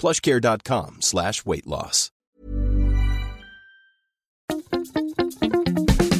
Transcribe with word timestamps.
plushcare.com 0.00 0.96
slash 1.00 1.44
weight 1.44 1.66
loss. 1.66 2.10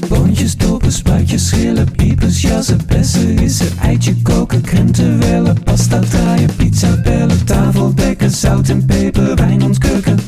Boontjes, 0.09 0.57
dopen, 0.57 0.93
spuitjes, 0.93 1.49
schillen, 1.49 1.91
piepers, 1.97 2.43
jassen, 2.43 2.87
bessen, 2.87 3.39
rissen, 3.39 3.79
eitje 3.79 4.15
koken, 4.23 4.63
krenten 4.63 5.19
wellen, 5.19 5.63
pasta 5.63 6.01
draaien, 6.01 6.57
pizza 6.57 7.01
bellen, 7.03 7.47
tafel 7.47 7.95
dekken, 7.95 8.31
zout 8.31 8.69
en 8.69 8.87
peper, 8.87 9.35
wijn 9.35 9.63
ontkurken. 9.63 10.19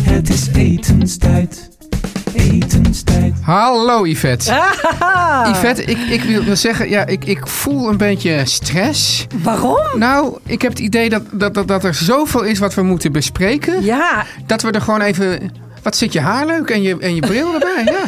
Het 0.00 0.28
is 0.28 0.48
etenstijd, 0.54 1.70
etenstijd. 2.34 3.32
Hallo 3.42 4.06
Yvette. 4.06 4.52
Yvette, 5.50 5.84
ik, 5.84 5.98
ik 5.98 6.22
wil 6.44 6.56
zeggen, 6.56 6.88
ja, 6.88 7.06
ik, 7.06 7.24
ik 7.24 7.46
voel 7.46 7.88
een 7.88 7.96
beetje 7.96 8.40
stress. 8.44 9.26
Waarom? 9.42 9.98
Nou, 9.98 10.38
ik 10.46 10.62
heb 10.62 10.70
het 10.70 10.80
idee 10.80 11.08
dat, 11.08 11.22
dat, 11.30 11.54
dat, 11.54 11.68
dat 11.68 11.84
er 11.84 11.94
zoveel 11.94 12.42
is 12.42 12.58
wat 12.58 12.74
we 12.74 12.82
moeten 12.82 13.12
bespreken. 13.12 13.84
Ja, 13.84 14.24
Dat 14.46 14.62
we 14.62 14.70
er 14.70 14.80
gewoon 14.80 15.00
even... 15.00 15.50
Wat 15.82 15.96
zit 15.96 16.12
je 16.12 16.20
haar 16.20 16.46
leuk 16.46 16.70
en 16.70 16.82
je, 16.82 16.98
en 16.98 17.14
je 17.14 17.20
bril 17.20 17.54
erbij, 17.54 17.84
ja. 17.84 18.04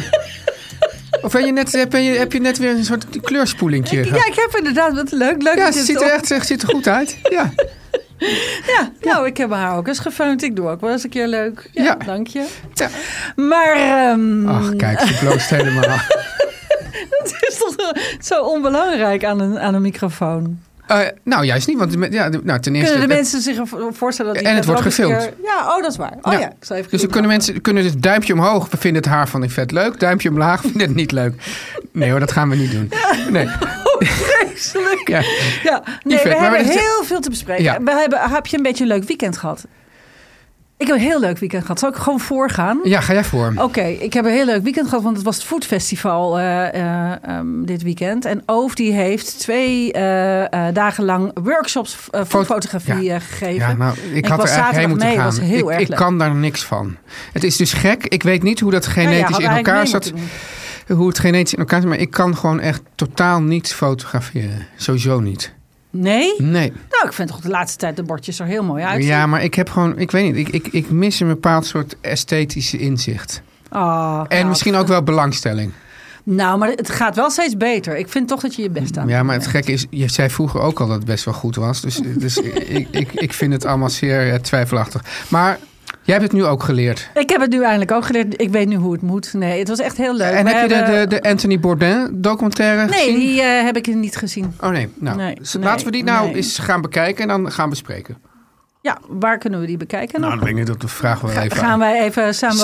Of 1.21 1.31
ben 1.31 1.45
je 1.45 1.51
net, 1.51 1.71
heb, 1.71 1.91
je, 1.91 1.99
heb 1.99 2.33
je 2.33 2.39
net 2.39 2.57
weer 2.57 2.69
een 2.69 2.85
soort 2.85 3.05
kleurspoelingje 3.21 3.97
ja, 4.05 4.25
ik 4.25 4.33
heb 4.35 4.55
inderdaad 4.57 4.93
wat 4.93 5.11
leuk. 5.11 5.41
Leuk 5.41 5.55
Ja, 5.57 5.65
je 5.65 5.73
ziet 5.73 5.99
het 5.99 6.01
er 6.01 6.11
echt 6.31 6.47
ziet 6.47 6.61
er 6.61 6.69
goed 6.69 6.87
uit. 6.87 7.17
Ja. 7.29 7.53
Ja, 8.77 8.91
nou, 9.01 9.27
ik 9.27 9.37
heb 9.37 9.51
haar 9.51 9.77
ook 9.77 9.87
eens 9.87 9.99
gefeund. 9.99 10.43
Ik 10.43 10.55
doe 10.55 10.69
ook 10.69 10.81
wel 10.81 10.91
eens 10.91 11.03
een 11.03 11.09
keer 11.09 11.27
leuk. 11.27 11.69
Ja, 11.71 11.83
Ja. 11.83 11.95
dank 12.05 12.27
je. 12.27 12.45
Ja. 12.73 12.89
Maar 13.35 13.71
ehm, 13.75 14.47
Ach, 14.47 14.75
kijk, 14.75 14.99
ze 14.99 15.13
bloost 15.25 15.49
helemaal. 15.49 15.81
het 17.21 17.35
is 17.47 17.57
toch 17.57 17.75
zo 18.19 18.41
onbelangrijk 18.43 19.23
aan 19.25 19.39
een, 19.39 19.59
aan 19.59 19.73
een 19.73 19.81
microfoon. 19.81 20.59
Eh, 20.87 20.99
nou, 21.23 21.45
juist 21.45 21.67
niet, 21.67 21.77
want 21.77 21.95
ja, 22.13 22.29
nou, 22.43 22.59
ten 22.59 22.75
eerste... 22.75 22.91
Kunnen 22.91 23.09
de 23.09 23.15
mensen 23.15 23.41
zich 23.41 23.57
voorstellen 23.91 24.33
dat 24.33 24.41
die 24.41 24.51
En 24.51 24.55
het 24.57 24.65
wordt 24.65 24.81
gefilmd. 24.81 25.17
keer- 25.17 25.33
Ja, 25.43 25.75
oh, 25.75 25.81
dat 25.81 25.91
is 25.91 25.97
waar. 25.97 26.13
Oh 26.21 26.33
ja, 26.33 26.47
ik 26.49 26.55
zal 26.59 26.75
even 26.75 26.91
dus 26.91 27.01
dan 27.01 27.09
kunnen 27.09 27.29
mensen 27.31 27.61
kunnen 27.61 27.83
dus 27.83 27.93
duimpje 27.97 28.33
omhoog, 28.33 28.69
we 28.69 28.77
vinden 28.77 29.01
het 29.01 29.11
haar 29.11 29.27
van 29.27 29.43
Yvette 29.43 29.73
leuk. 29.73 29.99
Duimpje 29.99 30.29
omlaag, 30.29 30.61
vinden 30.61 30.81
het 30.81 30.95
niet 30.95 31.11
leuk. 31.11 31.33
Nee 31.91 32.09
hoor, 32.11 32.19
dat 32.19 32.31
gaan 32.31 32.49
we 32.49 32.55
niet 32.55 32.71
doen. 32.71 32.91
Nee. 33.29 33.47
Vreselijk. 34.29 35.07
Ja. 35.07 35.21
Ja, 35.63 35.83
nee, 36.03 36.19
we 36.23 36.35
hebben 36.35 36.65
heel 36.65 37.03
veel 37.03 37.19
te 37.19 37.29
bespreken. 37.29 37.63
Ja. 37.63 37.81
We 37.83 37.91
hebben, 37.91 38.19
heb 38.19 38.47
je 38.47 38.57
een 38.57 38.63
beetje 38.63 38.83
een 38.83 38.89
leuk 38.89 39.03
weekend 39.03 39.37
gehad? 39.37 39.65
Ik 40.77 40.87
heb 40.87 40.95
een 40.95 41.01
heel 41.01 41.19
leuk 41.19 41.37
weekend 41.37 41.61
gehad. 41.61 41.79
Zal 41.79 41.89
ik 41.89 41.95
gewoon 41.95 42.19
voorgaan? 42.19 42.79
ja, 42.83 43.01
ga 43.01 43.13
jij 43.13 43.23
voor. 43.23 43.53
Oké, 43.57 43.81
ik 43.83 44.13
heb 44.13 44.25
een 44.25 44.31
heel 44.31 44.45
leuk 44.45 44.63
weekend 44.63 44.87
gehad, 44.87 45.03
want 45.03 45.15
het 45.15 45.25
was 45.25 45.35
het 45.35 45.45
Food 45.45 45.65
Festival 45.65 46.39
eh, 46.39 46.73
eh, 46.73 47.23
ehm, 47.23 47.65
dit 47.65 47.83
weekend. 47.83 48.25
En 48.25 48.43
Oof 48.45 48.75
die 48.75 48.93
heeft 48.93 49.39
twee 49.39 49.91
eh, 49.91 50.65
dagen 50.73 51.05
lang 51.05 51.31
workshops 51.43 51.97
foodfotografie 52.27 53.03
ja. 53.03 53.15
eh, 53.15 53.21
gegeven. 53.21 53.55
Ja, 53.55 53.73
nou, 53.73 53.97
ik, 54.13 54.25
had 54.25 54.43
er 54.43 54.49
eigenlijk 54.49 54.77
heen 54.77 54.89
moeten 54.89 55.07
mee, 55.07 55.17
gaan. 55.17 55.25
was 55.25 55.39
heel 55.39 55.57
ik, 55.57 55.69
erg 55.69 55.81
ik 55.81 55.87
leuk. 55.87 55.97
kan 55.97 56.17
daar 56.17 56.35
niks 56.35 56.63
van. 56.63 56.95
Het 57.33 57.43
is 57.43 57.55
dus 57.57 57.73
gek. 57.73 58.05
Ik 58.05 58.23
weet 58.23 58.43
niet 58.43 58.59
hoe 58.59 58.71
dat 58.71 58.87
Nou 58.95 58.99
ja, 58.99 59.07
genetisch 59.07 59.37
in 59.37 59.49
elkaar 59.49 59.87
zat. 59.87 60.13
Hoe 60.87 61.07
het 61.07 61.19
genetisch 61.19 61.53
in 61.53 61.59
elkaar 61.59 61.79
zit. 61.79 61.89
Maar 61.89 61.99
ik 61.99 62.11
kan 62.11 62.37
gewoon 62.37 62.59
echt 62.59 62.81
totaal 62.95 63.41
niet 63.41 63.73
fotograferen. 63.73 64.67
Sowieso 64.75 65.19
niet. 65.19 65.53
Nee? 65.89 66.33
Nee. 66.37 66.73
Nou, 66.89 67.05
ik 67.05 67.13
vind 67.13 67.27
toch 67.29 67.39
de 67.39 67.49
laatste 67.49 67.77
tijd 67.77 67.95
de 67.95 68.03
bordjes 68.03 68.39
er 68.39 68.45
heel 68.45 68.63
mooi 68.63 68.83
uit. 68.83 69.03
Ja, 69.03 69.25
maar 69.25 69.43
ik 69.43 69.53
heb 69.53 69.69
gewoon, 69.69 69.99
ik 69.99 70.11
weet 70.11 70.33
niet, 70.33 70.47
ik, 70.47 70.53
ik, 70.53 70.67
ik 70.67 70.89
mis 70.89 71.19
een 71.19 71.27
bepaald 71.27 71.65
soort 71.65 71.95
esthetische 72.01 72.77
inzicht. 72.77 73.41
Oh, 73.71 74.23
En 74.27 74.37
nou, 74.37 74.47
misschien 74.47 74.75
ook 74.75 74.87
wel 74.87 75.03
belangstelling. 75.03 75.71
Nou, 76.23 76.57
maar 76.57 76.69
het 76.69 76.89
gaat 76.89 77.15
wel 77.15 77.29
steeds 77.29 77.57
beter. 77.57 77.97
Ik 77.97 78.09
vind 78.09 78.27
toch 78.27 78.41
dat 78.41 78.55
je 78.55 78.61
je 78.61 78.69
best 78.69 78.97
aan 78.97 79.07
Ja, 79.07 79.23
maar 79.23 79.35
het 79.35 79.47
gekke 79.47 79.71
is, 79.71 79.85
je 79.89 80.09
zei 80.09 80.29
vroeger 80.29 80.59
ook 80.59 80.79
al 80.79 80.87
dat 80.87 80.95
het 80.95 81.05
best 81.05 81.25
wel 81.25 81.33
goed 81.33 81.55
was. 81.55 81.81
Dus, 81.81 81.99
dus 82.15 82.37
ik, 82.77 82.87
ik, 82.91 83.11
ik 83.13 83.33
vind 83.33 83.53
het 83.53 83.65
allemaal 83.65 83.89
zeer 83.89 84.31
eh, 84.31 84.39
twijfelachtig. 84.39 85.03
Maar 85.27 85.59
jij 86.01 86.15
hebt 86.15 86.21
het 86.23 86.31
nu 86.31 86.45
ook 86.45 86.63
geleerd. 86.63 87.09
Ik 87.13 87.29
heb 87.29 87.41
het 87.41 87.51
nu 87.51 87.63
eindelijk 87.63 87.91
ook 87.91 88.05
geleerd. 88.05 88.41
Ik 88.41 88.49
weet 88.49 88.67
nu 88.67 88.75
hoe 88.75 88.91
het 88.91 89.01
moet. 89.01 89.33
Nee, 89.33 89.59
het 89.59 89.67
was 89.67 89.79
echt 89.79 89.97
heel 89.97 90.15
leuk. 90.15 90.31
En 90.33 90.45
We 90.45 90.51
heb 90.51 90.69
je 90.69 90.75
de, 90.75 91.05
de, 91.07 91.07
de 91.07 91.29
Anthony 91.29 91.59
Bourdain 91.59 92.21
documentaire 92.21 92.85
Nee, 92.85 92.99
gezien? 92.99 93.19
die 93.19 93.41
eh, 93.41 93.63
heb 93.63 93.77
ik 93.77 93.87
niet 93.95 94.15
gezien. 94.15 94.53
Oh 94.61 94.69
nee, 94.69 94.89
nou, 94.95 95.17
Nee, 95.17 95.37
nee, 95.53 95.63
laten 95.63 95.85
we 95.85 95.91
die 95.91 96.03
nou 96.03 96.25
nee. 96.25 96.35
eens 96.35 96.59
gaan 96.59 96.81
bekijken 96.81 97.21
en 97.21 97.27
dan 97.27 97.51
gaan 97.51 97.69
bespreken. 97.69 98.17
Ja, 98.85 98.97
waar 99.07 99.37
kunnen 99.37 99.59
we 99.59 99.65
die 99.65 99.77
bekijken? 99.77 100.19
Nou, 100.21 100.35
dan 100.35 100.45
denk 100.45 100.57
ik 100.57 100.65
dat 100.65 100.81
we 100.81 100.87
vragen 100.87 101.27
wel 101.27 101.37
even 101.43 101.57
gaan 101.57 101.69
aan. 101.69 101.79
wij 101.79 102.03
even 102.03 102.35
samen, 102.35 102.55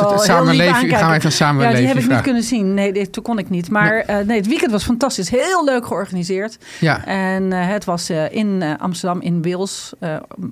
leven- 0.56 0.74
aankijken. 0.74 0.98
gaan 0.98 1.10
we 1.10 1.16
even 1.16 1.32
samen 1.32 1.70
Ja, 1.70 1.74
die 1.78 1.88
heb 1.88 1.98
ik 1.98 2.10
niet 2.10 2.22
kunnen 2.22 2.44
zien. 2.44 2.74
Nee, 2.74 2.94
dit, 2.94 3.12
toen 3.14 3.24
kon 3.24 3.38
ik 3.38 3.50
niet. 3.50 3.70
Maar 3.70 3.92
eh, 3.94 4.18
nee, 4.18 4.38
het 4.38 4.48
weekend 4.48 4.72
was 4.72 4.84
fantastisch. 4.84 5.30
Heel 5.30 5.66
leuk 5.66 5.86
georganiseerd. 5.86 6.58
Ja. 6.80 7.06
En 7.06 7.54
eh, 7.54 7.68
het 7.68 7.86
was 7.86 8.10
eh, 8.10 8.32
in 8.32 8.64
Amsterdam, 8.80 9.22
in 9.22 9.42
Wils. 9.42 9.94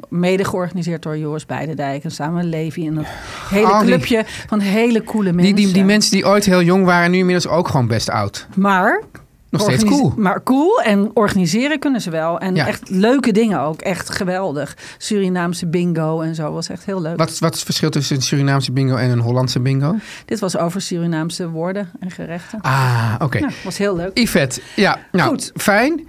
mede 0.09 0.43
georganiseerd 0.45 1.03
door 1.03 1.17
Joris 1.17 1.45
Beidendijk. 1.45 2.03
En 2.03 2.11
samen 2.11 2.45
Levi. 2.49 2.87
En 2.87 2.97
een 2.97 3.05
hele 3.49 3.67
Oh, 3.67 3.79
die- 3.79 3.87
clubje 3.87 4.23
van 4.47 4.59
hele 4.59 5.03
coole 5.03 5.23
Die, 5.25 5.33
mensen. 5.35 5.55
die, 5.55 5.71
die 5.73 5.83
mensen 5.83 6.11
die 6.11 6.25
ooit 6.25 6.45
heel 6.45 6.61
jong 6.61 6.85
waren, 6.85 7.11
nu 7.11 7.17
inmiddels 7.17 7.47
ook 7.53 7.67
gewoon 7.67 7.87
best 7.87 8.09
oud. 8.09 8.47
Maar... 8.55 9.01
Nog 9.49 9.61
steeds 9.61 9.83
cool. 9.83 10.13
Maar 10.17 10.43
cool 10.43 10.81
en 10.81 11.11
organiseren 11.13 11.79
kunnen 11.79 12.01
ze 12.01 12.09
wel. 12.09 12.39
En 12.39 12.55
Ja. 12.55 12.67
echt 12.67 12.89
leuke 12.89 13.31
dingen 13.31 13.59
ook. 13.59 13.81
Echt 13.81 14.09
geweldig. 14.15 14.77
Surinaamse 14.97 15.67
bingo 15.67 16.21
en 16.21 16.35
zo. 16.35 16.51
Was 16.51 16.69
echt 16.69 16.85
heel 16.85 17.01
leuk. 17.01 17.17
Wat, 17.17 17.39
wat 17.39 17.49
is 17.51 17.55
het 17.57 17.65
verschil 17.65 17.89
tussen 17.89 18.15
een 18.15 18.21
Surinaamse 18.21 18.71
bingo 18.71 18.95
en 18.95 19.09
een 19.09 19.19
Hollandse 19.19 19.59
bingo? 19.59 19.95
Dit 20.25 20.39
was 20.39 20.57
over 20.57 20.81
Surinaamse 20.81 21.49
woorden 21.49 21.89
en 21.99 22.11
gerechten. 22.11 22.61
Ah, 22.61 23.15
oké. 23.19 23.37
Ja, 23.37 23.49
was 23.63 23.77
heel 23.77 23.95
leuk. 23.95 24.17
Yvette, 24.17 24.61
ja, 24.75 24.97
nou, 25.11 25.29
Goed. 25.29 25.51
fijn. 25.55 26.07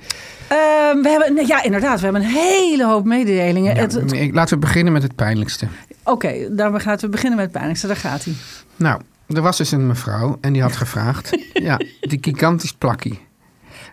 Ehm, 0.49 1.03
we 1.03 1.09
hebben, 1.09 1.47
ja, 1.47 1.63
inderdaad. 1.63 1.99
We 1.99 2.05
hebben 2.05 2.23
een 2.23 2.29
hele 2.29 2.87
hoop 2.87 3.05
mededelingen. 3.05 3.75
Ja, 3.75 3.81
Het- 3.81 3.93
het- 3.93 4.13
ik- 4.13 4.35
laten 4.35 4.55
we 4.55 4.61
beginnen 4.61 4.93
met 4.93 5.03
het 5.03 5.15
pijnlijkste. 5.15 5.67
Oké, 6.05 6.55
dan 6.55 6.81
gaan 6.81 6.97
we 6.97 7.09
beginnen 7.09 7.35
met 7.37 7.45
het 7.45 7.53
pijnlijkste. 7.55 7.87
Daar 7.87 7.97
gaat 7.97 8.25
hij. 8.25 8.35
Nou, 8.77 9.01
er 9.29 9.43
was 9.43 9.57
dus 9.57 9.71
een 9.73 9.87
mevrouw 9.87 10.39
en 10.41 10.53
die 10.53 10.63
had 10.63 10.77
gevraagd... 10.77 11.31
ja, 11.53 11.77
die 12.01 12.19
gigantisch 12.21 12.73
plakkie. 12.73 13.21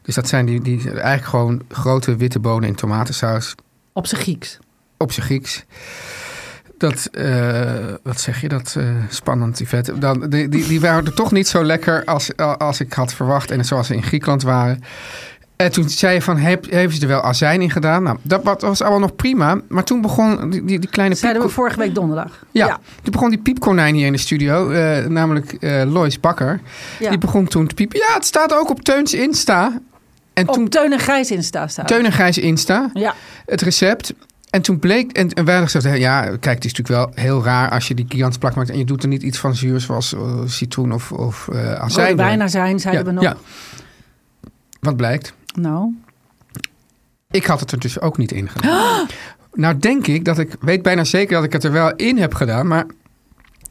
Dus 0.08 0.16
dat 0.16 0.28
zijn 0.28 0.46
die, 0.46 0.62
die 0.62 0.90
eigenlijk 0.92 1.26
gewoon 1.26 1.62
grote 1.70 2.16
witte 2.16 2.40
bonen 2.40 2.70
in 2.70 2.76
tomatensaus 2.76 3.56
Op 3.94 4.08
zijn 4.08 4.22
Grieks. 4.22 4.60
op 4.98 5.12
zijn 5.12 5.26
Grieks. 5.26 5.64
Dat, 6.78 7.06
eh, 7.12 7.72
wat 8.04 8.20
zeg 8.20 8.42
je, 8.42 8.48
dat 8.48 8.76
eh, 8.78 8.84
spannend. 9.10 9.62
Dan, 10.00 10.30
die, 10.30 10.50
die, 10.50 10.68
die 10.68 10.80
waren 10.82 11.06
er 11.06 11.14
toch 11.14 11.32
niet 11.32 11.48
zo 11.48 11.64
lekker 11.64 12.06
als, 12.06 12.36
als 12.38 12.80
ik 12.80 12.94
had 12.94 13.14
verwacht 13.14 13.52
en 13.52 13.66
zoals 13.66 13.88
ze 13.88 13.96
in 13.96 14.04
Griekenland 14.04 14.44
waren. 14.44 14.84
En 15.56 15.72
toen 15.72 15.90
zei 15.90 16.14
je 16.14 16.22
van, 16.22 16.38
heb, 16.38 16.72
hebben 16.72 16.96
ze 16.96 17.02
er 17.02 17.08
wel 17.08 17.22
azijn 17.24 17.62
in 17.62 17.72
gedaan? 17.72 18.04
Nou, 18.04 18.18
dat 18.22 18.44
wa- 18.44 18.56
was 18.60 18.82
allemaal 18.82 19.00
nog 19.00 19.16
prima. 19.16 19.62
Maar 19.68 19.84
toen 19.84 20.02
begon 20.02 20.50
die, 20.50 20.66
die, 20.66 20.80
die 20.80 20.90
kleine 20.90 21.16
Zeiden 21.16 21.42
we 21.42 21.50
vorige 21.50 21.78
week 21.80 21.96
donderdag. 21.96 22.46
Ja, 22.52 22.68
ja. 22.68 22.80
toen 23.04 23.12
begon 23.12 23.30
die 23.30 23.40
piepkonijn 23.40 23.96
hier 23.96 24.06
in 24.06 24.12
de 24.12 24.18
studio, 24.18 24.70
eh, 24.70 25.06
namelijk 25.06 25.54
eh 25.54 25.84
Lois 25.92 26.20
Bakker. 26.20 26.60
Ja. 27.00 27.10
Die 27.10 27.18
begon 27.18 27.48
toen 27.48 27.68
te 27.68 27.76
piepen. 27.76 28.00
Ja, 28.00 28.14
het 28.14 28.26
staat 28.26 28.54
ook 28.54 28.70
op 28.70 28.82
Teuns 28.82 29.14
Insta. 29.14 29.80
En 30.38 30.46
toen 30.46 30.64
Op 30.64 30.70
Teun 30.70 30.92
en 30.92 31.00
Gijs 31.00 31.32
Insta 31.32 31.68
staat. 31.68 31.88
Teun 31.88 32.06
en 32.06 32.12
Gijs 32.12 32.38
Insta, 32.38 32.90
Ja. 32.94 33.16
het 33.46 33.62
recept. 33.62 34.14
En 34.50 34.62
toen 34.62 34.80
bleek, 34.80 35.12
en, 35.12 35.30
en 35.34 35.46
wij 35.46 35.56
hadden 35.56 35.72
gezegd, 35.82 35.98
ja, 35.98 36.22
kijk, 36.22 36.56
het 36.56 36.66
is 36.66 36.74
natuurlijk 36.74 37.14
wel 37.14 37.24
heel 37.24 37.44
raar 37.44 37.70
als 37.70 37.88
je 37.88 37.94
die 37.94 38.06
gigantische 38.10 38.40
plak 38.40 38.56
maakt 38.56 38.70
en 38.70 38.78
je 38.78 38.86
doet 38.86 39.04
er 39.04 39.10
niet 39.10 39.24
iets 39.24 39.38
van 39.38 39.56
zuur 39.56 39.80
zoals 39.80 40.14
eh, 40.14 40.42
citroen 40.46 40.92
of, 40.94 41.12
of 41.12 41.48
eh 41.48 41.74
azijn. 41.74 42.06
Rode 42.10 42.16
bijna 42.24 42.48
zijn, 42.48 42.80
zeiden 42.80 43.04
ja, 43.04 43.10
we 43.10 43.16
nog. 43.16 43.24
ja. 43.24 43.36
Wat 44.80 44.96
blijkt? 44.96 45.34
Nou. 45.56 45.94
Ik 47.32 47.46
had 47.46 47.60
het 47.60 47.72
er 47.72 47.80
dus 47.80 48.00
ook 48.02 48.18
niet 48.18 48.32
in 48.32 48.50
gedaan. 48.50 49.08
Nou 49.54 49.78
denk 49.78 50.08
ik 50.08 50.26
dat 50.26 50.40
ik, 50.40 50.56
weet 50.60 50.82
bijna 50.82 51.04
zeker 51.04 51.34
dat 51.36 51.44
ik 51.44 51.54
het 51.54 51.64
er 51.64 51.72
wel 51.72 51.96
in 51.96 52.18
heb 52.18 52.34
gedaan, 52.34 52.68
maar 52.68 52.86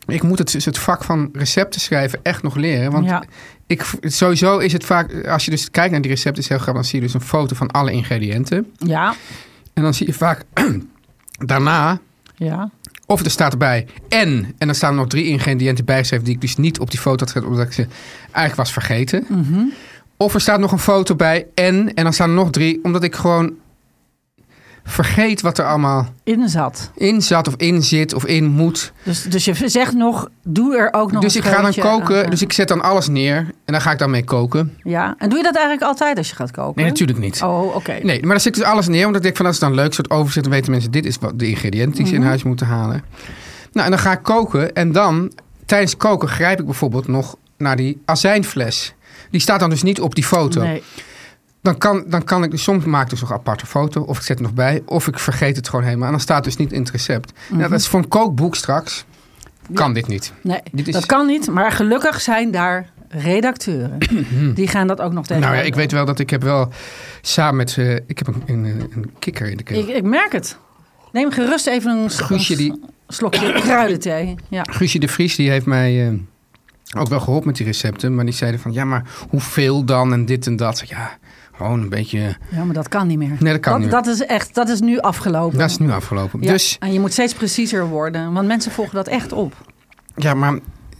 ik 0.06 0.22
moet 0.22 0.38
het, 0.38 0.64
het 0.64 0.78
vak 0.78 1.04
van 1.04 1.28
recepten 1.32 1.80
schrijven 1.80 2.18
echt 2.22 2.42
nog 2.42 2.54
leren. 2.54 2.90
Want 2.90 3.04
Ja. 3.04 3.24
Ik, 3.66 3.84
sowieso 4.00 4.58
is 4.58 4.72
het 4.72 4.84
vaak, 4.84 5.26
als 5.26 5.44
je 5.44 5.50
dus 5.50 5.70
kijkt 5.70 5.90
naar 5.92 6.00
die 6.00 6.10
recepten, 6.10 6.42
is 6.42 6.48
heel 6.48 6.58
grappig, 6.58 6.82
dan 6.82 6.90
zie 6.90 7.00
je 7.00 7.04
dus 7.04 7.14
een 7.14 7.20
foto 7.20 7.54
van 7.54 7.70
alle 7.70 7.92
ingrediënten. 7.92 8.72
Ja, 8.76 9.14
En 9.74 9.82
dan 9.82 9.94
zie 9.94 10.06
je 10.06 10.12
vaak 10.12 10.44
daarna, 11.52 11.98
ja. 12.34 12.70
of 13.06 13.24
er 13.24 13.30
staat 13.30 13.52
erbij 13.52 13.86
en, 14.08 14.54
en 14.58 14.66
dan 14.66 14.74
staan 14.74 14.90
er 14.90 14.96
nog 14.96 15.08
drie 15.08 15.24
ingrediënten 15.24 15.84
bijgeschreven 15.84 16.24
die 16.24 16.34
ik 16.34 16.40
dus 16.40 16.56
niet 16.56 16.78
op 16.78 16.90
die 16.90 17.00
foto 17.00 17.24
had 17.24 17.32
gezet, 17.32 17.48
omdat 17.48 17.66
ik 17.66 17.72
ze 17.72 17.86
eigenlijk 18.22 18.56
was 18.56 18.72
vergeten. 18.72 19.24
Mhm. 19.28 19.64
Of 20.16 20.34
er 20.34 20.40
staat 20.40 20.60
nog 20.60 20.72
een 20.72 20.78
foto 20.78 21.14
bij 21.14 21.46
en, 21.54 21.94
en 21.94 22.04
dan 22.04 22.12
staan 22.12 22.28
er 22.28 22.34
nog 22.34 22.50
drie, 22.50 22.80
omdat 22.82 23.02
ik 23.02 23.14
gewoon 23.14 23.52
vergeet 24.88 25.40
wat 25.40 25.58
er 25.58 25.64
allemaal 25.66 26.06
In 26.24 26.48
zat. 26.48 26.90
in 26.94 27.22
zat 27.22 27.48
of 27.48 27.54
in 27.56 27.82
zit 27.82 28.14
of 28.14 28.24
in 28.26 28.44
moet. 28.46 28.92
Dus, 29.02 29.22
dus 29.22 29.44
je 29.44 29.68
zegt 29.68 29.94
nog, 29.94 30.28
doe 30.42 30.76
er 30.76 30.88
ook 30.92 31.12
nog 31.12 31.22
dus 31.22 31.36
ik 31.36 31.44
ga 31.44 31.62
dan 31.62 31.74
koken, 31.74 32.24
aan. 32.24 32.30
dus 32.30 32.42
ik 32.42 32.52
zet 32.52 32.68
dan 32.68 32.82
alles 32.82 33.08
neer 33.08 33.36
en 33.36 33.72
dan 33.72 33.80
ga 33.80 33.90
ik 33.92 33.98
dan 33.98 34.10
mee 34.10 34.24
koken. 34.24 34.76
Ja, 34.82 35.14
en 35.18 35.28
doe 35.28 35.38
je 35.38 35.44
dat 35.44 35.54
eigenlijk 35.54 35.86
altijd 35.86 36.18
als 36.18 36.28
je 36.28 36.34
gaat 36.34 36.50
koken? 36.50 36.72
Nee, 36.82 36.90
natuurlijk 36.90 37.18
niet. 37.18 37.42
Oh, 37.42 37.74
oké. 37.74 37.92
Nee, 38.02 38.20
maar 38.20 38.30
dan 38.30 38.40
zet 38.40 38.56
ik 38.56 38.62
dus 38.62 38.70
alles 38.70 38.88
neer, 38.88 39.04
want 39.04 39.16
ik 39.16 39.22
denk 39.22 39.36
van 39.36 39.44
dat 39.44 39.54
is 39.54 39.60
dan 39.60 39.74
leuk, 39.74 39.94
soort 39.94 40.10
overzicht. 40.10 40.44
Dan 40.44 40.54
weten 40.54 40.70
mensen, 40.70 40.90
dit 40.90 41.06
is 41.06 41.16
wat 41.20 41.38
de 41.38 41.48
ingrediënten 41.48 41.94
die 41.96 42.06
ze 42.06 42.12
in 42.14 42.18
Mhm. 42.20 42.28
huis 42.28 42.42
moeten 42.42 42.66
halen. 42.66 43.02
Nou, 43.72 43.84
en 43.84 43.90
dan 43.90 44.00
ga 44.00 44.12
ik 44.12 44.22
koken 44.22 44.74
en 44.74 44.92
dan, 44.92 45.32
tijdens 45.66 45.90
het 45.92 46.00
koken, 46.00 46.28
grijp 46.28 46.58
ik 46.60 46.64
bijvoorbeeld 46.64 47.06
nog 47.08 47.36
naar 47.58 47.76
die 47.76 48.00
azijnfles. 48.04 48.94
Die 49.30 49.40
staat 49.40 49.60
dan 49.60 49.70
dus 49.70 49.82
niet 49.82 50.00
op 50.00 50.14
die 50.14 50.24
foto. 50.24 50.62
Nee. 50.62 50.82
Dan 51.66 51.78
kan, 51.78 52.04
dan 52.06 52.24
kan 52.24 52.42
ik, 52.44 52.58
soms 52.58 52.84
maak 52.84 53.02
ik 53.04 53.10
dus 53.10 53.20
nog 53.20 53.30
een 53.30 53.36
aparte 53.36 53.66
foto, 53.66 54.00
of 54.02 54.16
ik 54.16 54.22
zet 54.22 54.38
het 54.38 54.46
nog 54.46 54.54
bij, 54.56 54.82
of 54.84 55.06
ik 55.06 55.18
vergeet 55.18 55.56
het 55.56 55.68
gewoon 55.68 55.84
helemaal. 55.84 56.04
En 56.06 56.10
dan 56.12 56.20
staat 56.20 56.36
het 56.36 56.44
dus 56.44 56.56
niet 56.56 56.72
in 56.72 56.80
het 56.80 56.90
recept. 56.90 57.32
Mhm. 57.48 57.58
Nou, 57.58 57.70
dat 57.70 57.80
is 57.80 57.86
voor 57.88 57.98
een 58.00 58.08
kookboek 58.08 58.54
straks, 58.56 59.04
kan 59.74 59.92
dit 59.94 60.06
niet. 60.06 60.32
Nee, 60.40 60.60
Dit 60.72 60.88
is- 60.88 60.94
dat 60.94 61.06
kan 61.06 61.26
niet. 61.26 61.46
Maar 61.50 61.72
gelukkig 61.72 62.20
zijn 62.20 62.50
daar 62.50 62.90
redacteuren. 63.08 63.98
Die 64.54 64.68
gaan 64.68 64.86
dat 64.86 65.00
ook 65.00 65.12
nog 65.12 65.26
tegen. 65.26 65.42
Nou 65.42 65.54
ja, 65.56 65.60
ik 65.62 65.74
weet 65.74 65.92
wel 65.92 66.04
dat 66.04 66.18
ik 66.18 66.30
heb 66.30 66.42
wel 66.42 66.68
samen 67.20 67.56
met, 67.56 67.76
eh, 67.78 67.94
ik 67.94 68.18
heb 68.18 68.26
een, 68.26 68.42
een, 68.46 68.64
een 68.94 69.10
kikker 69.18 69.50
in 69.50 69.56
de 69.56 69.62
keel. 69.62 69.78
Ik, 69.78 69.88
ik 69.88 70.04
merk 70.04 70.32
het. 70.32 70.56
Neem 71.12 71.30
gerust 71.30 71.66
even 71.66 71.90
een, 71.96 72.10
Guusje 72.10 72.56
die- 72.56 72.80
slokje 73.08 73.52
kruidenthee. 73.52 74.34
Ja. 74.48 74.62
Guusje 74.70 74.98
de 74.98 75.08
Vries 75.08 75.36
die 75.36 75.50
heeft 75.50 75.66
mij 75.66 76.06
eh, 76.08 76.14
ook 76.98 77.08
wel 77.08 77.20
geholpen 77.20 77.46
met 77.46 77.56
die 77.56 77.66
recepten. 77.66 78.14
Maar 78.14 78.24
die 78.24 78.34
zeiden 78.34 78.60
van, 78.60 78.72
ja, 78.72 78.84
maar 78.84 79.02
hoeveel 79.28 79.84
dan 79.84 80.12
en 80.12 80.24
dit 80.26 80.46
en 80.46 80.56
dat. 80.56 80.82
Ja, 80.88 81.18
gewoon 81.56 81.80
een 81.80 81.88
beetje... 81.88 82.36
ja, 82.50 82.64
maar 82.64 82.74
dat 82.74 82.88
kan 82.88 83.06
niet 83.06 83.18
meer. 83.18 83.36
Nee, 83.38 83.52
dat 83.52 83.60
kan 83.62 83.72
dat, 83.72 83.80
niet 83.80 83.90
dat 83.90 84.06
is 84.06 84.20
echt, 84.26 84.54
dat 84.54 84.68
is 84.68 84.80
nu 84.80 84.98
afgelopen. 84.98 85.58
Dat 85.58 85.70
is 85.70 85.78
nu 85.78 85.90
afgelopen. 85.90 86.42
Ja, 86.42 86.52
Dus, 86.52 86.76
En 86.80 86.92
je 86.92 87.00
moet 87.00 87.12
steeds 87.12 87.34
preciezer 87.34 87.86
worden, 87.88 88.32
want 88.32 88.46
mensen 88.46 88.72
volgen 88.72 88.94
dat 88.94 89.08
echt 89.08 89.32
op. 89.32 89.54
ja, 90.16 90.34
maar 90.34 90.58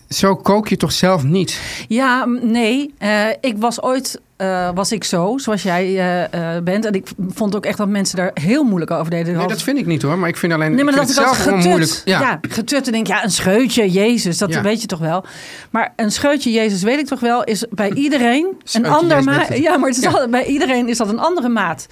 zo 0.09 0.37
kook 0.37 0.69
je 0.69 0.77
toch 0.77 0.93
zelf 0.93 1.23
niet? 1.23 1.61
Ja, 1.89 2.25
nee. 2.43 2.95
Eh, 2.99 3.29
ik 3.41 3.55
was 3.59 3.83
ooit, 3.83 4.21
eh, 4.37 4.69
was 4.75 4.93
ik 4.93 5.05
zo, 5.05 5.39
zoals 5.39 5.63
jij 5.63 5.85
eh, 5.85 6.57
eh, 6.57 6.63
bent. 6.63 6.85
En 6.85 6.93
ik 6.93 7.07
vond 7.29 7.57
ook 7.57 7.67
echt 7.67 7.79
dat 7.79 7.89
mensen 7.89 8.17
daar 8.17 8.31
heel 8.35 8.65
moeilijk 8.65 8.91
over 8.91 9.11
deden. 9.11 9.37
Nee, 9.37 9.47
dat 9.47 9.63
vind 9.63 9.79
ik 9.79 9.87
niet 9.87 10.03
hoor. 10.03 10.19
Maar 10.19 10.29
ik 10.29 10.37
vind 10.37 10.53
alleen 10.53 10.75
Nee, 10.75 10.85
maar 10.85 10.93
ik 10.93 10.99
dat 10.99 11.09
het 11.09 11.17
zelf 11.17 11.39
getut. 11.39 11.65
moeilijk. 11.65 12.03
Ja. 12.05 12.21
Ja. 12.21 12.39
getut 12.49 12.87
en 12.87 12.93
denk 12.93 13.07
ja, 13.07 13.25
een 13.25 13.31
scheutje, 13.31 13.91
Jezus, 13.91 14.39
dat 14.39 14.53
Ja. 14.53 14.63
weet 14.63 14.81
je 14.81 14.87
toch 14.87 14.99
wel. 14.99 15.25
Maar 15.71 15.93
een 15.97 16.11
scheutje, 16.13 16.51
Jezus, 16.53 16.83
weet 16.83 16.99
ik 16.99 17.07
toch 17.07 17.21
wel, 17.21 17.45
is 17.45 17.65
bij 17.71 17.93
iedereen 18.05 18.47
een 18.73 18.87
ander 18.87 19.25
maat. 19.25 19.59
Ja, 19.59 19.77
maar 19.77 19.89
het 19.89 19.99
is 19.99 20.05
Ja. 20.05 20.29
bij 20.29 20.45
iedereen 20.45 20.89
is 20.89 20.97
dat 20.99 21.09
een 21.09 21.19
andere 21.19 21.49
maat. 21.49 21.87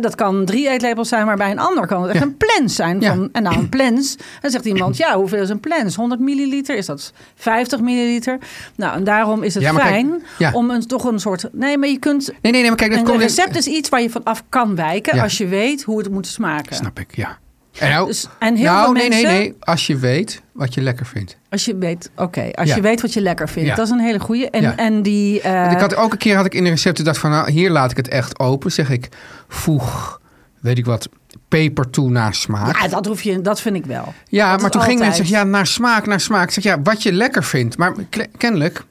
Dat 0.00 0.14
kan 0.14 0.44
drie 0.44 0.68
eetlepels 0.68 1.08
zijn, 1.08 1.26
maar 1.26 1.36
bij 1.36 1.50
een 1.50 1.58
ander 1.58 1.86
kan 1.86 2.02
het 2.02 2.10
echt 2.12 2.22
een 2.22 2.36
plens 2.36 2.74
zijn. 2.74 3.02
Van, 3.02 3.28
en 3.32 3.42
nou, 3.42 3.56
een 3.56 3.68
plens. 3.68 4.16
Dan 4.40 4.50
zegt 4.50 4.64
iemand, 4.64 4.96
ja, 4.96 5.16
hoeveel 5.16 5.42
is 5.42 5.48
een 5.48 5.60
plens? 5.60 5.94
100 5.96 6.20
milliliter? 6.20 6.76
Is 6.76 6.86
dat 6.86 7.12
50 7.34 7.80
milliliter? 7.80 8.38
Nou, 8.76 8.94
en 8.96 9.04
daarom 9.04 9.42
is 9.42 9.54
het 9.54 9.64
kijk, 9.64 9.76
fijn 9.78 10.22
om 10.52 10.70
een, 10.70 10.86
toch 10.86 11.04
een 11.04 11.20
soort... 11.20 11.48
Nee, 11.52 11.78
maar 11.78 11.88
je 11.90 11.98
kunt... 11.98 12.26
Nee, 12.26 12.52
nee, 12.52 12.60
nee, 12.60 12.64
maar 12.70 12.76
kijk, 12.78 12.90
dat 12.90 12.98
Een 13.00 13.06
komt... 13.06 13.20
recept 13.20 13.56
is 13.56 13.66
iets 13.66 13.88
waar 13.88 14.02
je 14.02 14.10
van 14.10 14.24
af 14.24 14.42
kan 14.48 14.74
wijken 14.76 15.16
Ja. 15.16 15.22
als 15.22 15.38
je 15.38 15.46
weet 15.46 15.82
hoe 15.82 15.98
het 15.98 16.10
moet 16.10 16.26
smaken. 16.26 16.76
Snap 16.76 16.98
ik, 16.98 17.16
ja. 17.16 17.38
En 17.78 17.90
nou, 17.90 18.06
Dus- 18.06 18.28
en 18.38 18.54
heel 18.56 18.64
nou 18.64 18.84
veel 18.84 18.92
nee, 18.92 19.08
mensen... 19.08 19.28
nee, 19.28 19.38
nee. 19.38 19.56
Als 19.60 19.86
je 19.86 19.96
weet 19.96 20.42
wat 20.52 20.74
je 20.74 20.80
lekker 20.80 21.06
vindt. 21.06 21.36
Als 21.50 21.64
je 21.64 21.76
weet, 21.76 22.10
oké, 22.16 22.48
als 22.54 22.68
Ja. 22.68 22.74
je 22.76 22.80
weet 22.82 23.00
wat 23.00 23.12
je 23.12 23.20
lekker 23.20 23.48
vindt, 23.48 23.68
Ja. 23.68 23.74
dat 23.74 23.84
is 23.86 23.90
een 23.92 24.00
hele 24.00 24.20
goeie. 24.20 24.50
En, 24.50 24.62
Ja. 24.62 24.76
en 24.76 25.02
die. 25.02 25.40
eh, 25.40 25.70
ik 25.72 25.78
had 25.78 25.94
ook 25.96 26.12
een 26.12 26.18
keer 26.18 26.36
had 26.36 26.44
ik 26.46 26.54
in 26.54 26.64
de 26.64 26.70
recepten 26.70 27.04
dacht 27.04 27.18
van, 27.18 27.30
nou, 27.30 27.50
hier 27.50 27.70
laat 27.70 27.90
ik 27.90 27.96
het 27.96 28.08
echt 28.08 28.38
open. 28.38 28.72
Zeg 28.72 28.90
ik, 28.90 29.08
voeg, 29.48 30.20
weet 30.60 30.78
ik 30.78 30.84
wat, 30.84 31.08
peper 31.48 31.90
toe 31.90 32.10
naar 32.10 32.34
smaak. 32.34 32.80
ja, 32.80 32.88
dat 32.88 33.06
hoef 33.06 33.22
je, 33.22 33.40
dat 33.40 33.60
vind 33.60 33.76
ik 33.76 33.86
wel. 33.86 34.14
Ja, 34.28 34.52
Dat 34.52 34.60
maar 34.60 34.70
toen 34.70 34.80
ging 34.82 34.98
men 34.98 35.08
altijd. 35.08 35.26
zeggen, 35.28 35.46
ja, 35.46 35.52
naar 35.56 35.66
smaak, 35.66 36.06
naar 36.06 36.20
smaak. 36.20 36.44
Ik 36.46 36.50
zeg, 36.50 36.64
ja, 36.64 36.82
wat 36.82 37.02
je 37.02 37.12
lekker 37.12 37.44
vindt. 37.44 37.76
Maar 37.78 37.94
kennelijk 38.36 38.84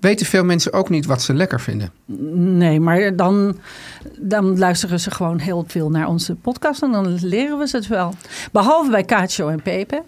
weten 0.00 0.26
veel 0.26 0.44
mensen 0.44 0.72
ook 0.72 0.88
niet 0.88 1.06
wat 1.06 1.22
ze 1.22 1.34
lekker 1.34 1.60
vinden. 1.60 1.90
Nee, 2.58 2.80
maar 2.80 3.16
dan, 3.16 3.58
dan 4.18 4.58
luisteren 4.58 5.00
ze 5.00 5.10
gewoon 5.10 5.38
heel 5.38 5.64
veel 5.66 5.90
naar 5.90 6.08
onze 6.08 6.34
podcast 6.34 6.82
en 6.82 6.92
dan 6.92 7.14
leren 7.20 7.58
we 7.58 7.66
ze 7.68 7.76
het 7.76 7.86
wel. 7.86 8.14
Behalve 8.52 8.90
bij 8.90 9.04
cacio 9.04 9.48
en 9.48 9.62
peper. 9.62 10.02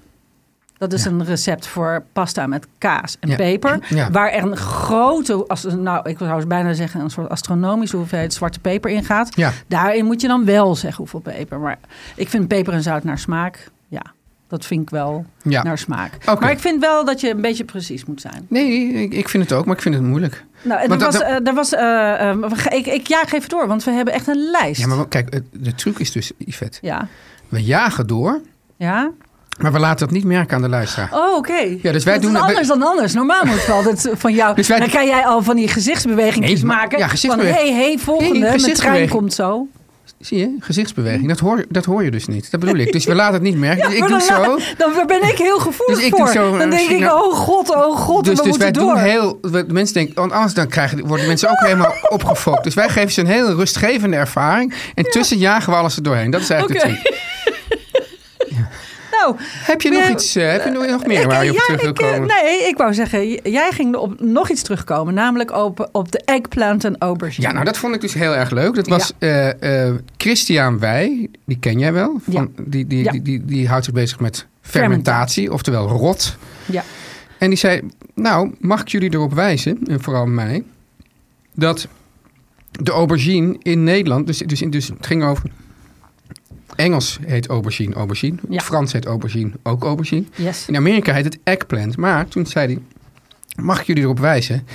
Dat 0.79 0.93
is 0.93 1.05
een 1.05 1.25
recept 1.25 1.67
voor 1.67 2.05
pasta 2.12 2.47
met 2.47 2.67
kaas 2.79 3.17
en 3.21 3.29
Ja. 3.29 3.37
peper. 3.37 3.87
Ja. 3.89 4.11
Waar 4.11 4.31
er 4.31 4.43
een 4.43 4.56
grote, 4.56 5.47
als, 5.47 5.65
nou, 5.65 6.09
ik 6.09 6.19
zou 6.19 6.47
bijna 6.47 6.73
zeggen, 6.73 7.00
een 7.00 7.11
soort 7.11 7.29
astronomische 7.29 7.97
hoeveelheid 7.97 8.33
zwarte 8.35 8.61
peper 8.61 8.91
in 8.91 9.05
gaat. 9.05 9.37
Daarin 9.67 10.05
moet 10.05 10.21
je 10.21 10.29
dan 10.29 10.45
wel 10.45 10.75
zeggen 10.75 10.97
hoeveel 10.99 11.21
peper. 11.21 11.59
Maar 11.61 11.79
ik 12.17 12.29
vind 12.29 12.49
peper 12.49 12.73
en 12.73 12.83
zout 12.83 13.05
naar 13.05 13.19
smaak. 13.19 13.71
Ja, 13.88 14.03
dat 14.52 14.66
vind 14.66 14.82
ik 14.82 14.90
wel 14.90 15.25
Ja. 15.43 15.62
naar 15.62 15.78
smaak. 15.78 16.10
Maar 16.40 16.50
ik 16.50 16.58
vind 16.58 16.81
wel 16.81 17.04
dat 17.04 17.20
je 17.20 17.31
een 17.31 17.40
beetje 17.40 17.64
precies 17.64 18.04
moet 18.04 18.20
zijn. 18.20 18.46
Nee, 18.49 18.93
ik, 18.93 19.12
ik 19.14 19.28
vind 19.28 19.43
het 19.49 19.52
ook, 19.58 19.64
maar 19.66 19.76
ik 19.76 19.82
vind 19.82 19.94
het 19.94 20.04
moeilijk. 20.04 20.44
Nou, 20.62 20.81
er 20.81 20.88
dat- 20.88 21.00
was, 21.02 21.12
dat- 21.12 21.22
eh, 21.22 21.46
er 21.46 21.54
was 21.54 22.58
ga- 22.58 22.70
ik, 22.70 22.87
ik 22.87 23.06
jaag 23.06 23.32
even 23.32 23.49
door, 23.49 23.66
want 23.66 23.84
we 23.84 23.90
hebben 23.90 24.14
echt 24.14 24.26
een 24.26 24.50
lijst. 24.50 24.81
Ja, 24.81 24.87
maar 24.87 25.08
kijk, 25.08 25.32
het- 25.34 25.46
de 25.52 25.75
truc 25.75 25.99
is 25.99 26.12
dus, 26.12 26.32
Yvette, 26.38 26.78
Ja. 26.82 27.08
we 27.49 27.62
jagen 27.64 28.06
door, 28.06 28.40
Ja? 28.76 29.10
maar 29.60 29.72
we 29.72 29.78
laten 29.78 29.99
dat 30.06 30.10
niet 30.14 30.25
merken 30.25 30.56
aan 30.56 30.62
de 30.62 30.69
luisteraar. 30.69 31.08
Oh, 31.12 31.37
oké. 31.37 31.76
Ja, 31.82 31.93
dus 31.93 32.04
wij 32.04 32.14
dat 32.14 32.22
doen 32.22 32.32
is 32.32 32.38
het- 32.38 32.49
anders 32.49 32.66
dan 32.69 32.82
anders. 32.82 33.12
Normaal 33.14 33.44
moet 33.44 33.60
het 33.60 33.70
altijd 33.70 34.10
van 34.12 34.32
jou. 34.34 34.54
Dus 34.54 34.69
wij- 34.69 34.78
dan 34.78 34.90
kan 34.90 35.06
jij 35.06 35.26
al 35.26 35.43
van 35.43 35.56
die 35.56 35.69
gezichtsbewegingen 35.69 36.49
Nee, 36.54 36.64
maken. 36.64 36.99
ja, 36.99 37.04
Van 37.04 37.10
gezichtsbeweging. 37.10 37.69
hey, 37.69 37.75
hey, 37.82 37.99
volgende, 37.99 38.38
Nee, 38.38 38.60
mijn 38.60 38.75
trein 38.75 39.08
komt 39.08 39.32
zo. 39.34 39.66
Zie 40.23 40.39
je, 40.39 40.57
gezichtsbeweging, 40.61 41.29
dat 41.29 41.39
hoor, 41.39 41.65
dat 41.69 41.85
hoor 41.85 42.05
je 42.05 42.11
dus 42.11 42.27
niet. 42.27 42.51
Dat 42.51 42.61
bedoel 42.61 42.77
ik. 42.77 42.93
Dus 42.93 43.05
we 43.05 43.15
laten 43.15 43.35
het 43.35 43.43
niet 43.43 43.57
merken. 43.57 43.79
Ja, 43.83 43.87
dus 43.89 43.95
ik 43.95 44.01
doe 44.01 44.11
dan, 44.11 44.21
zo. 44.21 44.59
Dan 44.79 45.07
ben 45.07 45.23
ik 45.29 45.39
heel 45.39 45.59
gevoelig 45.59 45.97
Dus 45.97 46.05
ik 46.07 46.17
voor. 46.17 46.29
zo, 46.29 46.59
dan 46.59 46.71
denk 46.71 46.89
ik, 46.91 46.99
nou- 47.01 47.25
oh 47.31 47.35
god, 47.35 47.71
oh 47.75 47.97
god, 47.97 48.25
Dus, 48.25 48.39
we 48.39 48.45
dus 48.45 48.57
wij 48.57 48.71
door. 48.73 48.95
doen 48.95 49.03
heel. 49.03 49.38
we- 49.43 49.67
De 49.67 49.73
mensen 49.73 49.95
denken, 49.95 50.14
want 50.14 50.33
anders 50.33 50.55
dan 50.55 50.69
krijgen, 50.69 51.07
worden 51.07 51.26
mensen 51.26 51.50
ook 51.50 51.61
helemaal 51.61 51.93
opgefokt. 52.09 52.64
Dus 52.64 52.75
wij 52.75 52.88
geven 52.88 53.11
ze 53.12 53.21
een 53.21 53.26
hele 53.26 53.55
rustgevende 53.55 54.17
ervaring. 54.17 54.75
En 54.95 55.05
tussen 55.05 55.38
jagen 55.38 55.73
we 55.73 55.79
alles 55.79 55.97
er 55.97 56.02
doorheen. 56.02 56.31
Dat 56.31 56.41
is 56.41 56.50
eigenlijk 56.50 56.85
Oké. 56.85 56.93
de 56.93 57.00
truc. 57.02 57.21
Nou, 59.23 59.37
Heb 59.64 59.81
je 59.83 59.91
nog 59.91 60.02
Ja, 60.02 60.11
iets? 60.11 60.37
eh, 60.37 60.50
heb 60.50 60.64
je 60.64 60.71
nog 60.71 61.07
meer 61.07 61.26
waar 61.26 61.45
je 61.45 61.50
op 61.50 61.57
terug 61.57 61.81
wil 61.81 61.93
eh, 61.93 62.12
komen? 62.12 62.29
nee, 62.29 62.69
ik 62.69 62.76
wou 62.76 62.95
zeggen, 62.95 63.29
jij 63.50 63.71
ging 63.73 63.97
op 63.97 64.21
nog 64.21 64.50
iets 64.50 64.62
terugkomen. 64.62 65.14
Namelijk 65.14 65.52
op, 65.52 65.88
op 65.93 66.12
de 66.12 66.19
eggplant 66.25 66.85
en 66.85 66.97
aubergine. 66.99 67.47
Ja, 67.47 67.52
nou 67.52 67.64
dat 67.64 67.79
vond 67.79 67.95
ik 67.95 68.00
dus 68.00 68.14
heel 68.14 68.35
erg 68.37 68.50
leuk. 68.50 68.75
Dat 68.75 68.87
was 68.87 69.12
eh, 69.19 69.87
eh, 69.88 69.95
Christian 70.17 70.79
Wij, 70.79 71.29
die 71.45 71.59
ken 71.59 71.79
jij 71.79 71.93
wel. 71.93 72.21
Van, 72.29 72.52
die, 72.62 72.87
die, 72.87 73.23
die, 73.23 73.45
die 73.45 73.69
houdt 73.69 73.85
zich 73.85 73.95
bezig 73.95 74.21
met 74.21 74.47
fermentatie, 74.61 75.52
oftewel 75.52 75.88
rot. 75.88 76.37
Ja. 76.67 76.85
En 77.38 77.49
die 77.49 77.59
zei, 77.59 77.81
nou 78.14 78.55
mag 78.61 78.81
ik 78.81 78.88
jullie 78.88 79.12
erop 79.14 79.35
wijzen, 79.35 79.79
en 79.87 80.02
vooral 80.02 80.26
mij, 80.26 80.62
dat 81.55 81.88
de 82.71 82.91
aubergine 82.91 83.57
in 83.62 83.85
Nederland, 83.85 84.26
dus, 84.26 84.38
dus, 84.38 84.61
dus 84.61 84.88
het 84.88 85.07
ging 85.07 85.25
over... 85.25 85.50
Engels 86.76 87.19
heet 87.26 87.47
aubergine 87.47 87.95
aubergine. 87.95 88.37
Ja. 88.49 88.61
Frans 88.61 88.93
heet 88.93 89.07
aubergine 89.07 89.50
ook 89.62 89.85
aubergine. 89.85 90.25
Yes. 90.35 90.69
In 90.69 90.76
Amerika 90.76 91.12
heet 91.12 91.25
het 91.25 91.38
eggplant. 91.45 91.97
Maar 91.97 92.29
toen 92.29 92.47
zei 92.47 92.67
hij, 92.67 92.83
mag 93.64 93.81
ik 93.81 93.87
jullie 93.87 94.02
erop 94.02 94.19
wijzen... 94.19 94.67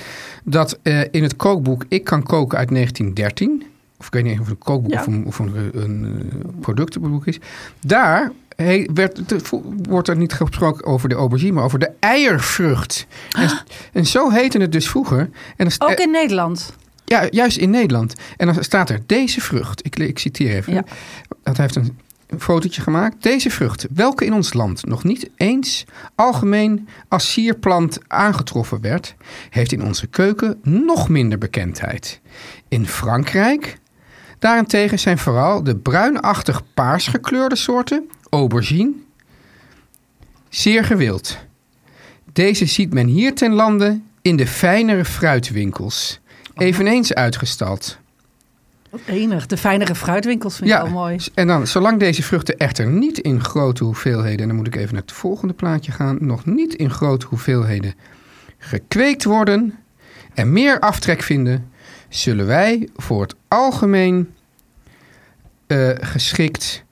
dat 0.44 0.78
eh, 0.82 1.00
in 1.10 1.22
het 1.22 1.36
kookboek 1.36 1.84
Ik 1.88 2.04
kan 2.04 2.22
koken 2.22 2.58
uit 2.58 2.68
1913... 2.68 3.62
of 3.98 4.06
ik 4.06 4.12
weet 4.12 4.24
niet 4.24 4.32
of 4.40 4.46
het 4.46 4.48
een 4.50 4.58
kookboek 4.58 4.92
Ja. 4.92 5.00
of 5.00 5.06
een, 5.06 5.24
of 5.26 5.38
een, 5.38 5.70
een, 5.72 6.30
eh, 6.32 6.38
productenboek 6.60 7.26
is... 7.26 7.38
daar 7.80 8.32
werd, 8.94 9.28
te- 9.28 9.40
vo- 9.40 9.62
wordt 9.82 10.08
er 10.08 10.16
niet 10.16 10.32
gesproken 10.32 10.84
over 10.86 11.08
de 11.08 11.14
aubergine... 11.14 11.52
maar 11.52 11.64
over 11.64 11.78
de 11.78 11.90
eiervrucht. 11.98 13.06
En, 13.36 13.50
en 13.92 14.06
zo 14.06 14.30
heette 14.30 14.58
het 14.58 14.72
dus 14.72 14.88
vroeger. 14.88 15.30
En 15.56 15.66
Ook 15.78 15.90
in 15.98 16.10
Nederland. 16.10 16.72
Ja, 17.08 17.26
juist 17.30 17.56
in 17.56 17.70
Nederland. 17.70 18.14
En 18.36 18.46
dan 18.46 18.64
staat 18.64 18.90
er 18.90 19.00
deze 19.06 19.40
vrucht. 19.40 19.86
Ik, 19.86 19.98
ik 19.98 20.18
citeer 20.18 20.54
even. 20.54 20.72
Ja. 20.72 20.84
Dat 21.42 21.56
heeft 21.56 21.76
een 21.76 21.98
fotootje 22.38 22.82
gemaakt. 22.82 23.22
Deze 23.22 23.50
vrucht, 23.50 23.86
welke 23.94 24.24
in 24.24 24.34
ons 24.34 24.52
land 24.52 24.86
nog 24.86 25.04
niet 25.04 25.30
eens 25.36 25.84
algemeen 26.14 26.88
als 27.08 27.32
sierplant 27.32 27.98
aangetroffen 28.06 28.80
werd, 28.80 29.14
heeft 29.50 29.72
in 29.72 29.82
onze 29.82 30.06
keuken 30.06 30.58
nog 30.62 31.08
minder 31.08 31.38
bekendheid. 31.38 32.20
In 32.68 32.86
Frankrijk 32.86 33.78
daarentegen 34.38 34.98
zijn 34.98 35.18
vooral 35.18 35.62
de 35.62 35.76
bruinachtig 35.76 36.62
paars 36.74 37.06
gekleurde 37.06 37.56
soorten 37.56 38.10
aubergine 38.30 38.92
zeer 40.48 40.84
gewild. 40.84 41.38
Deze 42.32 42.66
ziet 42.66 42.92
men 42.92 43.06
hier 43.06 43.34
ten 43.34 43.52
lande 43.52 44.00
in 44.22 44.36
de 44.36 44.46
fijnere 44.46 45.04
fruitwinkels. 45.04 46.20
Eveneens 46.58 47.14
uitgestald. 47.14 47.98
Enig. 49.06 49.46
De 49.46 49.56
fijnere 49.56 49.94
fruitwinkels 49.94 50.56
vind 50.56 50.70
ik 50.70 50.76
Ja, 50.76 50.82
wel 50.82 50.92
mooi. 50.92 51.18
en 51.34 51.46
dan, 51.46 51.66
zolang 51.66 51.98
deze 51.98 52.22
vruchten 52.22 52.56
echter 52.56 52.86
niet 52.86 53.18
in 53.18 53.44
grote 53.44 53.84
hoeveelheden, 53.84 54.40
en 54.40 54.46
dan 54.46 54.56
moet 54.56 54.66
ik 54.66 54.76
even 54.76 54.92
naar 54.92 55.02
het 55.02 55.12
volgende 55.12 55.54
plaatje 55.54 55.92
gaan, 55.92 56.16
nog 56.20 56.44
niet 56.46 56.74
in 56.74 56.90
grote 56.90 57.26
hoeveelheden 57.26 57.94
gekweekt 58.58 59.24
worden 59.24 59.74
en 60.34 60.52
meer 60.52 60.80
aftrek 60.80 61.22
vinden, 61.22 61.70
zullen 62.08 62.46
wij 62.46 62.88
voor 62.96 63.20
het 63.22 63.34
algemeen 63.48 64.34
eh, 65.66 65.90
geschikt, 66.00 66.84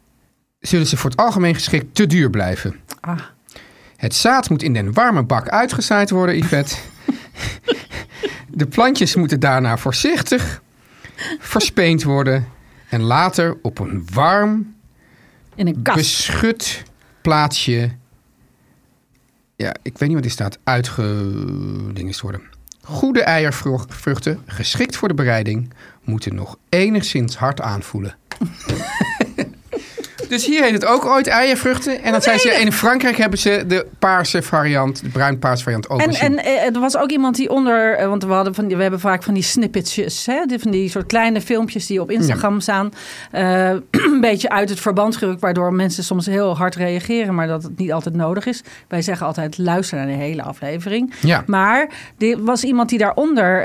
zullen 0.61 0.87
ze 0.87 0.97
voor 0.97 1.11
het 1.11 1.19
algemeen 1.21 1.55
geschikt 1.55 1.95
te 1.95 2.07
duur 2.07 2.31
blijven. 2.31 2.77
Ah, 3.01 3.19
Het 3.97 4.15
zaad 4.15 4.51
moet 4.51 4.63
in 4.63 4.73
den 4.73 4.93
warme 4.93 5.23
bak 5.23 5.49
uitgezaaid 5.49 6.11
worden, 6.11 6.37
Yvette. 6.39 6.77
De 8.57 8.67
plantjes 8.67 9.15
moeten 9.15 9.41
daarna 9.41 9.77
voorzichtig 9.77 10.63
verspeend 11.39 12.03
worden 12.03 12.49
en 12.89 13.03
later 13.03 13.59
op 13.63 13.79
een 13.79 14.07
warm, 14.13 14.75
in 15.55 15.67
een 15.67 15.83
kast. 15.83 15.97
beschut 15.99 16.83
plaatsje. 17.21 17.91
Ja, 19.57 19.75
ik 19.83 19.99
weet 19.99 20.01
niet 20.01 20.13
wat 20.13 20.23
die 20.23 20.31
staat. 20.31 20.59
Uitgedingest 20.65 22.21
worden. 22.21 22.41
Goede 22.83 23.23
eiervruchten, 23.23 24.43
geschikt 24.47 24.97
voor 24.97 25.09
de 25.09 25.15
bereiding, 25.15 25.73
moeten 26.03 26.35
nog 26.35 26.57
enigszins 26.69 27.37
hard 27.37 27.61
aanvoelen. 27.61 28.17
dus 30.29 30.47
hier 30.47 30.63
heet 30.63 30.73
het 30.73 30.85
ook 30.87 31.05
ooit 31.07 31.27
eiervruchten. 31.27 32.03
En 32.03 32.13
dan 32.13 32.23
zijn 32.23 32.39
ze 32.39 32.49
in 32.51 32.73
Frankrijk 32.73 33.17
hebben 33.17 33.39
ze 33.39 33.65
de 33.67 33.87
paarse 33.99 34.43
variant, 34.43 35.03
de 35.03 35.09
bruin-paarse 35.09 35.63
variant 35.63 35.89
ook 35.91 36.01
En, 36.01 36.07
gezien. 36.15 36.39
en 36.39 36.45
eh, 36.45 36.75
er 36.75 36.81
was 36.81 36.97
ook 36.97 37.11
iemand 37.11 37.37
die 37.37 37.51
onder, 37.51 37.95
eh, 37.97 38.09
want 38.09 38.25
we, 38.25 38.33
hadden 38.33 38.55
van, 38.55 38.67
die- 38.67 38.77
we 38.77 38.83
hebben 38.83 39.01
vaak 39.01 39.23
van 39.23 39.35
die 39.35 39.43
snippetjes, 39.43 40.27
hè, 40.27 40.45
die- 40.47 40.59
van 40.59 40.71
die 40.71 40.89
soort 40.91 41.07
kleine 41.07 41.41
filmpjes 41.41 41.87
die 41.87 42.01
op 42.01 42.11
Instagram 42.11 42.61
staan, 42.61 42.93
eh, 43.31 43.69
een 44.13 44.21
beetje 44.21 44.49
uit 44.49 44.69
het 44.69 44.81
verband 44.81 45.17
gerukt, 45.17 45.41
waardoor 45.41 45.73
mensen 45.73 46.05
soms 46.05 46.27
heel 46.27 46.57
hard 46.57 46.75
reageren, 46.75 47.35
maar 47.35 47.47
dat 47.47 47.63
het 47.63 47.79
niet 47.79 47.93
altijd 47.93 48.15
nodig 48.15 48.47
is. 48.47 48.63
Wij 48.89 49.03
zeggen 49.03 49.27
altijd 49.27 49.59
luister 49.59 49.97
naar 49.99 50.07
de 50.07 50.13
hele 50.13 50.43
aflevering. 50.43 51.13
Ja. 51.21 51.43
Maar 51.47 51.89
er 52.19 52.45
was 52.45 52.65
iemand 52.65 52.89
die 52.89 52.99
daaronder 52.99 53.65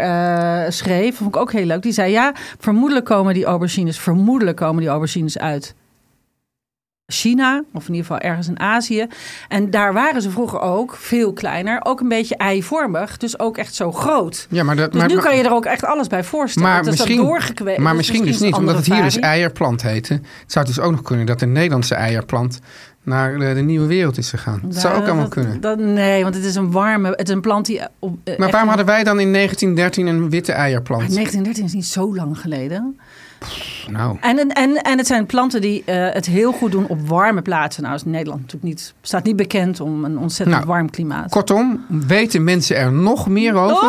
schreef, 0.73 1.15
vond 1.15 1.35
ik 1.35 1.41
ook 1.41 1.51
heel 1.51 1.65
leuk, 1.65 1.81
die 1.81 1.91
zei 1.91 2.11
ja, 2.11 2.33
vermoedelijk 2.59 3.05
komen 3.05 3.33
die 3.33 3.45
aubergines, 3.45 3.99
vermoedelijk 3.99 4.57
komen 4.57 4.79
die 4.81 4.89
aubergines 4.89 5.37
uit 5.37 5.75
China, 7.11 7.63
of 7.73 7.87
in 7.87 7.93
ieder 7.93 8.05
geval 8.11 8.19
ergens 8.29 8.47
in 8.47 8.59
Azië. 8.59 9.07
En 9.47 9.69
daar 9.69 9.93
waren 9.93 10.21
ze 10.21 10.29
vroeger 10.29 10.59
ook 10.59 10.95
veel 10.95 11.33
kleiner, 11.33 11.79
ook 11.83 11.99
een 11.99 12.07
beetje 12.07 12.35
eivormig, 12.37 13.17
dus 13.17 13.39
ook 13.39 13.57
echt 13.57 13.75
zo 13.75 13.91
groot. 13.91 14.47
ja, 14.49 14.63
maar, 14.63 14.75
dat, 14.75 14.91
Dus 14.91 14.99
maar, 14.99 15.09
nu 15.09 15.15
maar- 15.15 15.23
kan 15.23 15.37
je 15.37 15.43
er 15.43 15.53
ook 15.53 15.65
echt 15.65 15.83
alles 15.85 16.07
bij 16.07 16.23
voorstellen. 16.23 16.69
maar 16.69 16.79
is 16.79 16.85
dat 16.85 16.95
misschien, 16.97 17.17
doorgekweekt. 17.17 17.79
maar 17.79 17.87
Dus 17.95 17.97
misschien 17.97 18.25
dus 18.25 18.35
is 18.35 18.41
niet, 18.41 18.53
omdat 18.55 18.75
het 18.75 18.85
hier 18.85 19.03
dus 19.03 19.13
varie. 19.13 19.29
eierplant 19.29 19.81
heette. 19.81 20.13
Het 20.13 20.51
zou 20.51 20.65
dus 20.65 20.79
ook 20.79 20.91
nog 20.91 21.01
kunnen 21.01 21.25
dat 21.25 21.39
de 21.39 21.45
Nederlandse 21.45 21.95
eierplant 21.95 22.59
naar 23.03 23.37
de, 23.39 23.53
de 23.53 23.61
nieuwe 23.61 23.87
wereld 23.87 24.17
is 24.17 24.29
gegaan. 24.29 24.59
Dat 24.63 24.75
zou 24.75 24.95
ook 24.95 25.03
allemaal 25.05 25.23
dat- 25.23 25.29
kunnen. 25.33 25.61
dat- 25.61 25.79
nee, 25.79 26.23
want 26.23 26.35
het 26.35 26.43
is 26.43 26.55
een 26.55 26.71
warme, 26.71 27.09
het 27.09 27.27
is 27.27 27.33
een 27.35 27.41
plant 27.41 27.65
die... 27.65 27.81
Op, 27.99 28.17
eh, 28.23 28.37
Maar 28.37 28.49
waarom 28.49 28.67
hadden 28.69 28.85
wij 28.87 29.03
dan 29.03 29.19
in 29.19 29.31
1913 29.33 30.07
een 30.07 30.29
witte 30.29 30.51
Maar 30.51 30.59
eierplant? 30.59 30.99
1913 31.13 31.65
is 31.65 31.73
niet 31.73 31.85
zo 31.85 32.15
lang 32.15 32.39
geleden. 32.39 32.99
Nou, 33.89 34.17
En, 34.21 34.38
en, 34.53 34.75
en, 34.81 34.98
het 34.98 35.07
zijn 35.07 35.25
planten 35.25 35.62
die 35.62 35.83
eh, 35.86 36.13
het 36.13 36.25
heel 36.25 36.51
goed 36.51 36.71
doen 36.71 36.88
op 36.88 37.07
warme 37.07 37.41
plaatsen. 37.41 37.83
Nou 37.83 37.95
is 37.95 38.03
Nederland 38.03 38.41
natuurlijk 38.41 38.74
niet, 38.74 38.93
staat 39.01 39.24
niet 39.24 39.36
bekend 39.36 39.79
om 39.79 40.05
een 40.05 40.17
ontzettend 40.17 40.57
Nou, 40.57 40.69
warm 40.69 40.89
klimaat. 40.89 41.31
kortom, 41.31 41.86
weten 41.88 42.43
mensen 42.43 42.77
er 42.77 42.91
nog 42.91 43.27
meer 43.27 43.53
over? 43.53 43.88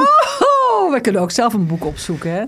Oh, 0.72 0.92
we 0.92 1.00
kunnen 1.00 1.20
ook 1.20 1.30
zelf 1.30 1.52
een 1.54 1.66
boek 1.66 1.84
opzoeken, 1.84 2.30
hè? 2.32 2.42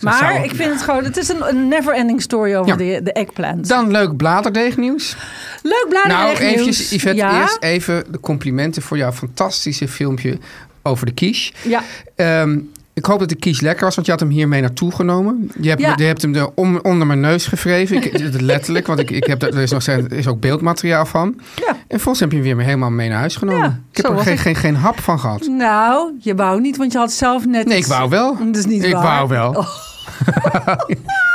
Maar 0.00 0.18
zou- 0.18 0.42
ik 0.44 0.54
vind 0.54 0.72
het 0.72 0.82
gewoon, 0.82 1.04
het 1.04 1.16
is 1.16 1.28
een, 1.28 1.48
een 1.48 1.68
never-ending 1.68 2.22
story 2.22 2.54
over 2.54 2.70
Ja. 2.70 2.76
de, 2.76 3.00
de 3.02 3.12
eggplant. 3.12 3.68
Dan 3.68 3.90
leuk 3.90 4.16
bladerdeegnieuws. 4.16 5.16
Leuk 5.62 5.86
bladen. 5.88 6.10
Nou, 6.10 6.36
eventjes, 6.36 6.90
Yvette, 6.90 7.16
ja? 7.16 7.40
eerst 7.40 7.56
even 7.62 8.04
de 8.12 8.20
complimenten 8.20 8.82
voor 8.82 8.96
jouw 8.96 9.12
fantastische 9.12 9.88
filmpje 9.88 10.38
over 10.82 11.06
de 11.06 11.12
quiche. 11.12 11.52
Ja, 11.62 11.82
Ehm, 12.14 12.58
ik 12.96 13.04
hoop 13.04 13.18
dat 13.18 13.28
de 13.28 13.34
quiche 13.34 13.64
lekker 13.64 13.84
was, 13.84 13.94
want 13.94 14.06
je 14.06 14.12
had 14.12 14.20
hem 14.22 14.30
hiermee 14.30 14.60
naartoe 14.60 14.92
genomen. 14.92 15.50
Je 15.60 15.68
hebt, 15.68 15.80
Ja. 15.80 15.92
je 15.96 16.04
hebt 16.04 16.22
hem 16.22 16.34
er 16.34 16.48
om, 16.54 16.78
onder 16.82 17.06
mijn 17.06 17.20
neus 17.20 17.46
gevreven. 17.46 17.96
Ik, 17.96 18.40
letterlijk, 18.40 18.86
want 18.86 18.98
ik, 18.98 19.10
ik 19.10 19.24
heb, 19.24 19.42
er, 19.42 19.58
is 19.58 19.70
nog, 19.70 19.86
er 19.86 20.12
is 20.12 20.26
ook 20.26 20.40
beeldmateriaal 20.40 21.06
van. 21.06 21.40
Ja. 21.66 21.76
En 21.88 22.00
volgens 22.00 22.20
heb 22.20 22.32
je 22.32 22.36
hem 22.48 22.56
weer 22.56 22.66
helemaal 22.66 22.90
mee 22.90 23.08
naar 23.08 23.18
huis 23.18 23.36
genomen. 23.36 23.62
Ja, 23.62 23.80
ik 23.90 23.96
heb 23.96 24.10
er 24.12 24.18
geen, 24.18 24.38
geen, 24.38 24.54
geen 24.54 24.76
hap 24.76 25.00
van 25.00 25.18
gehad. 25.20 25.46
nou, 25.46 26.12
je 26.20 26.34
wou 26.34 26.60
niet, 26.60 26.76
want 26.76 26.92
je 26.92 26.98
had 26.98 27.12
zelf 27.12 27.46
net... 27.46 27.66
Nee, 27.66 27.78
ik 27.78 27.86
wou 27.86 28.08
wel. 28.08 28.36
Dat 28.46 28.56
is 28.56 28.66
niet 28.66 28.84
ik 28.84 28.92
waar. 28.92 29.02
wou 29.02 29.28
wel. 29.28 29.50
Oh. 29.52 29.66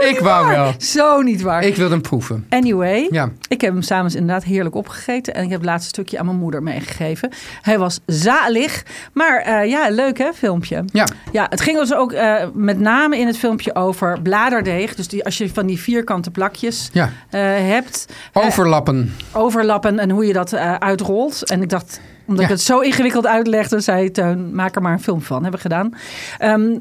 ik 0.00 0.18
wou 0.22 0.48
wel. 0.48 0.72
Zo 0.78 1.20
niet 1.22 1.42
waar. 1.42 1.62
Ik 1.62 1.76
wilde 1.76 1.92
hem 1.92 2.02
proeven. 2.02 2.46
Anyway, 2.48 3.06
Ja. 3.10 3.30
ik 3.48 3.60
heb 3.60 3.72
hem 3.72 3.82
s'avonds 3.82 4.14
inderdaad 4.14 4.44
heerlijk 4.44 4.74
opgegeten. 4.74 5.34
En 5.34 5.42
ik 5.44 5.50
heb 5.50 5.58
het 5.60 5.68
laatste 5.68 5.88
stukje 5.88 6.18
aan 6.18 6.26
mijn 6.26 6.38
moeder 6.38 6.62
meegegeven. 6.62 7.30
Hij 7.62 7.78
was 7.78 8.00
zalig. 8.06 8.82
Maar 9.12 9.38
eh, 9.40 9.68
ja, 9.70 9.88
leuk 9.90 10.18
hè, 10.18 10.32
filmpje. 10.34 10.84
Ja. 10.92 11.06
Ja, 11.32 11.46
het 11.50 11.60
ging 11.60 11.78
dus 11.78 11.94
ook 11.94 12.12
eh, 12.12 12.44
met 12.54 12.78
name 12.80 13.18
in 13.18 13.26
het 13.26 13.38
filmpje 13.38 13.74
over 13.74 14.20
bladerdeeg. 14.22 14.94
Dus 14.94 15.08
die, 15.08 15.24
als 15.24 15.38
je 15.38 15.48
van 15.48 15.66
die 15.66 15.78
vierkante 15.80 16.30
plakjes 16.30 16.88
Ja. 16.92 17.10
eh, 17.30 17.40
hebt. 17.42 18.06
Overlappen. 18.32 19.14
overlappen 19.32 19.98
en 19.98 20.10
hoe 20.10 20.26
je 20.26 20.32
dat 20.32 20.54
uitrolt. 20.78 21.50
En 21.50 21.62
ik 21.62 21.68
dacht, 21.68 22.00
omdat 22.26 22.44
Ja. 22.44 22.50
ik 22.50 22.56
het 22.56 22.64
zo 22.64 22.78
ingewikkeld 22.80 23.26
uitlegde, 23.26 23.80
zei 23.80 24.10
Teun, 24.10 24.54
maak 24.54 24.74
er 24.76 24.82
maar 24.82 24.92
een 24.92 25.02
film 25.02 25.22
van. 25.22 25.42
Hebben 25.42 25.60
we 25.60 25.68
gedaan. 25.68 25.94
Ehm, 26.38 26.76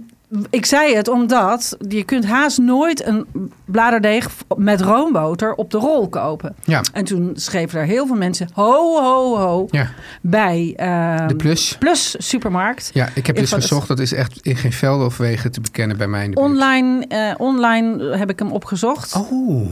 ik 0.50 0.66
zei 0.66 0.96
het 0.96 1.08
omdat 1.08 1.78
je 1.88 2.04
kunt 2.04 2.25
haast 2.25 2.58
nooit 2.58 3.06
een 3.06 3.25
bladerdeeg 3.66 4.30
met 4.58 4.82
roomboter 4.82 5.54
op 5.54 5.72
de 5.72 5.78
rol 5.78 6.10
kopen. 6.10 6.56
Ja. 6.63 6.82
En 6.94 7.04
toen 7.06 7.32
schreven 7.34 7.80
er 7.80 7.86
heel 7.86 8.08
veel 8.08 8.16
mensen 8.16 8.48
ho, 8.54 9.02
ho, 9.02 9.38
ho 9.38 9.68
Ja. 9.70 9.90
bij 10.22 10.74
ehm, 10.75 11.28
De 11.28 11.36
plus. 11.36 11.75
Plus 11.80 12.16
Supermarkt. 12.18 12.90
Ja, 12.94 13.10
ik 13.16 13.28
heb 13.28 13.36
dus 13.36 13.52
gezocht. 13.52 13.88
Dat 13.88 14.00
is 14.00 14.13
echt 14.13 14.40
in 14.42 14.56
geen 14.56 14.74
velden 14.74 15.06
of 15.06 15.18
wegen 15.18 15.52
te 15.52 15.62
bekennen 15.62 15.98
bij 15.98 16.08
mij 16.08 16.24
in 16.24 16.32
de 16.32 16.36
buurt. 16.36 16.48
Online, 16.52 17.06
eh, 17.08 17.34
online 17.38 18.18
heb 18.18 18.30
ik 18.30 18.40
hem 18.40 18.52
opgezocht. 18.52 19.16
Oh. 19.16 19.70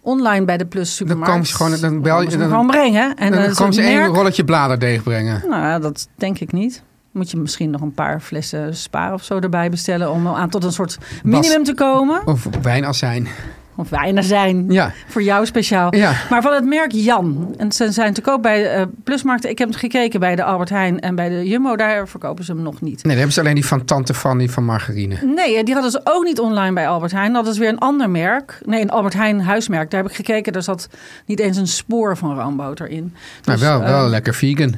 Online 0.00 0.44
bij 0.44 0.56
de 0.56 0.66
Plus 0.66 0.86
Dan 0.88 0.94
Supermarkt. 0.96 1.30
komen 1.30 1.46
ze 1.46 1.54
gewoon, 1.54 1.80
dan 1.80 2.02
bel 2.02 2.22
je, 2.22 2.36
dan, 2.36 2.48
gewoon 2.48 2.66
brengen. 2.66 3.16
En 3.16 3.32
dan 3.32 3.42
dan 3.42 3.54
komen 3.54 3.74
ze 3.74 3.82
één 3.82 4.06
rolletje 4.06 4.44
bladerdeeg 4.44 5.02
brengen. 5.02 5.42
Nou, 5.48 5.80
dat 5.80 6.08
denk 6.14 6.38
ik 6.38 6.52
niet. 6.52 6.82
Moet 7.14 7.30
je 7.30 7.36
misschien 7.36 7.70
nog 7.70 7.80
een 7.80 7.94
paar 7.94 8.20
flessen 8.20 8.76
spa 8.76 9.12
of 9.12 9.24
zo 9.24 9.38
erbij 9.38 9.70
bestellen 9.70 10.10
om 10.10 10.28
aan 10.28 10.48
tot 10.50 10.64
een 10.64 10.72
soort 10.72 10.98
minimum 11.22 11.64
te 11.64 11.74
komen. 11.74 12.26
Of 12.26 12.48
wijnazijn. 12.62 13.28
Of 13.76 13.88
weinig 13.88 14.24
zijn. 14.24 14.70
Ja. 14.72 14.92
Voor 15.08 15.22
jou 15.22 15.46
speciaal. 15.46 15.94
Ja. 15.96 16.12
Maar 16.30 16.42
van 16.42 16.52
het 16.52 16.64
merk 16.64 16.92
Jan. 16.92 17.54
En 17.56 17.72
ze 17.72 17.92
zijn 17.92 18.12
te 18.12 18.20
koop 18.20 18.42
bij 18.42 18.74
eh, 18.74 18.82
Plusmarkten. 19.04 19.50
Ik 19.50 19.58
heb 19.58 19.74
gekeken 19.74 20.20
bij 20.20 20.36
de 20.36 20.44
Albert 20.44 20.68
Heijn 20.68 21.00
en 21.00 21.14
bij 21.14 21.28
de 21.28 21.48
Jumbo. 21.48 21.76
Daar 21.76 22.08
verkopen 22.08 22.44
ze 22.44 22.52
hem 22.52 22.62
nog 22.62 22.80
niet. 22.80 22.94
Nee, 22.94 23.02
dan 23.02 23.12
hebben 23.12 23.32
ze 23.32 23.40
alleen 23.40 23.54
die 23.54 23.66
van 23.66 23.84
Tante 23.84 24.14
Fanny 24.14 24.48
van 24.48 24.64
margarine. 24.64 25.16
Nee, 25.34 25.64
die 25.64 25.74
hadden 25.74 25.90
ze 25.92 26.00
ook 26.04 26.24
niet 26.24 26.40
online 26.40 26.74
bij 26.74 26.88
Albert 26.88 27.12
Heijn. 27.12 27.32
Dat 27.32 27.46
is 27.46 27.58
weer 27.58 27.68
een 27.68 27.78
ander 27.78 28.10
merk. 28.10 28.58
Nee, 28.64 28.80
een 28.80 28.90
Albert 28.90 29.14
Heijn 29.14 29.40
huismerk. 29.40 29.90
Daar 29.90 30.02
heb 30.02 30.10
ik 30.10 30.16
gekeken. 30.16 30.52
Daar 30.52 30.62
zat 30.62 30.88
niet 31.26 31.40
eens 31.40 31.56
een 31.56 31.66
spoor 31.68 32.16
van 32.16 32.38
roomboter 32.38 32.88
in. 32.88 33.12
Maar 33.44 33.54
Dus, 33.54 33.64
wel, 33.64 33.80
wel 33.80 34.04
eh, 34.04 34.10
lekker 34.10 34.34
vegan. 34.34 34.74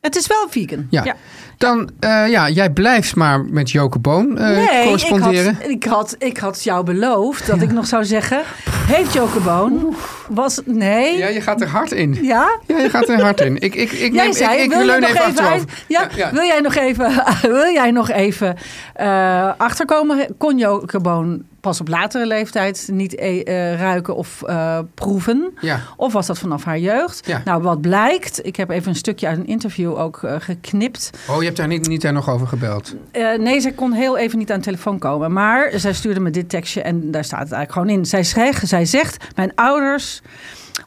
Het 0.00 0.16
is 0.16 0.26
wel 0.26 0.46
vegan. 0.50 0.86
Ja. 0.90 1.14
Dan, 1.58 1.90
eh, 2.00 2.28
ja, 2.28 2.48
jij 2.48 2.70
blijft 2.70 3.16
maar 3.16 3.44
met 3.44 3.70
Joke 3.70 3.98
Boon 3.98 4.38
eh, 4.38 4.46
Nee, 4.48 4.62
ik 4.64 4.82
corresponderen. 4.82 5.54
had, 5.54 5.68
ik, 5.70 5.84
had, 5.84 6.16
ik 6.18 6.38
had 6.38 6.64
jou 6.64 6.84
beloofd 6.84 7.46
dat 7.46 7.62
ik 7.62 7.72
nog 7.72 7.86
zou 7.86 8.04
zeggen... 8.04 8.40
Heeft 8.70 9.12
Jokeboon... 9.12 9.94
Was, 10.28 10.60
nee? 10.64 11.16
Ja, 11.18 11.28
je 11.28 11.40
gaat 11.40 11.60
er 11.60 11.68
hard 11.68 11.92
in. 11.92 12.18
Ja? 12.22 12.58
Ja, 12.66 12.78
je 12.78 12.90
gaat 12.90 13.08
er 13.08 13.22
hard 13.22 13.40
in. 13.40 13.54
Ik, 13.56 13.74
ik, 13.74 13.92
ik, 13.92 14.12
Jij 14.14 14.24
neem, 14.24 14.32
zei, 14.32 14.56
ik, 14.56 14.64
ik 14.64 14.70
wil, 14.70 14.78
je 14.80 14.84
leun 14.86 15.00
nog 15.00 15.10
even 15.10 15.28
even 15.28 15.48
uit- 15.48 15.64
ja, 15.88 16.00
Ja, 16.00 16.08
ja. 16.16 16.32
Wil 16.32 16.44
jij 16.44 16.60
nog 16.60 16.74
even, 16.74 17.24
wil 17.42 17.72
jij 17.72 17.90
nog 17.90 18.10
even 18.10 18.56
eh, 18.94 19.52
achterkomen? 19.56 20.34
Kon 20.38 20.58
Jokeboon 20.58 21.42
pas 21.60 21.80
op 21.80 21.88
latere 21.88 22.26
leeftijd 22.26 22.88
niet 22.92 23.14
eh, 23.14 23.40
eh, 23.40 23.78
ruiken 23.78 24.16
of 24.16 24.42
eh, 24.42 24.78
proeven? 24.94 25.52
Ja. 25.60 25.80
Of 25.96 26.12
was 26.12 26.26
dat 26.26 26.38
vanaf 26.38 26.64
haar 26.64 26.78
jeugd? 26.78 27.26
Ja. 27.26 27.42
Nou, 27.44 27.62
wat 27.62 27.80
blijkt... 27.80 28.46
Ik 28.46 28.56
heb 28.56 28.70
even 28.70 28.88
een 28.88 28.96
stukje 28.96 29.26
uit 29.26 29.38
een 29.38 29.46
interview 29.46 29.98
ook 29.98 30.20
geknipt. 30.38 31.10
Oh, 31.28 31.38
je 31.38 31.44
hebt 31.44 31.56
daar 31.56 31.66
niet, 31.66 31.88
niet 31.88 32.02
daar 32.02 32.12
nog 32.12 32.30
over 32.30 32.46
gebeld. 32.46 32.94
Nee, 33.38 33.60
zij 33.60 33.72
kon 33.72 33.92
heel 33.92 34.18
even 34.18 34.38
niet 34.38 34.52
aan 34.52 34.58
de 34.58 34.64
telefoon 34.64 34.98
komen. 34.98 35.32
Maar 35.32 35.70
zij 35.74 35.92
stuurde 35.92 36.20
me 36.20 36.30
dit 36.30 36.48
tekstje 36.48 36.82
en 36.82 37.10
daar 37.10 37.24
staat 37.24 37.40
het 37.40 37.52
eigenlijk 37.52 37.72
gewoon 37.72 37.98
in. 37.98 38.06
Zij, 38.06 38.24
schreef, 38.24 38.60
zij 38.66 38.84
zegt, 38.84 39.24
mijn 39.34 39.54
ouders 39.54 40.22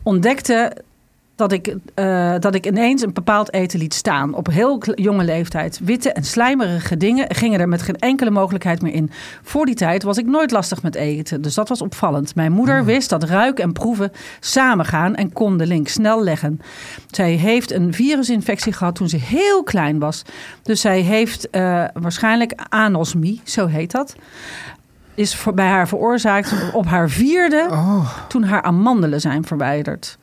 ontdekten 0.03 0.73
dat 1.35 1.51
ik, 1.51 1.75
eh, 1.93 2.33
dat 2.39 2.55
ik 2.55 2.65
ineens 2.65 3.01
een 3.01 3.13
bepaald 3.13 3.53
eten 3.53 3.79
liet 3.79 3.93
staan. 3.93 4.33
Op 4.33 4.47
heel 4.47 4.81
jonge 4.95 5.23
leeftijd. 5.23 5.79
Witte 5.83 6.11
en 6.11 6.23
slijmerige 6.23 6.97
dingen 6.97 7.35
gingen 7.35 7.59
er 7.59 7.67
met 7.67 7.81
geen 7.81 7.95
enkele 8.00 8.29
mogelijkheid 8.29 8.81
meer 8.81 8.93
in. 8.93 9.11
Voor 9.41 9.65
die 9.65 9.75
tijd 9.75 10.03
was 10.03 10.17
ik 10.17 10.25
nooit 10.25 10.51
lastig 10.51 10.83
met 10.83 10.95
eten. 10.95 11.41
Dus 11.41 11.53
dat 11.53 11.69
was 11.69 11.81
opvallend. 11.81 12.35
Mijn 12.35 12.51
moeder 12.51 12.85
wist 12.85 13.09
dat 13.09 13.23
ruiken 13.23 13.63
en 13.63 13.73
proeven 13.73 14.11
samengaan 14.39 15.15
en 15.15 15.33
kon 15.33 15.57
de 15.57 15.67
link 15.67 15.88
snel 15.88 16.23
leggen. 16.23 16.61
Zij 17.11 17.31
heeft 17.31 17.71
een 17.71 17.93
virusinfectie 17.93 18.73
gehad 18.73 18.95
toen 18.95 19.09
ze 19.09 19.17
heel 19.17 19.63
klein 19.63 20.00
was. 20.00 20.21
Dus 20.63 20.81
zij 20.81 21.00
heeft 21.00 21.50
eh, 21.50 21.83
waarschijnlijk 21.93 22.53
anosmie, 22.69 23.41
zo 23.43 23.67
heet 23.67 23.91
dat. 23.91 24.15
Is 25.15 25.35
voor, 25.35 25.53
bij 25.53 25.67
haar 25.67 25.88
veroorzaakt 25.88 26.53
op 26.73 26.85
haar 26.85 27.09
vierde 27.09 27.67
Oh, 27.71 28.27
toen 28.27 28.43
haar 28.43 28.61
amandelen 28.61 29.21
zijn 29.21 29.45
verwijderd. 29.45 30.17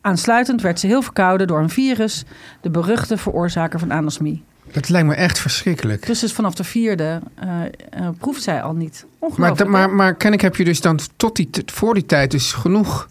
Aansluitend 0.00 0.62
werd 0.62 0.80
ze 0.80 0.86
heel 0.86 1.02
verkouden 1.02 1.46
door 1.46 1.58
een 1.58 1.70
virus, 1.70 2.24
de 2.60 2.70
beruchte 2.70 3.16
veroorzaker 3.16 3.78
van 3.78 3.92
anosmie. 3.92 4.42
dat 4.72 4.88
lijkt 4.88 5.08
me 5.08 5.14
echt 5.14 5.38
verschrikkelijk. 5.38 6.06
Dus, 6.06 6.20
dus 6.20 6.32
vanaf 6.32 6.54
de 6.54 6.64
vierde 6.64 7.20
eh, 7.34 8.08
proeft 8.18 8.42
zij 8.42 8.62
al 8.62 8.72
niet. 8.72 9.04
Maar, 9.20 9.28
Ongelooflijk. 9.30 9.70
maar, 9.70 9.90
maar 9.90 10.14
kennelijk 10.14 10.42
heb 10.42 10.56
je 10.56 10.64
dus 10.64 10.80
dan 10.80 10.98
tot 11.16 11.36
die, 11.36 11.50
voor 11.66 11.94
die 11.94 12.06
tijd 12.06 12.30
dus 12.30 12.52
genoeg 12.52 13.08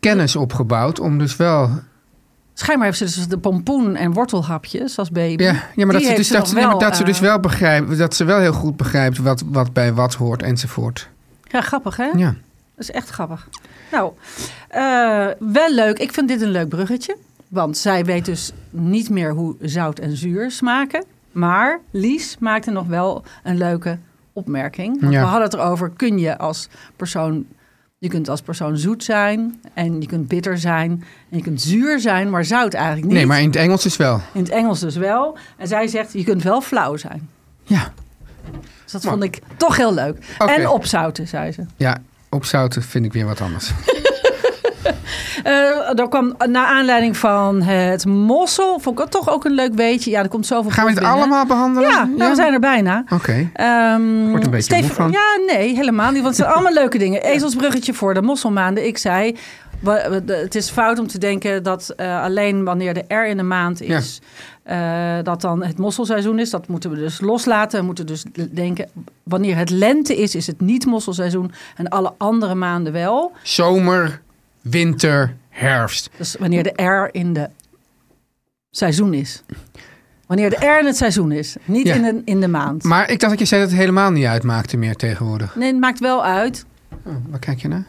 kennis 0.00 0.36
opgebouwd 0.36 1.00
om 1.00 1.18
dus 1.18 1.36
wel... 1.36 1.70
Schijnbaar 2.54 2.86
heeft 2.86 2.98
ze 2.98 3.04
dus 3.04 3.28
de 3.28 3.38
pompoen 3.38 3.96
en 3.96 4.12
wortelhapjes 4.12 4.98
als 4.98 5.10
baby. 5.10 5.42
Ja, 5.42 5.52
ja 5.74 5.84
maar, 5.86 5.94
dat 5.94 6.04
ze, 6.04 6.14
dus, 6.14 6.28
dat, 6.28 6.52
nee, 6.52 6.62
maar 6.62 6.70
wel, 6.70 6.78
dat 6.78 6.96
ze 6.96 7.04
dus 7.04 7.16
eh, 7.16 7.22
wel 7.22 7.40
begrijpt, 7.40 7.98
dat 7.98 8.14
ze 8.14 8.24
wel 8.24 8.38
heel 8.38 8.52
goed 8.52 8.76
begrijpt 8.76 9.18
wat, 9.18 9.42
wat 9.46 9.72
bij 9.72 9.92
wat 9.92 10.14
hoort 10.14 10.42
enzovoort. 10.42 11.08
Ja, 11.42 11.60
grappig 11.60 11.96
hè? 11.96 12.10
Ja. 12.16 12.34
Is 12.88 12.90
echt 12.90 13.08
grappig. 13.08 13.48
Nou, 13.92 14.12
eh, 14.68 15.26
wel 15.38 15.72
leuk. 15.74 15.98
Ik 15.98 16.12
vind 16.12 16.28
dit 16.28 16.40
een 16.40 16.50
leuk 16.50 16.68
bruggetje. 16.68 17.16
Want 17.48 17.76
zij 17.78 18.04
weet 18.04 18.24
dus 18.24 18.52
niet 18.70 19.10
meer 19.10 19.32
hoe 19.32 19.56
zout 19.60 19.98
en 19.98 20.16
zuur 20.16 20.50
smaken. 20.50 21.04
Maar 21.32 21.80
Lies 21.90 22.36
maakte 22.40 22.70
nog 22.70 22.86
wel 22.86 23.24
een 23.42 23.56
leuke 23.56 23.98
opmerking. 24.32 25.00
Want 25.00 25.12
Ja. 25.12 25.20
we 25.20 25.26
hadden 25.26 25.42
het 25.44 25.54
erover, 25.54 25.90
kun 25.96 26.18
je 26.18 26.38
als 26.38 26.68
persoon... 26.96 27.46
Je 27.98 28.08
kunt 28.10 28.28
als 28.28 28.40
persoon 28.42 28.78
zoet 28.78 29.04
zijn 29.04 29.60
en 29.74 30.00
je 30.00 30.06
kunt 30.06 30.28
bitter 30.28 30.58
zijn 30.58 30.90
en 31.30 31.36
je 31.36 31.42
kunt 31.42 31.60
zuur 31.62 32.00
zijn, 32.00 32.30
maar 32.30 32.44
zout 32.44 32.74
eigenlijk 32.74 33.06
niet. 33.06 33.14
Nee, 33.14 33.26
maar 33.26 33.40
in 33.40 33.46
het 33.46 33.56
Engels 33.56 33.82
dus 33.82 33.96
wel. 33.96 34.20
In 34.32 34.40
het 34.40 34.48
Engels 34.50 34.80
dus 34.80 34.96
wel. 34.96 35.36
En 35.56 35.68
zij 35.68 35.86
zegt, 35.86 36.12
je 36.12 36.24
kunt 36.24 36.42
wel 36.42 36.60
flauw 36.60 36.96
zijn. 36.96 37.28
Ja, 37.62 37.92
Dus 38.82 38.92
dat 38.92 39.04
vond 39.04 39.22
ik 39.22 39.38
toch 39.56 39.76
heel 39.76 39.94
leuk. 39.94 40.34
En 40.38 40.68
opzouten, 40.68 41.28
zei 41.28 41.52
ze. 41.52 41.64
ja 41.76 41.96
opzouten 42.34 42.82
vind 42.82 43.04
ik 43.04 43.12
weer 43.12 43.26
wat 43.26 43.40
anders. 43.40 43.70
Er 45.96 46.08
kwam 46.08 46.34
naar 46.46 46.66
aanleiding 46.66 47.16
van 47.16 47.62
het 47.62 48.06
mossel, 48.06 48.78
vond 48.80 48.98
ik 48.98 49.04
dat 49.04 49.10
toch 49.10 49.30
ook 49.30 49.44
een 49.44 49.52
leuk 49.52 49.74
weetje. 49.74 50.10
Ja, 50.10 50.22
er 50.22 50.28
komt 50.28 50.46
zoveel 50.46 50.70
Gaan 50.70 50.84
we 50.84 50.90
het 50.90 51.00
binnen. 51.00 51.18
allemaal 51.18 51.46
behandelen? 51.46 51.90
Ja, 51.90 52.04
nou, 52.16 52.30
we 52.30 52.36
zijn 52.36 52.52
er 52.52 52.60
bijna. 52.60 53.04
Oké. 53.12 53.50
Ehm 53.52 54.28
Word 54.28 54.44
een 54.44 54.50
beetje 54.50 54.80
moe 54.80 54.90
van. 54.90 55.10
Ja, 55.10 55.54
nee, 55.54 55.74
helemaal 55.74 56.10
niet. 56.10 56.22
Want 56.22 56.36
het 56.36 56.36
zijn 56.36 56.48
allemaal 56.54 56.72
leuke 56.72 56.98
dingen. 56.98 57.22
Ezelsbruggetje 57.22 57.94
voor 57.94 58.14
de 58.14 58.22
mosselmaanden. 58.22 58.86
Ik 58.86 58.98
zei, 58.98 59.36
het 60.26 60.54
is 60.54 60.70
fout 60.70 60.98
om 60.98 61.06
te 61.06 61.18
denken 61.18 61.62
dat 61.62 61.92
eh, 61.96 62.22
alleen 62.22 62.64
wanneer 62.64 62.94
de 62.94 63.04
R 63.14 63.26
in 63.26 63.36
de 63.36 63.42
maand 63.42 63.82
is... 63.82 64.20
eh, 64.64 65.18
dat 65.22 65.40
dan 65.40 65.64
het 65.64 65.78
mosselseizoen 65.78 66.38
is. 66.38 66.50
Dat 66.50 66.68
moeten 66.68 66.90
we 66.90 66.96
dus 66.96 67.20
loslaten. 67.20 67.80
We 67.80 67.86
moeten 67.86 68.06
dus 68.06 68.24
denken, 68.50 68.88
wanneer 69.22 69.56
het 69.56 69.70
lente 69.70 70.16
is, 70.16 70.34
is 70.34 70.46
het 70.46 70.60
niet 70.60 70.86
mosselseizoen. 70.86 71.52
En 71.76 71.88
alle 71.88 72.12
andere 72.18 72.54
maanden 72.54 72.92
wel. 72.92 73.32
Zomer, 73.42 74.20
winter, 74.60 75.36
herfst. 75.48 76.10
Dus 76.16 76.36
wanneer 76.38 76.62
de 76.62 76.82
R 76.82 77.08
in 77.12 77.32
de 77.32 77.48
seizoen 78.70 79.14
is. 79.14 79.42
Wanneer 80.26 80.50
de 80.50 80.56
R 80.66 80.78
in 80.80 80.86
het 80.86 80.96
seizoen 80.96 81.32
is. 81.32 81.56
Niet 81.64 81.86
Ja. 81.86 81.94
in, 81.94 82.02
de, 82.02 82.22
in 82.24 82.40
de 82.40 82.48
maand. 82.48 82.82
Maar 82.82 83.10
ik 83.10 83.20
dacht 83.20 83.30
dat 83.32 83.40
je 83.40 83.46
zei 83.46 83.60
dat 83.60 83.70
het 83.70 83.78
helemaal 83.80 84.10
niet 84.10 84.24
uitmaakte 84.26 84.76
meer 84.76 84.96
tegenwoordig. 84.96 85.56
Nee, 85.56 85.70
het 85.70 85.80
maakt 85.80 85.98
wel 85.98 86.24
uit. 86.24 86.64
Oh, 87.04 87.14
waar 87.30 87.38
kijk 87.38 87.60
je 87.60 87.68
naar? 87.68 87.84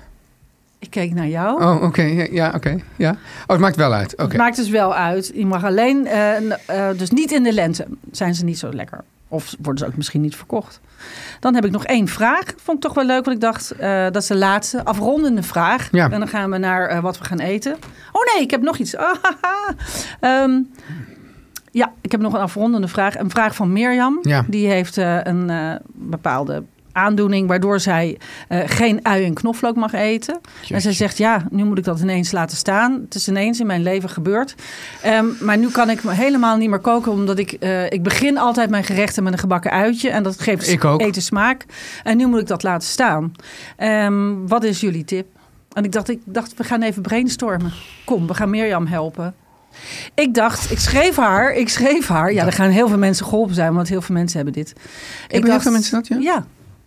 Ik 0.85 0.91
keek 0.91 1.13
naar 1.13 1.27
jou. 1.27 1.63
Oh, 1.63 1.83
oké. 1.83 2.01
Ja, 2.01 2.27
ja, 2.31 2.51
oké. 2.55 2.77
Ja. 2.95 3.09
Oh, 3.11 3.17
het 3.47 3.59
maakt 3.59 3.75
wel 3.75 3.93
uit. 3.93 4.13
Oké. 4.13 4.23
Het 4.23 4.37
maakt 4.37 4.55
dus 4.55 4.69
wel 4.69 4.95
uit. 4.95 5.31
Je 5.33 5.45
mag 5.45 5.63
alleen, 5.63 6.07
eh, 6.07 6.51
eh, 6.51 6.97
dus 6.97 7.09
niet 7.09 7.31
in 7.31 7.43
de 7.43 7.53
lente 7.53 7.87
zijn 8.11 8.35
ze 8.35 8.43
niet 8.43 8.59
zo 8.59 8.73
lekker. 8.73 9.03
Of 9.27 9.55
worden 9.61 9.85
ze 9.85 9.91
ook 9.91 9.97
misschien 9.97 10.21
niet 10.21 10.35
verkocht. 10.35 10.79
Dan 11.39 11.55
heb 11.55 11.65
ik 11.65 11.71
nog 11.71 11.85
één 11.85 12.07
vraag. 12.07 12.43
Vond 12.63 12.77
ik 12.77 12.83
toch 12.83 12.93
wel 12.93 13.05
leuk, 13.05 13.25
want 13.25 13.37
ik 13.37 13.41
dacht, 13.41 13.71
eh, 13.71 14.03
dat 14.03 14.15
is 14.15 14.27
de 14.27 14.35
laatste 14.35 14.85
afrondende 14.85 15.43
vraag. 15.43 15.87
Ja. 15.91 16.11
En 16.11 16.19
dan 16.19 16.27
gaan 16.27 16.51
we 16.51 16.57
naar 16.57 17.01
wat 17.01 17.17
we 17.17 17.25
gaan 17.25 17.39
eten. 17.39 17.75
Oh 18.11 18.33
nee, 18.33 18.43
ik 18.43 18.51
heb 18.51 18.61
nog 18.61 18.77
iets. 18.77 18.95
Ah. 19.41 19.69
Ehm, 20.19 20.59
ja, 21.71 21.93
ik 22.01 22.11
heb 22.11 22.21
nog 22.21 22.33
een 22.33 22.39
afrondende 22.39 22.87
vraag. 22.87 23.17
Een 23.17 23.29
vraag 23.29 23.55
van 23.55 23.73
Mirjam. 23.73 24.19
Ja. 24.21 24.45
Die 24.47 24.67
heeft 24.67 24.97
een 24.97 25.51
bepaalde 25.93 26.63
aandoening 26.95 27.47
waardoor 27.47 27.79
zij 27.79 28.17
eh, 28.47 28.59
geen 28.65 28.99
ui 29.05 29.23
en 29.25 29.33
knoflook 29.33 29.75
mag 29.75 29.93
eten. 29.93 30.39
En 30.69 30.81
zij 30.81 30.93
zegt, 30.93 31.17
ja, 31.17 31.45
nu 31.49 31.63
moet 31.63 31.77
ik 31.77 31.83
dat 31.83 31.99
ineens 31.99 32.31
laten 32.31 32.57
staan. 32.57 33.01
Het 33.05 33.15
is 33.15 33.27
ineens 33.27 33.59
in 33.59 33.67
mijn 33.67 33.83
leven 33.83 34.09
gebeurd. 34.09 34.55
Ehm, 35.01 35.25
maar 35.39 35.57
nu 35.57 35.69
kan 35.69 35.89
ik 35.89 35.99
helemaal 36.07 36.57
niet 36.57 36.69
meer 36.69 36.79
koken, 36.79 37.11
omdat 37.11 37.37
ik, 37.39 37.51
eh, 37.51 37.91
ik 37.91 38.03
begin 38.03 38.37
altijd 38.37 38.69
mijn 38.69 38.83
gerechten 38.83 39.23
met 39.23 39.33
een 39.33 39.39
gebakken 39.39 39.71
uitje. 39.71 40.09
En 40.09 40.23
dat 40.23 40.39
geeft 40.41 40.67
Ik 40.67 40.85
ook. 40.85 41.01
eten 41.01 41.21
smaak. 41.21 41.65
En 42.03 42.17
nu 42.17 42.25
moet 42.27 42.39
ik 42.39 42.47
dat 42.47 42.63
laten 42.63 42.87
staan. 42.87 43.31
Ehm, 43.77 44.33
wat 44.47 44.63
is 44.63 44.79
jullie 44.79 45.05
tip? 45.05 45.27
En 45.73 45.83
ik 45.83 45.91
dacht, 45.91 46.09
ik 46.09 46.19
dacht, 46.25 46.53
we 46.57 46.63
gaan 46.63 46.81
even 46.81 47.01
brainstormen. 47.01 47.71
Kom, 48.05 48.27
we 48.27 48.33
gaan 48.33 48.49
Mirjam 48.49 48.85
helpen. 48.87 49.35
Ik 50.13 50.33
dacht, 50.33 50.71
ik 50.71 50.79
schreef 50.79 51.15
haar, 51.15 51.53
ik 51.53 51.69
schreef 51.69 52.07
haar. 52.07 52.33
Ja, 52.33 52.45
er 52.45 52.51
gaan 52.53 52.69
heel 52.69 52.87
veel 52.87 52.97
mensen 52.97 53.25
geholpen 53.25 53.55
zijn, 53.55 53.73
want 53.73 53.87
heel 53.89 54.01
veel 54.01 54.15
mensen 54.15 54.35
hebben 54.35 54.53
dit. 54.53 54.73
Hebben 55.27 55.51
heel 55.51 55.59
veel 55.59 55.71
mensen 55.71 55.93
dat, 55.93 56.07
ja? 56.07 56.17
Ja. 56.19 56.45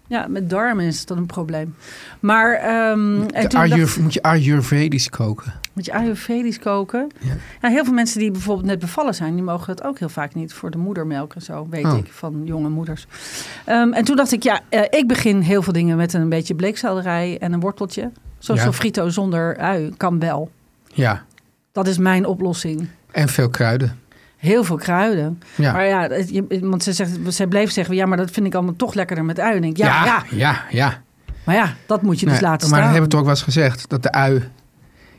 Ja, 0.09 0.27
met 0.29 0.51
darmen 0.51 0.85
is 0.85 1.07
dat 1.07 1.16
een 1.16 1.27
probleem. 1.27 1.75
Maar 2.21 2.53
ehm, 2.53 3.21
en 3.35 3.49
toen 3.49 3.68
dacht, 3.68 3.99
moet 3.99 4.12
je 4.14 4.23
Ayurvedisch 4.23 5.09
koken? 5.11 5.53
moet 5.73 5.85
je 5.85 5.92
Ayurvedisch 5.92 6.59
koken? 6.59 7.09
Ja. 7.21 7.33
Ja. 7.62 7.68
heel 7.68 7.85
veel 7.85 7.92
mensen 7.94 8.21
die 8.21 8.31
bijvoorbeeld 8.31 8.66
net 8.66 8.79
bevallen 8.79 9.14
zijn, 9.14 9.35
die 9.35 9.42
mogen 9.44 9.71
het 9.73 9.83
ook 9.85 9.99
heel 9.99 10.09
vaak 10.09 10.35
niet 10.35 10.53
voor 10.53 10.71
de 10.71 10.79
moedermelk 10.79 11.35
en 11.35 11.42
zo, 11.42 11.66
weet 11.71 11.85
Oh. 11.85 11.97
ik, 11.97 12.07
van 12.12 12.40
jonge 12.44 12.68
moeders. 12.68 13.07
Ehm, 13.64 13.92
en 13.92 14.05
toen 14.05 14.16
dacht 14.16 14.33
ik, 14.33 14.42
ja, 14.42 14.61
eh, 14.68 14.83
ik 14.90 15.05
begin 15.07 15.40
heel 15.40 15.62
veel 15.62 15.73
dingen 15.73 15.97
met 15.97 16.12
een 16.12 16.29
beetje 16.29 16.55
bleekselderij 16.55 17.38
en 17.38 17.53
een 17.53 17.61
worteltje. 17.61 18.11
Zo'n 18.38 18.57
Ja. 18.57 18.62
sofrito 18.64 19.09
zonder 19.09 19.57
ui 19.59 19.94
kan 19.97 20.18
wel. 20.18 20.51
Ja. 20.94 21.25
Dat 21.73 21.87
is 21.87 21.99
mijn 21.99 22.27
oplossing. 22.27 22.88
En 23.11 23.29
veel 23.29 23.49
kruiden. 23.49 23.99
Heel 24.38 24.64
veel 24.64 24.77
kruiden. 24.77 25.42
Ja. 25.55 25.72
Maar 25.72 25.87
ja, 25.87 26.09
want 26.61 26.83
ze, 26.83 26.92
zegt, 26.92 27.11
ze 27.29 27.46
bleef 27.46 27.70
zeggen, 27.70 27.94
ja, 27.94 28.07
maar 28.07 28.16
dat 28.16 28.31
vind 28.31 28.46
ik 28.46 28.55
allemaal 28.55 28.77
toch 28.77 28.94
lekkerder 28.94 29.24
met 29.24 29.40
ui. 29.40 29.57
En 29.57 29.64
ik, 29.64 29.77
ja, 29.77 29.87
ja, 29.87 30.05
ja, 30.05 30.24
ja. 30.31 30.62
ja. 30.70 31.03
maar 31.44 31.55
ja, 31.55 31.74
dat 31.87 32.03
moet 32.03 32.20
je 32.20 32.27
dus 32.27 32.35
Nee, 32.35 32.42
laten 32.42 32.68
maar 32.68 32.79
staan. 32.79 32.81
dat 32.83 32.90
hebben 32.92 33.09
toch 33.11 33.18
ook 33.20 33.27
wel 33.27 33.35
eens 33.35 33.44
gezegd. 33.44 33.88
Dat 33.88 34.03
de 34.03 34.12
ui 34.12 34.48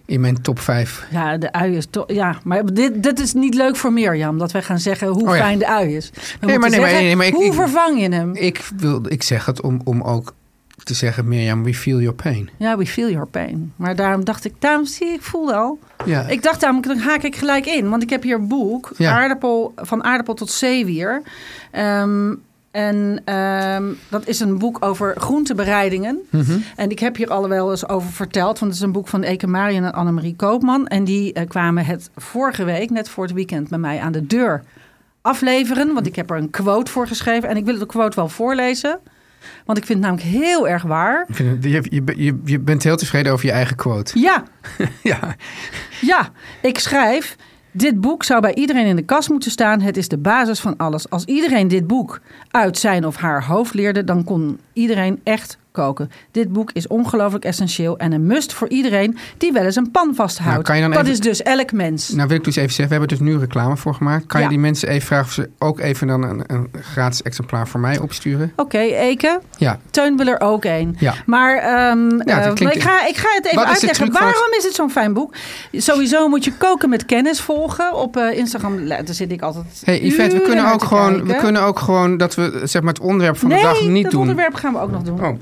in 0.05 0.21
mijn 0.21 0.41
top 0.41 0.60
5... 0.60 1.08
Ja, 1.12 1.38
de 1.38 1.51
ui 1.51 1.75
is 1.75 1.86
toch. 1.89 2.12
Ja, 2.12 2.36
maar 2.43 2.65
dit, 2.65 3.03
dit 3.03 3.19
is 3.19 3.34
niet 3.34 3.53
leuk 3.55 3.75
voor 3.75 3.93
Mirjam. 3.93 4.38
Dat 4.38 4.51
wij 4.51 4.62
gaan 4.62 4.79
zeggen 4.79 5.08
hoe 5.08 5.27
Oh 5.29 5.36
ja. 5.36 5.41
fijn 5.41 5.60
de 5.60 5.67
ui 5.67 5.95
is. 5.95 6.10
We 6.13 6.19
maar 6.39 6.47
nee, 6.69 6.79
maar- 6.79 6.91
nee, 6.91 7.15
maar 7.15 7.25
ik- 7.25 7.34
hoe 7.34 7.45
ik- 7.45 7.53
vervang 7.53 8.01
je 8.01 8.10
hem? 8.13 8.36
Ik, 8.36 8.69
wil, 8.77 9.01
ik 9.08 9.23
zeg 9.23 9.45
het 9.45 9.62
om, 9.62 9.82
om 9.84 10.01
ook 10.01 10.34
te 10.83 10.93
zeggen... 10.93 11.27
Mirjam, 11.27 11.63
we 11.63 11.73
feel 11.73 11.99
your 11.99 12.13
pain. 12.15 12.49
Ja, 12.57 12.77
we 12.77 12.85
feel 12.85 13.09
your 13.09 13.27
pain. 13.27 13.73
Maar 13.75 13.95
daarom 13.95 14.23
dacht 14.25 14.45
ik, 14.45 14.53
daarom 14.59 14.85
zie 14.85 15.07
ik, 15.07 15.21
voelde 15.21 15.53
al. 15.53 15.79
Ja. 16.05 16.27
Ik 16.27 16.43
dacht 16.43 16.59
daarom, 16.61 16.81
dan 16.81 16.97
haak 16.97 17.23
ik 17.23 17.35
gelijk 17.35 17.65
in. 17.65 17.89
Want 17.89 18.03
ik 18.03 18.09
heb 18.09 18.23
hier 18.23 18.35
een 18.35 18.47
boek, 18.47 18.91
Ja. 18.97 19.11
aardappel, 19.19 19.73
Van 19.75 20.03
aardappel 20.03 20.33
tot 20.33 20.51
zeewier. 20.51 21.21
Ehm, 21.71 22.33
en 22.71 23.21
ehm, 23.25 23.83
dat 24.09 24.27
is 24.27 24.39
een 24.39 24.57
boek 24.57 24.77
over 24.85 25.15
groentebereidingen. 25.17 26.19
Mhm. 26.29 26.57
En 26.75 26.89
ik 26.89 26.99
heb 26.99 27.15
hier 27.15 27.29
al 27.29 27.47
wel 27.49 27.71
eens 27.71 27.87
over 27.87 28.11
verteld. 28.11 28.59
Want 28.59 28.71
het 28.71 28.81
is 28.81 28.87
een 28.87 28.91
boek 28.91 29.07
van 29.07 29.23
Eke 29.23 29.47
Marion 29.47 29.83
en 29.83 29.93
Annemarie 29.93 30.35
Koopman. 30.35 30.87
En 30.87 31.03
die 31.03 31.33
eh, 31.33 31.47
kwamen 31.47 31.85
het 31.85 32.09
vorige 32.15 32.63
week, 32.63 32.89
net 32.89 33.09
voor 33.09 33.23
het 33.23 33.33
weekend, 33.33 33.69
bij 33.69 33.77
mij 33.79 33.99
aan 33.99 34.11
de 34.11 34.25
deur 34.27 34.63
afleveren. 35.21 35.93
Want 35.93 36.05
ik 36.07 36.15
heb 36.15 36.29
er 36.29 36.37
een 36.37 36.49
quote 36.49 36.91
voor 36.91 37.07
geschreven. 37.07 37.49
En 37.49 37.57
ik 37.57 37.65
wil 37.65 37.77
de 37.79 37.85
quote 37.85 38.15
wel 38.15 38.29
voorlezen. 38.29 38.99
Want 39.65 39.78
ik 39.78 39.86
vind 39.86 40.04
het 40.04 40.08
namelijk 40.12 40.38
heel 40.38 40.67
erg 40.67 40.84
waar. 40.84 41.25
Ik 41.28 41.36
vind 41.36 41.49
het- 41.49 41.63
je, 41.63 41.84
je, 41.89 42.23
je, 42.23 42.39
je 42.45 42.60
bent 42.60 42.84
heel 42.84 42.97
tevreden 42.97 43.32
over 43.32 43.45
je 43.45 43.52
eigen 43.52 43.75
quote. 43.75 44.19
Ja, 44.19 44.43
Ja. 45.04 45.36
ja. 46.02 46.30
Ik 46.62 46.80
schrijf... 46.80 47.36
Dit 47.71 48.02
boek 48.02 48.23
zou 48.23 48.41
bij 48.41 48.54
iedereen 48.56 48.86
in 48.86 48.95
de 48.95 49.02
kast 49.06 49.30
moeten 49.30 49.52
staan. 49.52 49.82
Het 49.82 49.97
is 49.97 50.08
de 50.08 50.17
basis 50.17 50.60
van 50.60 50.78
alles. 50.78 51.10
Als 51.10 51.25
iedereen 51.25 51.67
dit 51.67 51.88
boek 51.88 52.21
uit 52.52 52.78
zijn 52.78 53.06
of 53.06 53.15
haar 53.15 53.45
hoofd 53.45 53.73
leerde... 53.73 54.04
dan 54.04 54.23
kon 54.23 54.60
iedereen 54.73 55.19
echt 55.23 55.58
koken. 55.79 56.11
Dit 56.31 56.53
boek 56.53 56.69
is 56.73 56.87
ongelooflijk 56.87 57.45
essentieel 57.45 57.97
en 57.97 58.11
een 58.11 58.25
must 58.27 58.53
voor 58.53 58.67
iedereen 58.69 59.17
die 59.37 59.51
wel 59.51 59.63
eens 59.63 59.75
een 59.75 59.91
pan 59.91 60.15
vasthoudt. 60.15 60.67
Nou, 60.67 60.81
dat 60.89 60.97
even- 60.99 61.11
is 61.11 61.19
dus 61.19 61.41
elk 61.43 61.71
mens. 61.71 62.09
Nou 62.09 62.27
wil 62.27 62.37
ik 62.37 62.43
dus 62.43 62.55
even 62.55 62.69
zeggen, 62.73 62.85
we 62.87 62.91
hebben 63.05 63.17
dus 63.17 63.27
nu 63.27 63.37
reclame 63.39 63.77
voor 63.77 63.93
gemaakt. 63.93 64.25
Kan 64.25 64.39
Ja. 64.39 64.45
je 64.45 64.51
die 64.51 64.61
mensen 64.61 64.87
even 64.89 65.07
vragen 65.07 65.25
of 65.25 65.31
ze 65.33 65.49
ook 65.59 65.79
even 65.79 66.07
dan 66.07 66.23
een, 66.23 66.43
een 66.47 66.69
gratis 66.81 67.21
exemplaar 67.21 67.67
voor 67.67 67.79
mij 67.79 67.99
opsturen? 67.99 68.51
Oké, 68.55 68.77
Eke. 68.79 69.39
Ja. 69.57 69.79
Teun 69.91 70.17
wil 70.17 70.27
er 70.27 70.39
ook 70.41 70.63
een. 70.65 70.95
Ja. 70.99 71.13
Maar 71.25 71.57
ehm, 71.57 72.09
Ja, 72.09 72.35
dat 72.39 72.45
eh, 72.45 72.53
klinkt- 72.53 72.75
ik, 72.75 72.81
ga, 72.81 73.07
ik 73.07 73.15
ga 73.17 73.29
het 73.35 73.45
even 73.45 73.57
Wat 73.57 73.65
uitleggen. 73.67 74.03
het- 74.05 74.13
Waarom 74.13 74.53
is 74.57 74.63
het 74.63 74.73
zo'n 74.75 74.91
fijn 74.91 75.13
boek? 75.13 75.33
Sowieso 75.71 76.27
moet 76.27 76.43
je 76.43 76.53
koken 76.57 76.89
met 76.89 77.05
kennis 77.05 77.41
volgen. 77.41 77.93
Op 77.95 78.17
eh, 78.17 78.37
Instagram 78.37 78.87
daar 78.87 79.01
zit 79.05 79.31
ik 79.31 79.41
altijd 79.41 79.81
Hey 79.83 80.01
Yvette, 80.01 80.35
we 80.35 80.41
kunnen, 80.41 80.71
ook 80.73 80.83
gewoon, 80.83 81.25
we 81.25 81.35
kunnen 81.35 81.61
ook 81.61 81.79
gewoon 81.79 82.17
dat 82.17 82.35
we 82.35 82.61
zeg 82.63 82.81
maar, 82.81 82.93
het 82.93 83.01
onderwerp 83.01 83.37
van 83.37 83.49
nee, 83.49 83.57
de 83.57 83.63
dag 83.63 83.81
niet 83.81 84.03
dat 84.03 84.11
doen. 84.11 84.21
onderwerp 84.21 84.53
gaan 84.53 84.73
we 84.73 84.79
ook 84.79 84.91
nog 84.91 85.01
doen. 85.03 85.23
Oh. 85.25 85.37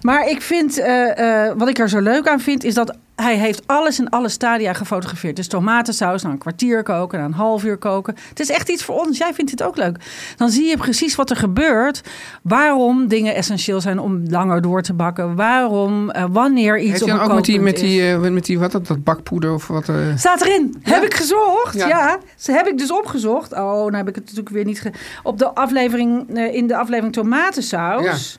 Maar 0.00 0.28
ik 0.28 0.42
vind, 0.42 0.78
eh, 0.78 1.46
eh, 1.46 1.54
wat 1.56 1.68
ik 1.68 1.78
er 1.78 1.88
zo 1.88 2.00
leuk 2.00 2.28
aan 2.28 2.40
vind, 2.40 2.64
is 2.64 2.74
dat 2.74 2.96
hij 3.20 3.36
heeft 3.36 3.62
alles 3.66 3.98
in 3.98 4.10
alle 4.10 4.28
stadia 4.28 4.72
gefotografeerd. 4.72 5.36
Dus 5.36 5.48
tomatensaus, 5.48 6.22
na 6.22 6.30
een 6.30 6.38
kwartier 6.38 6.82
koken, 6.82 7.18
na 7.18 7.24
een 7.24 7.32
half 7.32 7.64
uur 7.64 7.76
koken. 7.76 8.16
Het 8.28 8.40
is 8.40 8.50
echt 8.50 8.68
iets 8.68 8.84
voor 8.84 8.94
ons. 8.94 9.18
Jij 9.18 9.34
vindt 9.34 9.50
dit 9.50 9.62
ook 9.62 9.76
leuk. 9.76 9.96
Dan 10.36 10.50
zie 10.50 10.64
je 10.66 10.76
precies 10.76 11.14
wat 11.14 11.30
er 11.30 11.36
gebeurt. 11.36 12.00
Waarom 12.42 13.08
dingen 13.08 13.34
essentieel 13.34 13.80
zijn 13.80 13.98
om 13.98 14.22
langer 14.28 14.62
door 14.62 14.82
te 14.82 14.92
bakken. 14.92 15.36
Waarom, 15.36 16.10
eh, 16.10 16.24
wanneer 16.30 16.78
iets 16.78 16.90
Heeft 16.90 17.02
op 17.02 17.08
hij 17.08 17.16
een 17.16 17.24
ook 17.24 17.34
met 17.34 17.44
die, 17.44 17.60
met 17.60 17.76
die, 17.76 18.16
met 18.16 18.44
die 18.44 18.58
wat, 18.58 18.72
dat, 18.72 18.86
dat 18.86 19.04
bakpoeder 19.04 19.54
of 19.54 19.66
wat? 19.66 19.88
eh? 19.88 19.96
Staat 20.16 20.40
erin. 20.40 20.76
Heb 20.82 21.02
ik 21.02 21.14
gezocht. 21.14 21.74
Ja. 21.74 21.88
Ja. 21.88 22.18
Ze 22.36 22.52
heb 22.52 22.66
ik 22.66 22.78
dus 22.78 22.92
opgezocht. 22.92 23.52
Oh, 23.52 23.58
nou 23.58 23.96
heb 23.96 24.08
ik 24.08 24.14
het 24.14 24.24
natuurlijk 24.24 24.54
weer 24.54 24.64
niet... 24.64 24.90
Op 25.22 25.38
de 25.38 25.54
aflevering, 25.54 26.38
in 26.52 26.66
de 26.66 26.76
aflevering 26.76 27.12
tomatensaus. 27.12 28.38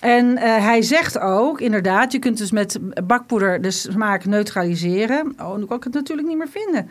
En 0.00 0.36
eh, 0.36 0.64
hij 0.64 0.82
zegt 0.82 1.18
ook, 1.18 1.60
inderdaad, 1.60 2.12
je 2.12 2.18
kunt 2.18 2.38
dus 2.38 2.50
met 2.50 2.78
bakpoeder 3.06 3.62
de 3.62 3.70
smaak 3.70 4.24
neutraliseren. 4.24 5.34
Oh, 5.40 5.56
nu 5.56 5.64
kan 5.64 5.76
ik 5.76 5.84
het 5.84 5.94
natuurlijk 5.94 6.28
niet 6.28 6.36
meer 6.36 6.48
vinden. 6.48 6.90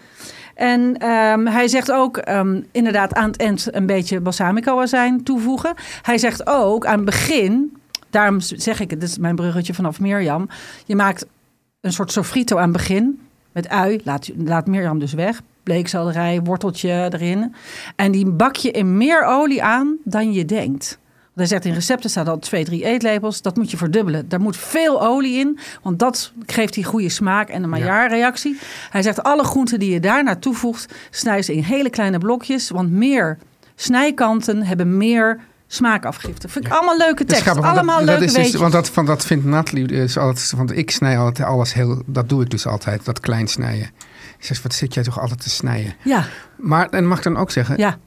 En 0.55 0.97
ehm, 0.97 1.45
hij 1.45 1.67
zegt 1.67 1.91
ook, 1.91 2.17
ehm, 2.17 2.61
inderdaad, 2.71 3.13
aan 3.13 3.27
het 3.27 3.37
eind 3.37 3.67
een 3.71 3.85
beetje 3.85 4.19
balsamico-azijn 4.19 5.23
toevoegen. 5.23 5.73
Hij 6.01 6.17
zegt 6.17 6.47
ook, 6.47 6.85
aan 6.85 6.95
het 6.95 7.05
begin, 7.05 7.77
daarom 8.09 8.39
zeg 8.39 8.79
ik 8.79 8.89
het, 8.89 8.99
dit 8.99 9.09
is 9.09 9.17
mijn 9.17 9.35
bruggetje 9.35 9.73
vanaf 9.73 9.99
Mirjam. 9.99 10.49
Je 10.85 10.95
maakt 10.95 11.25
een 11.81 11.93
soort 11.93 12.11
sofrito 12.11 12.57
aan 12.57 12.63
het 12.63 12.77
begin 12.77 13.19
met 13.51 13.69
ui. 13.69 14.01
Laat, 14.03 14.29
laat 14.37 14.67
Mirjam 14.67 14.99
dus 14.99 15.13
weg. 15.13 15.41
Bleekselderij, 15.63 16.41
worteltje 16.41 17.09
erin. 17.11 17.55
En 17.95 18.11
die 18.11 18.25
bak 18.25 18.55
je 18.55 18.71
in 18.71 18.97
meer 18.97 19.23
olie 19.23 19.63
aan 19.63 19.97
dan 20.03 20.33
je 20.33 20.45
denkt. 20.45 20.99
Hij 21.37 21.45
zegt 21.45 21.65
in 21.65 21.73
recepten 21.73 22.09
staat 22.09 22.27
al 22.27 22.39
twee, 22.39 22.65
drie 22.65 22.83
eetlepels. 22.83 23.41
Dat 23.41 23.55
moet 23.55 23.71
je 23.71 23.77
verdubbelen. 23.77 24.29
Daar 24.29 24.39
moet 24.39 24.57
veel 24.57 25.01
olie 25.01 25.39
in. 25.39 25.59
Want 25.81 25.99
dat 25.99 26.31
geeft 26.45 26.73
die 26.73 26.83
goede 26.83 27.09
smaak 27.09 27.49
en 27.49 27.63
een 27.63 27.69
Maillard-reactie. 27.69 28.59
Hij 28.89 29.01
zegt 29.01 29.23
alle 29.23 29.43
groenten 29.43 29.79
die 29.79 29.91
je 29.91 29.99
daar 29.99 30.39
toevoegt... 30.39 30.93
snij 31.09 31.41
ze 31.41 31.53
in 31.53 31.63
hele 31.63 31.89
kleine 31.89 32.17
blokjes. 32.17 32.69
Want 32.69 32.91
meer 32.91 33.37
snijkanten 33.75 34.63
hebben 34.63 34.97
meer 34.97 35.39
smaakafgifte. 35.67 36.47
Vind 36.47 36.65
ik 36.65 36.71
allemaal 36.71 36.97
leuke 36.97 37.25
tekst. 37.25 37.41
grappig, 37.41 37.65
allemaal 37.65 37.97
dat, 37.97 38.05
leuke 38.05 38.25
dat 38.25 38.35
is 38.35 38.51
dus. 38.51 38.61
Want 38.61 38.71
dat, 38.71 38.89
van, 38.89 39.05
dat 39.05 39.25
vindt 39.25 39.45
Nathalie 39.45 39.87
dus 39.87 40.17
altijd... 40.17 40.53
Want 40.55 40.77
ik 40.77 40.91
snij 40.91 41.17
altijd 41.17 41.47
alles 41.47 41.73
heel... 41.73 42.01
Dat 42.05 42.29
doe 42.29 42.43
ik 42.43 42.49
dus 42.49 42.65
altijd, 42.65 43.05
dat 43.05 43.19
klein 43.19 43.47
snijden. 43.47 43.91
Ik 44.37 44.45
zeg, 44.45 44.61
wat 44.61 44.73
zit 44.73 44.93
jij 44.93 45.03
toch 45.03 45.19
altijd 45.19 45.41
te 45.41 45.49
snijden? 45.49 45.95
Ja, 46.03 46.25
Maar, 46.55 46.89
en 46.89 47.07
mag 47.07 47.17
ik 47.17 47.23
dan 47.23 47.37
ook 47.37 47.51
zeggen, 47.51 47.77
ja. 47.77 47.97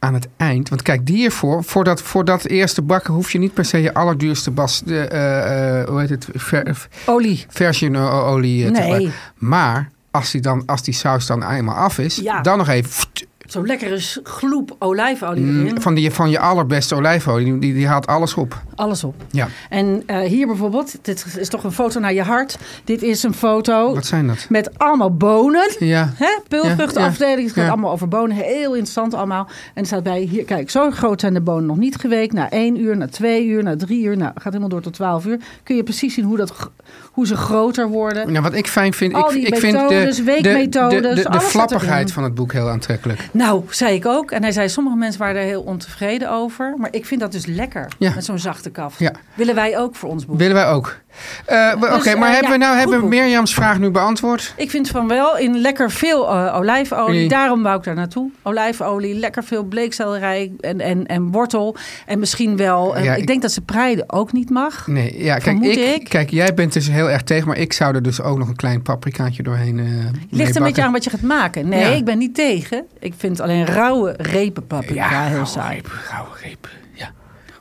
Aan 0.00 0.14
het 0.14 0.28
eind... 0.36 0.68
Want 0.68 0.82
kijk, 0.82 1.08
hiervoor, 1.08 1.64
voor 1.64 1.84
dat, 1.84 2.02
voor 2.02 2.24
dat 2.24 2.44
eerste 2.44 2.82
bakken... 2.82 3.14
hoef 3.14 3.32
je 3.32 3.38
niet 3.38 3.54
per 3.54 3.64
se 3.64 3.78
je 3.82 3.94
allerduurste 3.94 4.50
bas... 4.50 4.82
De, 4.84 5.00
eh, 5.00 5.80
eh, 5.80 5.88
hoe 5.88 6.00
heet 6.00 6.10
het? 6.10 6.28
Ver, 6.34 6.86
Olie. 7.06 7.44
version 7.48 7.96
olie 7.96 8.60
eh, 8.66 8.66
te 8.66 8.72
Nee. 8.72 8.82
gebruiken. 8.82 9.12
Maar 9.34 9.90
als 10.10 10.30
die, 10.30 10.40
dan, 10.40 10.62
als 10.66 10.82
die 10.82 10.94
saus 10.94 11.26
dan 11.26 11.50
eenmaal 11.50 11.74
af 11.76 11.98
is... 11.98 12.16
Ja. 12.16 12.40
dan 12.40 12.58
nog 12.58 12.68
even... 12.68 13.06
Zo'n 13.50 13.66
lekkere 13.66 13.98
gloep 14.22 14.76
olijfolie 14.78 15.44
mm, 15.44 15.60
erin. 15.60 15.80
van, 15.80 15.94
die, 15.94 16.10
van 16.10 16.30
je 16.30 16.38
allerbeste 16.38 16.94
olijfolie. 16.94 17.58
Die, 17.58 17.74
die, 17.74 17.86
haalt 17.86 18.06
alles 18.06 18.34
op. 18.34 18.62
Alles 18.74 19.04
op. 19.04 19.14
Ja, 19.30 19.48
En 19.68 20.02
eh, 20.06 20.20
hier 20.20 20.46
bijvoorbeeld, 20.46 20.98
dit 21.02 21.24
is 21.38 21.48
toch 21.48 21.64
een 21.64 21.72
foto 21.72 22.00
naar 22.00 22.12
je 22.12 22.22
hart. 22.22 22.58
Dit 22.84 23.02
is 23.02 23.22
een 23.22 23.34
foto 23.34 23.94
wat 23.94 24.06
zijn 24.06 24.26
dat? 24.26 24.46
met 24.48 24.78
allemaal 24.78 25.16
bonen. 25.16 25.70
Ja, 25.78 26.12
Hè? 26.16 26.38
Peulvruchtenafdeling. 26.48 27.46
Het 27.46 27.56
gaat 27.56 27.64
Ja. 27.64 27.70
allemaal 27.70 27.92
over 27.92 28.08
bonen. 28.08 28.36
Heel 28.36 28.72
interessant 28.72 29.14
allemaal. 29.14 29.48
En 29.74 29.80
er 29.80 29.86
staat 29.86 30.02
bij, 30.02 30.20
hier, 30.20 30.44
kijk, 30.44 30.70
zo 30.70 30.90
groot 30.90 31.20
zijn 31.20 31.34
de 31.34 31.40
bonen 31.40 31.66
nog 31.66 31.76
niet 31.76 31.96
geweekt. 31.96 32.32
Na 32.32 32.50
één 32.50 32.80
uur, 32.80 32.96
na 32.96 33.08
twee 33.08 33.46
uur, 33.46 33.62
na 33.62 33.76
drie 33.76 34.04
uur. 34.04 34.16
Nou, 34.16 34.32
gaat 34.34 34.44
helemaal 34.44 34.68
door 34.68 34.80
tot 34.80 34.92
twaalf 34.92 35.26
uur. 35.26 35.38
Kun 35.62 35.76
je 35.76 35.82
precies 35.82 36.14
zien 36.14 36.24
hoe, 36.24 36.36
dat, 36.36 36.70
hoe 37.12 37.26
ze 37.26 37.36
groter 37.36 37.88
worden. 37.88 38.32
Nou, 38.32 38.42
wat 38.42 38.54
ik 38.54 38.66
fijn 38.66 38.92
vind, 38.92 39.14
Al 39.14 39.28
ik, 39.28 39.34
die 39.34 39.46
ik 39.46 39.56
vind 39.56 39.72
de, 39.88 40.12
de, 40.22 41.00
de, 41.00 41.28
de, 41.30 41.40
flappigheid 41.40 42.12
van 42.12 42.22
het 42.22 42.34
boek 42.34 42.52
heel 42.52 42.68
aantrekkelijk. 42.68 43.28
Nou, 43.40 43.62
zei 43.70 43.94
ik 43.94 44.06
ook. 44.06 44.30
En 44.30 44.42
hij 44.42 44.52
zei, 44.52 44.68
sommige 44.68 44.96
mensen 44.96 45.20
waren 45.20 45.40
er 45.40 45.46
heel 45.46 45.62
ontevreden 45.62 46.30
over. 46.30 46.74
Maar 46.76 46.88
ik 46.92 47.06
vind 47.06 47.20
dat 47.20 47.32
dus 47.32 47.46
lekker. 47.46 47.88
Ja. 47.98 48.14
Met 48.14 48.24
zo'n 48.24 48.38
zachte 48.38 48.70
kaft. 48.70 48.98
Ja. 48.98 49.12
Willen 49.34 49.54
wij 49.54 49.78
ook 49.78 49.94
voor 49.96 50.08
ons 50.08 50.26
boek. 50.26 50.38
Willen 50.38 50.54
wij 50.54 50.68
ook. 50.68 51.00
Eh, 51.46 51.72
Oké, 51.76 51.96
Dus, 51.96 52.06
eh, 52.06 52.18
maar 52.18 52.30
hebben 52.32 52.48
ja, 52.50 52.58
we 52.58 52.58
nou 52.64 52.70
goed 52.80 52.90
hebben 52.90 53.00
we. 53.00 53.16
Mirjams 53.16 53.54
vraag 53.54 53.78
nu 53.78 53.90
beantwoord? 53.90 54.54
Ik 54.56 54.70
vind 54.70 54.88
van 54.88 55.08
wel 55.08 55.38
in 55.38 55.56
lekker 55.60 55.90
veel 55.90 56.28
eh, 56.28 56.56
olijfolie. 56.56 57.14
Nee. 57.18 57.28
Daarom 57.28 57.62
wou 57.62 57.76
ik 57.78 57.84
daar 57.84 57.94
naartoe. 57.94 58.30
Olijfolie, 58.42 59.14
lekker 59.14 59.44
veel 59.44 59.62
bleekselderij 59.64 60.52
en, 60.60 60.80
en, 60.80 61.06
en 61.06 61.30
wortel. 61.30 61.76
En 62.06 62.18
misschien 62.18 62.56
wel... 62.56 62.96
eh, 62.96 63.04
Ja, 63.04 63.12
ik, 63.14 63.20
ik- 63.20 63.26
denk 63.26 63.42
dat 63.42 63.52
ze 63.52 63.60
preiden 63.60 64.12
ook 64.12 64.32
niet 64.32 64.50
mag. 64.50 64.86
Nee, 64.86 65.22
ja, 65.24 65.38
kijk, 65.38 65.58
ik, 65.60 65.76
ik. 66.00 66.08
kijk, 66.08 66.30
jij 66.30 66.54
bent 66.54 66.72
dus 66.72 66.88
heel 66.88 67.10
erg 67.10 67.22
tegen, 67.22 67.48
maar 67.48 67.58
ik 67.58 67.72
zou 67.72 67.94
er 67.94 68.02
dus 68.02 68.20
ook 68.22 68.38
nog 68.38 68.48
een 68.48 68.56
klein 68.56 68.82
paprikaatje 68.82 69.42
doorheen 69.42 69.78
eh 69.78 69.86
Ligt 70.30 70.56
een 70.56 70.62
beetje 70.62 70.82
aan 70.82 70.92
wat 70.92 71.04
je 71.04 71.10
gaat 71.10 71.20
maken. 71.22 71.68
Nee, 71.68 71.80
Ja. 71.80 71.86
ik 71.88 72.04
ben 72.04 72.18
niet 72.18 72.34
tegen. 72.34 72.84
Ik 72.98 73.14
vind 73.16 73.40
alleen 73.40 73.66
rauwe 73.66 74.14
repen 74.16 74.66
paprika 74.66 75.08
heel 75.08 75.28
rauwe 75.28 75.46
saai. 75.46 75.74
reep, 75.74 75.90
rauwe 76.10 76.30
reep. 76.42 76.68
Ja, 76.94 77.10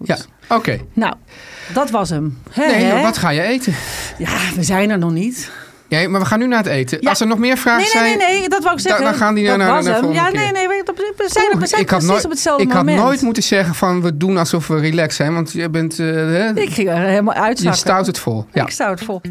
ja 0.03 0.17
oké. 0.49 0.79
Nou, 0.93 1.13
dat 1.73 1.89
was 1.89 2.09
hem. 2.09 2.37
Hè, 2.51 2.65
Nee, 2.65 3.01
wat 3.03 3.17
ga 3.17 3.29
je 3.29 3.41
eten? 3.41 3.73
Ja, 4.17 4.37
we 4.55 4.63
zijn 4.63 4.89
er 4.89 4.97
nog 4.97 5.11
niet. 5.11 5.51
Ja, 5.87 6.09
maar 6.09 6.19
we 6.19 6.25
gaan 6.25 6.39
nu 6.39 6.47
naar 6.47 6.57
het 6.57 6.67
eten. 6.67 6.97
Ja. 7.01 7.09
Als 7.09 7.19
er 7.19 7.27
nog 7.27 7.37
meer 7.39 7.57
vragen 7.57 7.81
Nee, 7.81 7.89
zijn... 7.89 8.03
nee, 8.03 8.17
nee, 8.27 8.39
nee, 8.39 8.49
dat 8.49 8.63
wou 8.63 8.75
ik 8.75 8.81
zeggen. 8.81 9.03
dan 9.03 9.13
gaan 9.13 9.33
die 9.33 9.47
dat 9.47 9.57
naar- 9.57 9.67
naar 9.67 9.83
hem. 9.83 9.93
volgende 9.93 10.13
Ja, 10.15 10.29
nee, 10.29 10.51
nee, 10.51 10.67
we, 10.67 10.83
zijn, 11.27 11.59
we 11.59 11.67
zijn 11.67 11.81
ik 11.81 11.89
had, 11.89 11.99
precies 11.99 12.07
nooit, 12.07 12.25
op 12.25 12.29
hetzelfde 12.31 12.63
ik 12.63 12.71
had 12.71 12.85
moment. 12.85 13.03
nooit 13.03 13.21
moeten 13.21 13.43
zeggen 13.43 13.75
van 13.75 14.01
we 14.01 14.17
doen 14.17 14.37
alsof 14.37 14.67
we 14.67 14.79
relaxed 14.79 15.13
zijn, 15.13 15.33
want 15.33 15.51
je 15.51 15.69
bent, 15.69 15.99
eh, 15.99 16.55
Ik 16.55 16.69
ging 16.69 16.89
er 16.89 16.95
helemaal 16.97 17.33
je 17.33 17.39
uitzakken. 17.39 17.79
stout 17.79 18.05
het 18.05 18.19
vol. 18.19 18.45
Ja. 18.53 18.63
Ik 18.63 18.69
stout 18.69 19.01
vol. 19.01 19.21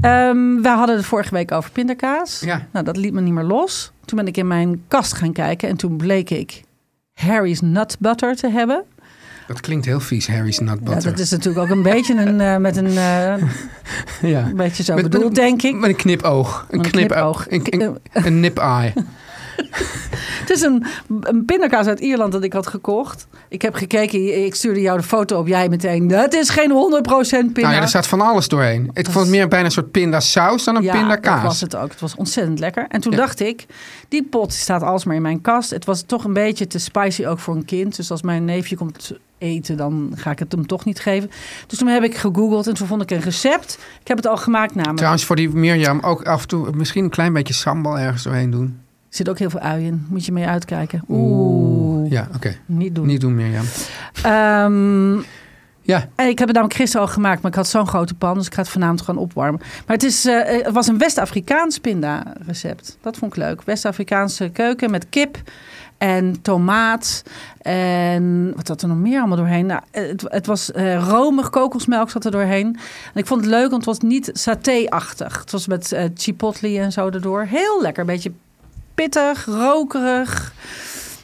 Ehm, 0.00 0.60
we 0.62 0.68
hadden 0.68 0.96
het 0.96 1.04
vorige 1.04 1.34
week 1.34 1.52
over 1.52 1.70
pindakaas. 1.70 2.40
Ja. 2.44 2.66
Nou, 2.72 2.84
dat 2.84 2.96
liet 2.96 3.12
me 3.12 3.20
niet 3.20 3.32
meer 3.32 3.44
los. 3.44 3.92
Toen 4.04 4.18
ben 4.18 4.26
ik 4.26 4.36
in 4.36 4.46
mijn 4.46 4.82
kast 4.88 5.12
gaan 5.12 5.32
kijken 5.32 5.68
en 5.68 5.76
toen 5.76 5.96
bleek 5.96 6.30
ik 6.30 6.62
Harry's 7.14 7.60
Nut 7.60 7.96
Butter 7.98 8.36
te 8.36 8.48
hebben. 8.50 8.84
Dat 9.46 9.60
klinkt 9.60 9.84
heel 9.84 10.00
vies, 10.00 10.26
Harry's 10.28 10.58
Nut 10.58 10.78
Ja, 10.84 10.94
dat 11.00 11.18
is 11.18 11.30
natuurlijk 11.30 11.64
ook 11.64 11.76
een 11.76 11.82
beetje 11.82 12.14
een, 12.14 12.40
eh, 12.40 12.56
met 12.56 12.76
een, 12.76 12.86
eh, 12.86 12.94
ja. 14.32 14.46
een 14.46 14.56
beetje 14.56 14.82
zo 14.82 14.94
Met- 14.94 15.02
bedoeld, 15.02 15.24
met- 15.24 15.34
denk 15.34 15.62
ik. 15.62 15.74
Met 15.74 15.90
een 15.90 15.96
knipoog. 15.96 16.66
Een, 16.70 16.78
Een 16.84 16.90
knipoog. 16.90 17.46
Een, 17.48 17.62
een, 17.82 17.98
een 18.12 18.40
nip-eye. 18.40 18.92
Het 20.40 20.50
is 20.50 20.60
een, 20.62 20.84
een 21.20 21.44
pindakaas 21.44 21.86
uit 21.86 22.00
Ierland 22.00 22.32
dat 22.32 22.42
ik 22.44 22.52
had 22.52 22.66
gekocht. 22.66 23.26
Ik 23.48 23.62
heb 23.62 23.74
gekeken, 23.74 24.44
ik 24.44 24.54
stuurde 24.54 24.80
jou 24.80 24.98
de 24.98 25.04
foto 25.04 25.38
op, 25.38 25.46
jij 25.46 25.68
meteen. 25.68 26.08
Dat 26.08 26.34
is 26.34 26.48
geen 26.48 26.70
100% 26.70 26.72
pinda. 27.28 27.60
Nou 27.60 27.74
ja, 27.74 27.80
er 27.80 27.88
staat 27.88 28.06
van 28.06 28.20
alles 28.20 28.48
doorheen. 28.48 28.90
Ik 28.92 29.04
vond 29.04 29.16
het 29.26 29.28
meer 29.34 29.48
bijna 29.48 29.64
een 29.64 29.70
soort 29.70 29.90
pindasaus 29.90 30.64
dan 30.64 30.76
een 30.76 30.82
ja, 30.82 30.92
pindakaas. 30.92 31.34
dat 31.42 31.50
was 31.50 31.60
het 31.60 31.76
ook. 31.76 31.90
Het 31.90 32.00
was 32.00 32.14
ontzettend 32.14 32.58
lekker. 32.58 32.86
En 32.88 33.00
toen 33.00 33.12
Ja. 33.12 33.18
dacht 33.18 33.40
ik, 33.40 33.66
die 34.08 34.22
pot 34.22 34.52
staat 34.52 34.82
alsmaar 34.82 35.16
in 35.16 35.22
mijn 35.22 35.40
kast. 35.40 35.70
Het 35.70 35.84
was 35.84 36.02
toch 36.02 36.24
een 36.24 36.32
beetje 36.32 36.66
te 36.66 36.78
spicy 36.78 37.26
ook 37.26 37.38
voor 37.38 37.54
een 37.56 37.64
kind. 37.64 37.96
Dus 37.96 38.10
als 38.10 38.22
mijn 38.22 38.44
neefje 38.44 38.76
komt 38.76 39.12
eten, 39.44 39.76
dan 39.76 40.12
ga 40.14 40.30
ik 40.30 40.38
het 40.38 40.52
hem 40.52 40.66
toch 40.66 40.84
niet 40.84 41.00
geven. 41.00 41.30
Dus 41.66 41.78
toen 41.78 41.88
heb 41.88 42.02
ik 42.02 42.16
gegoogeld 42.16 42.66
en 42.66 42.74
toen 42.74 42.86
vond 42.86 43.02
ik 43.02 43.10
een 43.10 43.20
recept. 43.20 43.78
Ik 44.00 44.08
heb 44.08 44.16
het 44.16 44.26
al 44.26 44.36
gemaakt 44.36 44.70
namelijk. 44.74 44.96
Trouwens, 44.96 45.24
voor 45.24 45.36
die 45.36 45.48
Mirjam 45.50 46.00
ook 46.00 46.22
af 46.22 46.42
en 46.42 46.48
toe 46.48 46.70
misschien 46.74 47.04
een 47.04 47.10
klein 47.10 47.32
beetje 47.32 47.54
sambal 47.54 47.98
ergens 47.98 48.22
doorheen 48.22 48.50
doen. 48.50 48.64
Er 49.08 49.20
zit 49.20 49.28
ook 49.28 49.38
heel 49.38 49.50
veel 49.50 49.60
ui 49.60 49.84
in. 49.86 50.06
Moet 50.08 50.24
je 50.24 50.32
mee 50.32 50.46
uitkijken. 50.46 51.02
Oeh, 51.08 52.10
Ja, 52.10 52.28
oké. 52.34 52.56
niet 52.66 52.94
doen. 52.94 53.06
Niet 53.06 53.20
doen, 53.20 53.34
Mirjam. 53.34 53.64
Ehm, 54.22 55.22
Ja, 55.86 56.08
En 56.14 56.28
ik 56.28 56.38
heb 56.38 56.46
het 56.48 56.56
namelijk 56.56 56.74
gisteren 56.78 57.06
al 57.06 57.12
gemaakt, 57.12 57.42
maar 57.42 57.50
ik 57.50 57.56
had 57.56 57.68
zo'n 57.68 57.86
grote 57.86 58.14
pan, 58.14 58.34
dus 58.34 58.46
ik 58.46 58.54
ga 58.54 58.60
het 58.60 58.70
vanavond 58.70 59.00
gewoon 59.02 59.20
opwarmen. 59.22 59.60
Maar 59.60 59.96
het, 59.96 60.02
is, 60.02 60.24
eh, 60.26 60.62
het 60.64 60.72
was 60.74 60.86
een 60.86 60.98
West-Afrikaans 60.98 61.78
pinda-recept. 61.78 62.98
Dat 63.02 63.16
vond 63.16 63.32
ik 63.36 63.38
leuk. 63.38 63.62
West-Afrikaanse 63.62 64.48
keuken 64.52 64.90
met 64.90 65.06
kip 65.08 65.38
en 65.98 66.42
tomaat. 66.42 67.22
En 67.62 68.52
wat 68.56 68.66
zat 68.66 68.82
er 68.82 68.88
nog 68.88 68.96
meer 68.98 69.18
allemaal 69.18 69.36
doorheen? 69.36 69.66
Nou, 69.66 69.80
het, 69.90 70.24
het 70.28 70.46
was 70.46 70.72
eh, 70.72 71.08
romig, 71.08 71.50
kokosmelk 71.50 72.10
zat 72.10 72.24
er 72.24 72.30
doorheen. 72.30 72.66
En 73.14 73.20
ik 73.20 73.26
vond 73.26 73.40
het 73.40 73.50
leuk, 73.50 73.70
want 73.70 73.74
het 73.74 73.84
was 73.84 73.98
niet 74.10 74.30
saté-achtig. 74.32 75.38
Het 75.40 75.50
was 75.50 75.66
met 75.66 75.92
eh, 75.92 76.04
chipotle 76.14 76.78
en 76.78 76.92
zo 76.92 77.08
erdoor. 77.08 77.42
Heel 77.42 77.82
lekker, 77.82 78.00
een 78.00 78.06
beetje 78.06 78.32
pittig, 78.94 79.44
rokerig. 79.44 80.52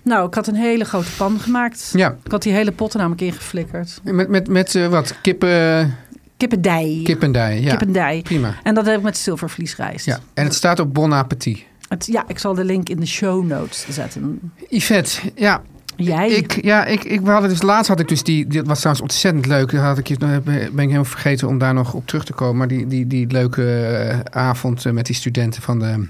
Nou, 0.02 0.26
ik 0.26 0.34
had 0.34 0.46
een 0.46 0.54
hele 0.54 0.84
grote 0.84 1.10
pan 1.16 1.38
gemaakt. 1.38 1.90
Ja, 1.96 2.16
Ik 2.24 2.30
had 2.30 2.42
die 2.42 2.52
hele 2.52 2.72
pot 2.72 2.92
er 2.92 2.98
namelijk 2.98 3.22
ingeflikkerd. 3.22 4.00
met, 4.04 4.28
met, 4.28 4.48
met 4.48 4.74
eh, 4.74 4.86
wat? 4.86 5.14
Kippen, 5.22 5.96
Kippendij. 6.36 7.00
kippendij. 7.04 7.60
Ja, 7.60 7.68
Kippendij. 7.70 8.20
prima. 8.22 8.54
En 8.62 8.74
dat 8.74 8.86
heb 8.86 8.96
ik 8.96 9.02
met 9.02 9.16
zilvervliesrijst. 9.16 10.04
Ja, 10.06 10.18
en 10.34 10.44
het 10.44 10.54
staat 10.54 10.80
op 10.80 10.94
Bon 10.94 11.12
Appetit. 11.12 11.64
Het, 11.90 12.06
ja, 12.06 12.24
ik 12.28 12.38
zal 12.38 12.54
de 12.54 12.64
link 12.64 12.88
in 12.88 13.00
de 13.00 13.06
show 13.06 13.46
notes 13.46 13.86
zetten. 13.88 14.52
Yvette, 14.68 15.20
ja, 15.34 15.62
Jij? 15.96 16.30
Ik, 16.30 16.64
ja, 16.64 16.84
ik, 16.84 17.04
ik, 17.04 17.20
we 17.20 17.30
hadden 17.30 17.50
dus 17.50 17.62
laatst 17.62 17.88
had 17.88 18.00
ik 18.00 18.08
dus 18.08 18.22
die, 18.22 18.46
dit 18.46 18.66
was 18.66 18.78
trouwens 18.78 19.02
ontzettend 19.02 19.46
leuk. 19.46 19.72
Had 19.72 19.98
ik, 19.98 20.18
ben 20.18 20.38
ik 20.56 20.74
helemaal 20.74 21.04
vergeten 21.04 21.48
om 21.48 21.58
daar 21.58 21.74
nog 21.74 21.94
op 21.94 22.06
terug 22.06 22.24
te 22.24 22.32
komen. 22.32 22.56
Maar 22.56 22.68
die, 22.68 22.86
die, 22.86 23.06
die 23.06 23.26
leuke 23.26 23.86
eh, 23.86 24.18
avond 24.42 24.86
eh, 24.86 24.92
met 24.92 25.06
die 25.06 25.14
studenten 25.14 25.62
van 25.62 25.78
de 25.78 25.86
een 25.86 26.08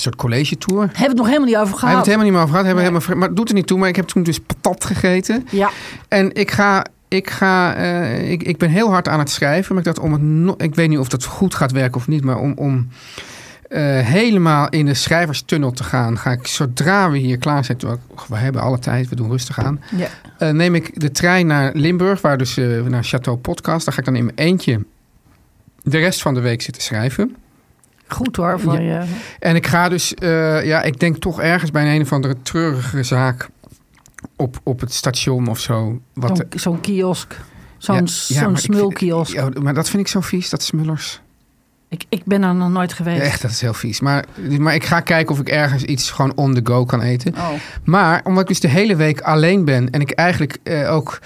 soort 0.00 0.16
college 0.16 0.58
tour. 0.58 0.80
Hebben 0.82 0.96
we 1.00 1.06
het 1.06 1.16
nog 1.16 1.26
helemaal 1.26 1.46
niet 1.48 1.56
over 1.56 1.74
gehad? 1.78 1.94
heeft 1.94 1.96
het 1.96 2.06
helemaal 2.06 2.24
niet 2.24 2.32
meer 2.34 2.42
over 2.42 2.50
gehad. 2.54 2.66
Hebben 2.66 2.84
we 2.84 2.90
Nee. 2.90 3.00
helemaal, 3.00 3.18
maar 3.18 3.28
het 3.28 3.36
doet 3.36 3.48
er 3.48 3.54
niet 3.54 3.66
toe. 3.66 3.78
Maar 3.78 3.88
ik 3.88 3.96
heb 3.96 4.06
toen 4.06 4.22
dus 4.22 4.38
patat 4.40 4.84
gegeten. 4.84 5.46
Ja, 5.50 5.70
En 6.08 6.34
ik 6.34 6.50
ga. 6.50 6.84
Ik, 7.08 7.30
ga 7.30 7.74
eh, 7.74 8.30
ik, 8.30 8.42
ik 8.42 8.56
ben 8.58 8.70
heel 8.70 8.90
hard 8.90 9.08
aan 9.08 9.18
het 9.18 9.30
schrijven. 9.30 9.74
Maar 9.74 9.86
ik 9.86 9.94
dacht 9.94 10.06
om 10.06 10.12
het. 10.12 10.22
no- 10.22 10.54
ik 10.58 10.74
weet 10.74 10.88
niet 10.88 10.98
of 10.98 11.08
dat 11.08 11.24
goed 11.24 11.54
gaat 11.54 11.72
werken 11.72 12.00
of 12.00 12.08
niet. 12.08 12.24
Maar 12.24 12.38
om. 12.38 12.52
om 12.56 12.88
eh, 13.68 13.82
helemaal 14.00 14.68
in 14.68 14.86
de 14.86 14.94
schrijverstunnel 14.94 15.70
te 15.70 15.84
gaan. 15.84 16.18
Ga 16.18 16.30
ik 16.30 16.46
zodra 16.46 17.10
we 17.10 17.18
hier 17.18 17.38
klaar 17.38 17.64
zijn. 17.64 17.78
We 18.28 18.36
hebben 18.36 18.62
alle 18.62 18.78
tijd. 18.78 19.08
We 19.08 19.16
doen 19.16 19.30
rustig 19.30 19.58
aan. 19.58 19.80
ja. 19.96 20.08
Eh, 20.38 20.50
neem 20.50 20.74
ik 20.74 21.00
de 21.00 21.10
trein 21.10 21.46
naar 21.46 21.70
Limburg, 21.74 22.20
waar 22.20 22.38
dus 22.38 22.56
eh, 22.56 22.82
naar 22.82 23.04
Chateau 23.04 23.38
Podcast. 23.38 23.84
Daar 23.84 23.94
ga 23.94 24.00
ik 24.00 24.06
dan 24.06 24.16
in 24.16 24.24
mijn 24.24 24.36
eentje 24.36 24.84
de 25.82 25.98
rest 25.98 26.22
van 26.22 26.34
de 26.34 26.40
week 26.40 26.62
zitten 26.62 26.82
schrijven. 26.82 27.36
goed 28.06 28.36
hoor. 28.36 28.60
Van 28.60 28.82
je. 28.82 29.04
En 29.38 29.56
ik 29.56 29.66
ga 29.66 29.88
dus, 29.88 30.12
ja, 30.62 30.82
ik 30.82 31.00
denk 31.00 31.16
toch 31.16 31.40
ergens 31.40 31.70
bij 31.70 31.82
een, 31.82 31.94
een 31.94 32.02
of 32.02 32.12
andere 32.12 32.36
treurige 32.42 33.02
zaak 33.02 33.48
op, 34.36 34.60
op 34.62 34.80
het 34.80 34.92
station 34.94 35.48
of 35.48 35.60
zo. 35.60 36.00
Wat 36.14 36.44
Zo'n 36.50 36.80
kiosk. 36.80 37.40
Zo'n 37.78 37.96
Ja, 37.96 38.06
zo'n 38.06 38.56
smulkiosk. 38.56 39.32
Ja, 39.32 39.48
maar 39.62 39.74
dat 39.74 39.90
vind 39.90 40.02
ik 40.02 40.08
zo 40.08 40.20
vies, 40.20 40.50
dat 40.50 40.62
smullers. 40.62 41.20
Ik, 41.88 42.04
ik 42.08 42.22
ben 42.24 42.42
er 42.42 42.54
nog 42.54 42.70
nooit 42.70 42.92
geweest. 42.92 43.20
Echt, 43.20 43.42
dat 43.42 43.50
is 43.50 43.60
heel 43.60 43.74
vies. 43.74 44.00
Maar, 44.00 44.24
maar 44.58 44.74
ik 44.74 44.84
ga 44.84 45.00
kijken 45.00 45.34
of 45.34 45.40
ik 45.40 45.48
ergens 45.48 45.82
iets 45.82 46.10
gewoon 46.10 46.32
on 46.34 46.54
the 46.54 46.60
go 46.64 46.84
kan 46.84 47.00
eten. 47.00 47.34
Oh. 47.34 47.48
Maar 47.84 48.20
omdat 48.24 48.42
ik 48.42 48.48
dus 48.48 48.60
de 48.60 48.68
hele 48.68 48.96
week 48.96 49.20
alleen 49.20 49.64
ben 49.64 49.90
en 49.90 50.00
ik 50.00 50.10
eigenlijk 50.10 50.58
eh, 50.62 50.94
ook. 50.94 51.18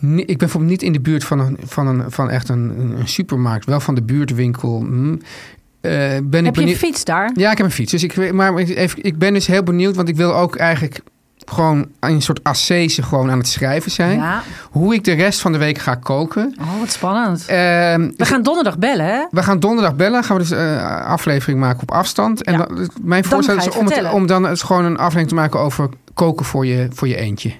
Ik 0.00 0.26
ben 0.26 0.36
bijvoorbeeld 0.36 0.72
niet 0.72 0.82
in 0.82 0.92
de 0.92 1.00
buurt 1.00 1.24
van, 1.24 1.40
een, 1.40 1.58
van, 1.64 1.86
een, 1.86 2.10
van 2.10 2.30
echt 2.30 2.48
een, 2.48 2.96
een, 2.98 3.08
supermarkt, 3.08 3.64
wel 3.64 3.80
van 3.80 3.94
de 3.94 4.02
buurtwinkel. 4.02 4.80
hm, 4.80 5.16
eh, 5.80 6.18
ben 6.24 6.38
ik 6.38 6.44
Heb 6.44 6.54
je 6.54 6.62
een 6.62 6.76
fiets 6.76 7.04
daar? 7.04 7.30
Ja, 7.34 7.50
ik 7.50 7.56
heb 7.56 7.66
een 7.66 7.72
fiets. 7.72 7.90
Dus 7.90 8.02
ik, 8.02 8.32
maar 8.32 8.56
even, 8.56 9.02
ik 9.02 9.18
ben 9.18 9.32
dus 9.32 9.46
heel 9.46 9.62
benieuwd, 9.62 9.96
want 9.96 10.08
ik 10.08 10.16
wil 10.16 10.34
ook 10.34 10.56
eigenlijk 10.56 11.00
gewoon 11.46 11.88
een 12.00 12.22
soort 12.22 12.42
ascese 12.44 13.02
gewoon 13.02 13.30
aan 13.30 13.38
het 13.38 13.48
schrijven 13.48 13.90
zijn. 13.90 14.18
Ja. 14.18 14.42
Hoe 14.70 14.94
ik 14.94 15.04
de 15.04 15.12
rest 15.12 15.40
van 15.40 15.52
de 15.52 15.58
week 15.58 15.78
ga 15.78 15.94
koken. 15.94 16.54
Oh, 16.60 16.80
wat 16.80 16.90
spannend. 16.92 17.46
Ehm, 17.46 18.10
We 18.16 18.24
gaan 18.24 18.42
donderdag 18.42 18.78
bellen, 18.78 19.06
hè? 19.06 19.24
we 19.30 19.42
gaan 19.42 19.60
donderdag 19.60 19.94
bellen. 19.96 20.24
Gaan 20.24 20.36
we 20.36 20.42
dus 20.42 20.50
een 20.50 20.78
aflevering 21.04 21.60
maken 21.60 21.82
op 21.82 21.90
afstand. 21.90 22.42
En 22.42 22.52
Ja. 22.52 22.58
dan, 22.58 22.88
mijn 23.02 23.24
voorstel 23.24 23.56
is 23.56 23.68
om, 23.68 23.86
het, 23.86 24.28
dan 24.28 24.46
eens 24.46 24.62
gewoon 24.62 24.84
een 24.84 24.96
aflevering 24.96 25.28
te 25.28 25.34
maken 25.34 25.60
over 25.60 25.88
koken 26.14 26.44
voor 26.44 26.66
je, 26.66 26.88
voor 26.92 27.08
je 27.08 27.16
eentje. 27.16 27.52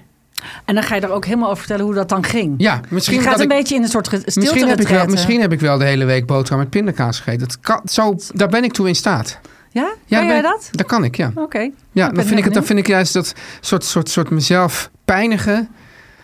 En 0.65 0.75
dan 0.75 0.83
ga 0.83 0.95
je 0.95 1.01
er 1.01 1.11
ook 1.11 1.25
helemaal 1.25 1.45
over 1.49 1.57
vertellen 1.57 1.85
hoe 1.85 1.93
dat 1.93 2.09
dan 2.09 2.23
ging. 2.23 2.53
Ja, 2.57 2.81
misschien 2.89 3.15
je 3.17 3.21
gaat 3.21 3.31
dat 3.31 3.39
een 3.39 3.49
ik, 3.51 3.57
beetje 3.57 3.75
in 3.75 3.83
een 3.83 3.89
soort 3.89 4.05
stilte 4.05 4.39
misschien 4.39 4.67
heb, 4.67 4.79
ik 4.79 4.87
wel, 4.87 5.05
misschien 5.05 5.41
heb 5.41 5.51
ik 5.51 5.59
wel 5.59 5.77
de 5.77 5.85
hele 5.85 6.05
week 6.05 6.25
boterham 6.25 6.59
met 6.59 6.69
pindakaas 6.69 7.17
gegeten. 7.19 7.47
Dat 7.47 7.59
kan, 7.59 7.81
zo, 7.85 8.15
daar 8.33 8.47
ben 8.47 8.63
ik 8.63 8.73
toe 8.73 8.87
in 8.87 8.95
staat. 8.95 9.39
Ja? 9.75 9.93
Ja, 10.05 10.17
Kan 10.17 10.27
jij 10.27 10.37
ik- 10.37 10.43
dat? 10.43 10.67
Dat 10.71 10.85
kan 10.85 11.03
ik, 11.03 11.15
ja. 11.15 11.31
Oké. 11.35 11.59
Ja, 11.91 12.05
ben 12.05 12.15
dan 12.15 12.25
vind, 12.25 12.37
ik 12.39 12.43
het, 12.45 12.53
dan 12.53 12.65
vind 12.65 12.79
ik 12.79 12.87
juist 12.87 13.13
dat 13.13 13.33
soort, 13.59 13.83
soort, 13.83 14.09
soort 14.09 14.29
mezelf 14.29 14.89
pijnigen. 15.05 15.69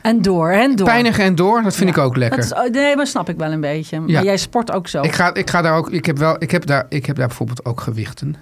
En 0.02 0.22
door, 0.22 0.50
en 0.52 0.76
door. 0.76 0.88
Pijnigen 0.88 1.24
en 1.24 1.36
door, 1.36 1.62
dat 1.62 1.76
vind 1.76 1.90
Ja. 1.90 1.96
ik 1.96 2.02
ook 2.08 2.16
lekker. 2.18 2.38
Dat 2.40 2.46
is, 2.46 2.54
oh, 2.54 2.70
nee, 2.72 2.96
maar 2.96 3.08
snap 3.08 3.30
ik 3.30 3.38
wel 3.38 3.52
een 3.52 3.62
beetje. 3.62 4.00
Maar 4.00 4.10
Ja. 4.10 4.24
jij 4.24 4.38
sport 4.38 4.72
ook 4.72 4.88
zo. 4.88 5.02
Ik 5.02 5.12
ga, 5.14 5.34
ik 5.34 5.50
ga 5.50 5.62
daar 5.62 5.76
ook, 5.78 5.90
ik 5.92 6.06
heb, 6.06 6.18
wel, 6.18 6.36
ik, 6.40 6.52
heb 6.52 6.66
daar, 6.66 6.86
ik 6.90 7.06
heb 7.06 7.16
daar 7.16 7.28
bijvoorbeeld 7.28 7.66
ook 7.66 7.82
gewichten. 7.82 8.36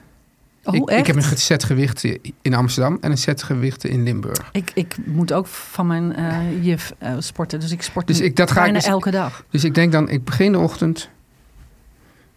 oh, 0.64 0.76
ik, 0.76 0.90
echt? 0.90 1.00
ik 1.00 1.08
heb 1.08 1.16
een 1.16 1.38
set 1.38 1.64
gewichten 1.64 2.20
in 2.42 2.54
Amsterdam 2.54 2.98
en 3.02 3.12
een 3.12 3.18
set 3.18 3.44
gewichten 3.44 3.90
in 3.90 4.04
Limburg. 4.04 4.50
Ik, 4.52 4.72
ik 4.74 4.96
moet 5.06 5.34
ook 5.34 5.48
van 5.48 5.88
mijn 5.88 6.16
eh, 6.16 6.38
juf 6.62 6.94
eh, 6.98 7.12
sporten. 7.20 7.60
Dus 7.60 7.72
ik 7.72 7.82
sport 7.82 8.08
Dus 8.08 8.20
ik- 8.20 8.36
dat 8.36 8.52
ga 8.52 8.58
ik 8.58 8.64
bijna 8.64 8.80
dus- 8.80 8.88
elke 8.88 9.12
dag. 9.12 9.44
Dus 9.50 9.64
ik 9.64 9.76
denk 9.76 9.92
dan, 9.92 10.10
ik 10.10 10.24
begin 10.24 10.52
de 10.52 10.60
ochtend, 10.60 11.10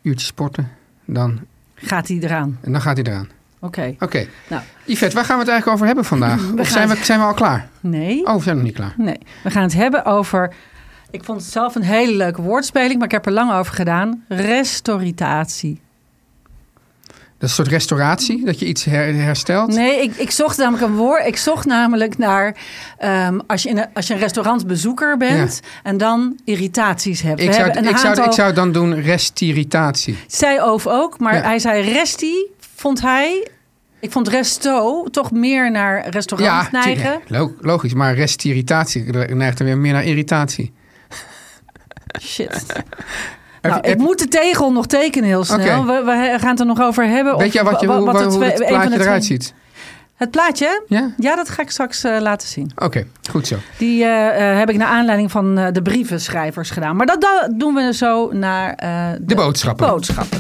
uurtje 0.03 0.27
sporten, 0.27 0.71
dan, 1.05 1.41
Gaat 1.83 2.09
hij 2.09 2.19
eraan? 2.21 2.59
en 2.61 2.73
dan 2.73 2.81
gaat 2.81 2.97
hij 2.97 3.07
eraan. 3.07 3.29
Oké. 3.61 3.95
Oké. 3.99 4.27
Nou. 4.49 4.63
Yvette, 4.85 5.15
waar 5.15 5.25
gaan 5.25 5.37
we 5.37 5.43
het 5.43 5.51
eigenlijk 5.51 5.67
over 5.69 5.87
hebben 5.87 6.05
vandaag? 6.05 6.47
We 6.55 6.61
of 6.61 6.69
zijn 6.69 6.89
we, 6.89 6.97
zijn 7.03 7.19
we 7.19 7.25
al 7.25 7.35
klaar? 7.35 7.69
Nee. 7.81 8.27
Oh, 8.27 8.35
we 8.35 8.43
zijn 8.43 8.57
nog 8.57 8.65
niet 8.65 8.75
klaar. 8.75 8.95
Nee. 8.97 9.19
We 9.43 9.51
gaan 9.51 9.63
het 9.63 9.75
hebben 9.75 10.05
over... 10.05 10.55
Ik 11.11 11.25
vond 11.25 11.41
het 11.41 11.51
zelf 11.51 11.75
een 11.75 11.83
hele 11.83 12.17
leuke 12.17 12.43
woordspeling, 12.43 12.95
maar 12.95 13.05
ik 13.05 13.13
heb 13.13 13.27
er 13.27 13.33
lang 13.33 13.53
over 13.53 13.75
gedaan. 13.75 14.25
Restauratie. 14.29 15.81
Dat 17.43 17.51
is 17.51 17.59
een 17.59 17.65
soort 17.65 17.77
restauratie, 17.77 18.45
dat 18.45 18.59
je 18.59 18.67
iets 18.67 18.85
her- 18.85 19.15
herstelt. 19.15 19.69
Nee, 19.75 20.03
ik, 20.03 20.17
ik 20.17 20.31
zocht 20.31 20.57
namelijk 20.57 20.85
een 20.85 20.95
woord. 20.95 21.27
Ik 21.27 21.37
zocht 21.37 21.67
namelijk 21.67 22.19
naar 22.19 22.57
ehm, 22.99 23.39
als, 23.47 23.63
je 23.63 23.69
in 23.69 23.79
een, 23.79 23.87
als 23.95 24.07
je 24.07 24.15
een 24.15 24.21
restaurantbezoeker 24.21 25.17
bent 25.17 25.61
en 25.83 25.97
dan 25.97 26.39
irritaties 26.45 27.23
hebt. 27.23 27.41
Ik 27.41 27.47
We 27.47 27.53
zou, 27.53 27.65
hebben 27.71 27.91
ik, 27.91 27.97
zou, 27.97 28.23
ik 28.23 28.33
zou 28.33 28.53
dan 28.53 28.73
doen 28.73 29.01
restiritatie. 29.01 30.19
Zij 30.27 30.63
Oof 30.63 30.87
ook, 30.87 31.19
maar 31.19 31.35
Ja. 31.35 31.43
hij 31.43 31.59
zei 31.59 31.93
resti, 31.93 32.47
vond 32.75 33.01
hij. 33.01 33.49
Ik 34.01 34.11
vond 34.13 34.29
resto 34.29 35.05
toch 35.11 35.31
meer 35.31 35.71
naar 35.71 36.09
restaurant 36.09 36.51
Ja, 36.73 36.81
neigen. 36.81 37.21
Lo- 37.27 37.55
logisch, 37.61 37.95
maar 37.95 38.15
restiritatie 38.15 39.03
neigt 39.35 39.59
er 39.59 39.65
weer 39.65 39.79
meer 39.79 39.93
naar 39.93 40.05
irritatie. 40.05 40.73
Shit. 42.21 42.65
Nou, 43.63 43.75
heb- 43.75 43.87
ik 43.87 43.99
moet 43.99 44.19
de 44.19 44.29
tegel 44.29 44.73
nog 44.73 44.87
tekenen 44.87 45.29
heel 45.29 45.45
snel. 45.45 45.87
We, 45.87 46.03
we 46.05 46.37
gaan 46.39 46.51
het 46.51 46.61
er 46.61 46.67
nog 46.67 46.81
over 46.81 47.07
hebben. 47.07 47.37
Weet 47.37 47.47
of 47.47 47.53
je 47.53 47.63
wat, 47.63 47.81
je, 47.81 47.87
hoe, 47.87 48.05
wat 48.05 48.15
hoe, 48.15 48.23
het 48.25 48.35
hoe 48.35 48.45
het 48.45 48.67
plaatje 48.67 48.89
de 48.99 49.01
eruit 49.05 49.25
ziet? 49.25 49.55
Het 50.15 50.31
plaatje? 50.31 50.83
Ja? 50.87 51.11
Ja, 51.17 51.37
dat 51.37 51.49
ga 51.49 51.63
ik 51.63 51.71
straks 51.71 52.05
eh, 52.05 52.21
laten 52.21 52.49
zien. 52.49 52.71
Oké, 52.77 53.07
goed 53.31 53.47
zo. 53.47 53.57
Die 53.79 54.05
eh, 54.05 54.51
eh, 54.53 54.59
heb 54.59 54.71
ik 54.71 54.77
naar 54.77 54.89
aanleiding 54.89 55.31
van 55.31 55.59
eh, 55.59 55.67
de 55.73 55.83
brievenschrijvers 55.83 56.71
gedaan. 56.71 56.97
Maar 56.97 57.07
dat, 57.07 57.21
dat 57.21 57.51
doen 57.55 57.75
we 57.75 57.95
zo 57.95 58.33
naar 58.33 58.75
eh, 58.75 59.07
De 59.21 59.35
boodschappen. 59.35 59.87
boodschappen. 59.87 60.39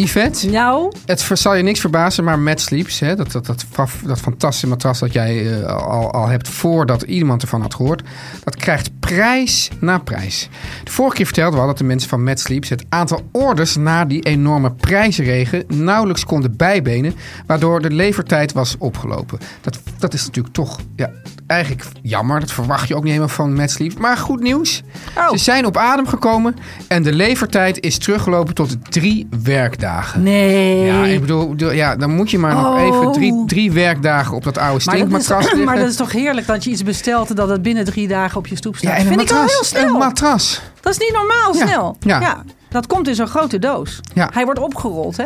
Yvette, 0.00 0.50
Nou, 0.50 0.92
het 1.06 1.30
zal 1.32 1.54
je 1.54 1.62
niks 1.62 1.80
verbazen, 1.80 2.24
maar 2.24 2.38
Mad 2.38 2.60
Sleeps, 2.60 2.98
hè, 2.98 3.16
dat, 3.16 3.32
dat, 3.32 3.46
dat, 3.46 3.64
dat 4.04 4.20
fantastische 4.20 4.66
matras 4.66 4.98
dat 4.98 5.12
jij 5.12 5.60
eh, 5.60 5.76
al, 5.76 6.12
al 6.12 6.28
hebt 6.28 6.48
voordat 6.48 7.02
iemand 7.02 7.42
ervan 7.42 7.60
had 7.60 7.74
gehoord, 7.74 8.02
dat 8.44 8.56
krijgt 8.56 8.90
prijs 9.00 9.68
na 9.80 9.98
prijs. 9.98 10.48
De 10.84 10.90
vorige 10.90 11.16
keer 11.16 11.24
vertelden 11.24 11.54
we 11.54 11.60
al 11.60 11.66
dat 11.66 11.78
de 11.78 11.84
mensen 11.84 12.08
van 12.08 12.24
Mad 12.24 12.40
Sleeps 12.40 12.68
het 12.68 12.84
aantal 12.88 13.28
orders 13.32 13.76
na 13.76 14.04
die 14.04 14.22
enorme 14.22 14.72
prijzenregen 14.72 15.64
nauwelijks 15.66 16.24
konden 16.24 16.56
bijbenen, 16.56 17.14
waardoor 17.46 17.80
de 17.80 17.90
levertijd 17.90 18.52
was 18.52 18.76
opgelopen. 18.78 19.38
Dat, 19.60 19.78
dat 19.98 20.14
is 20.14 20.26
natuurlijk 20.26 20.54
toch 20.54 20.78
ja, 20.96 21.10
eigenlijk 21.46 21.84
jammer, 22.02 22.40
dat 22.40 22.52
verwacht 22.52 22.88
je 22.88 22.94
ook 22.94 23.02
niet 23.02 23.12
helemaal 23.12 23.34
van 23.34 23.54
Mad 23.54 23.70
Sleeps. 23.70 23.94
Maar 23.96 24.16
goed 24.16 24.40
nieuws, 24.40 24.82
Oh. 25.16 25.30
ze 25.30 25.38
zijn 25.38 25.66
op 25.66 25.76
adem 25.76 26.06
gekomen 26.06 26.56
en 26.88 27.02
de 27.02 27.12
levertijd 27.12 27.80
is 27.80 27.98
teruggelopen 27.98 28.54
tot 28.54 28.90
drie 28.90 29.26
werkdagen. 29.42 29.86
Nee. 30.16 30.84
Ja, 30.84 31.04
ik 31.04 31.20
bedoel, 31.20 31.72
ja, 31.72 31.96
dan 31.96 32.10
moet 32.10 32.30
je 32.30 32.38
maar 32.38 32.54
nog 32.54 32.66
Oh. 32.66 32.80
even 32.80 33.12
drie, 33.12 33.42
drie 33.46 33.72
werkdagen 33.72 34.36
op 34.36 34.44
dat 34.44 34.58
oude 34.58 34.80
stinkmatras 34.80 35.44
liggen. 35.46 35.64
maar 35.64 35.76
dat 35.78 35.88
is 35.88 35.96
toch 35.96 36.12
heerlijk 36.12 36.46
dat 36.46 36.64
je 36.64 36.70
iets 36.70 36.82
bestelt 36.82 37.28
en 37.30 37.36
dat 37.36 37.48
het 37.48 37.62
binnen 37.62 37.84
drie 37.84 38.08
dagen 38.08 38.38
op 38.38 38.46
je 38.46 38.56
stoep 38.56 38.76
staat. 38.76 38.90
ja, 38.90 38.96
en 38.96 39.02
een 39.02 39.08
Vind 39.08 39.20
ik 39.20 39.30
al 39.30 39.36
matras. 39.36 39.54
heel 39.54 39.64
snel. 39.64 39.92
Een 39.94 39.98
matras. 39.98 40.60
Dat 40.80 40.92
is 40.92 40.98
niet 40.98 41.12
normaal 41.12 41.54
Ja. 41.56 41.66
snel. 41.66 41.96
Ja. 42.00 42.42
dat 42.68 42.86
komt 42.86 43.08
in 43.08 43.14
zo'n 43.14 43.26
grote 43.26 43.58
doos. 43.58 44.00
Ja. 44.14 44.30
Hij 44.32 44.44
wordt 44.44 44.60
opgerold, 44.60 45.16
hè? 45.16 45.24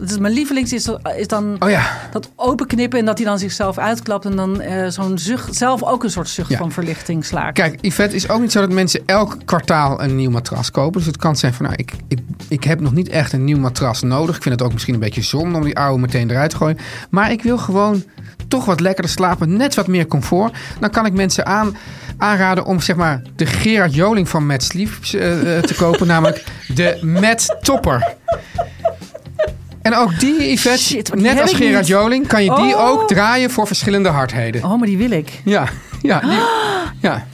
Is, 0.00 0.18
mijn 0.18 0.32
lievelings 0.32 0.72
is, 0.72 0.90
is 1.16 1.26
dan 1.28 1.56
Oh 1.58 1.70
ja. 1.70 1.82
dat 2.12 2.30
openknippen 2.36 2.98
en 2.98 3.04
dat 3.04 3.18
hij 3.18 3.26
dan 3.26 3.38
zichzelf 3.38 3.78
uitklapt 3.78 4.24
en 4.24 4.36
dan 4.36 4.60
eh, 4.60 4.88
zo'n 4.88 5.18
zucht, 5.18 5.54
zelf 5.56 5.82
ook 5.82 6.04
een 6.04 6.10
soort 6.10 6.28
zucht 6.28 6.50
Ja. 6.50 6.56
van 6.58 6.72
verlichting 6.72 7.24
slaakt. 7.24 7.54
Kijk, 7.54 7.78
Yvette, 7.80 8.16
is 8.16 8.28
ook 8.28 8.40
niet 8.40 8.52
zo 8.52 8.60
dat 8.60 8.70
mensen 8.72 9.02
elk 9.06 9.36
kwartaal 9.44 10.02
een 10.02 10.16
nieuw 10.16 10.30
matras 10.30 10.70
kopen. 10.70 10.98
Dus 10.98 11.06
het 11.06 11.16
kan 11.16 11.36
zijn 11.36 11.54
van, 11.54 11.64
nou, 11.64 11.76
ik, 11.78 11.92
ik, 12.08 12.18
ik 12.48 12.64
heb 12.64 12.80
nog 12.80 12.92
niet 12.92 13.08
echt 13.08 13.32
een 13.32 13.44
nieuw 13.44 13.58
matras 13.58 14.02
nodig. 14.02 14.36
Ik 14.36 14.42
vind 14.42 14.54
het 14.54 14.64
ook 14.64 14.72
misschien 14.72 14.94
een 14.94 15.00
beetje 15.00 15.22
zonde 15.22 15.56
om 15.58 15.64
die 15.64 15.78
oude 15.78 16.00
meteen 16.00 16.30
eruit 16.30 16.50
te 16.50 16.56
gooien. 16.56 16.78
Maar 17.10 17.32
ik 17.32 17.42
wil 17.42 17.58
gewoon 17.58 18.04
toch 18.48 18.64
wat 18.64 18.80
lekkerder 18.80 19.10
slapen, 19.12 19.56
net 19.56 19.74
wat 19.74 19.86
meer 19.86 20.06
comfort. 20.06 20.56
Dan 20.80 20.90
kan 20.90 21.06
ik 21.06 21.12
mensen 21.12 21.46
aan, 21.46 21.76
aanraden 22.18 22.64
om 22.64 22.80
zeg 22.80 22.96
maar 22.96 23.22
de 23.36 23.46
Gerard 23.46 23.94
Joling 23.94 24.28
van 24.28 24.46
Mad 24.46 24.62
Sleeps 24.62 25.14
eh, 25.14 25.56
eh, 25.56 25.62
te 25.62 25.74
kopen. 25.74 26.06
namelijk 26.14 26.44
de 26.74 26.98
Mad 27.20 27.56
Topper. 27.62 28.14
En 29.90 29.96
ook 29.96 30.20
die, 30.20 30.50
Yvette, 30.52 30.82
Shit, 30.82 31.14
net 31.14 31.40
als 31.40 31.52
Gerard. 31.54 31.86
Joling, 31.86 32.26
kan 32.26 32.44
je 32.44 32.54
die 32.54 32.76
Oh. 32.76 32.88
ook 32.88 33.08
draaien 33.08 33.50
voor 33.50 33.66
verschillende 33.66 34.08
hardheden. 34.08 34.64
Oh, 34.64 34.78
maar 34.78 34.86
die 34.86 34.98
wil 34.98 35.10
ik. 35.10 35.28
Ja, 35.44 35.64
ja, 36.02 36.20
die- 36.20 36.38
ja. 37.10 37.26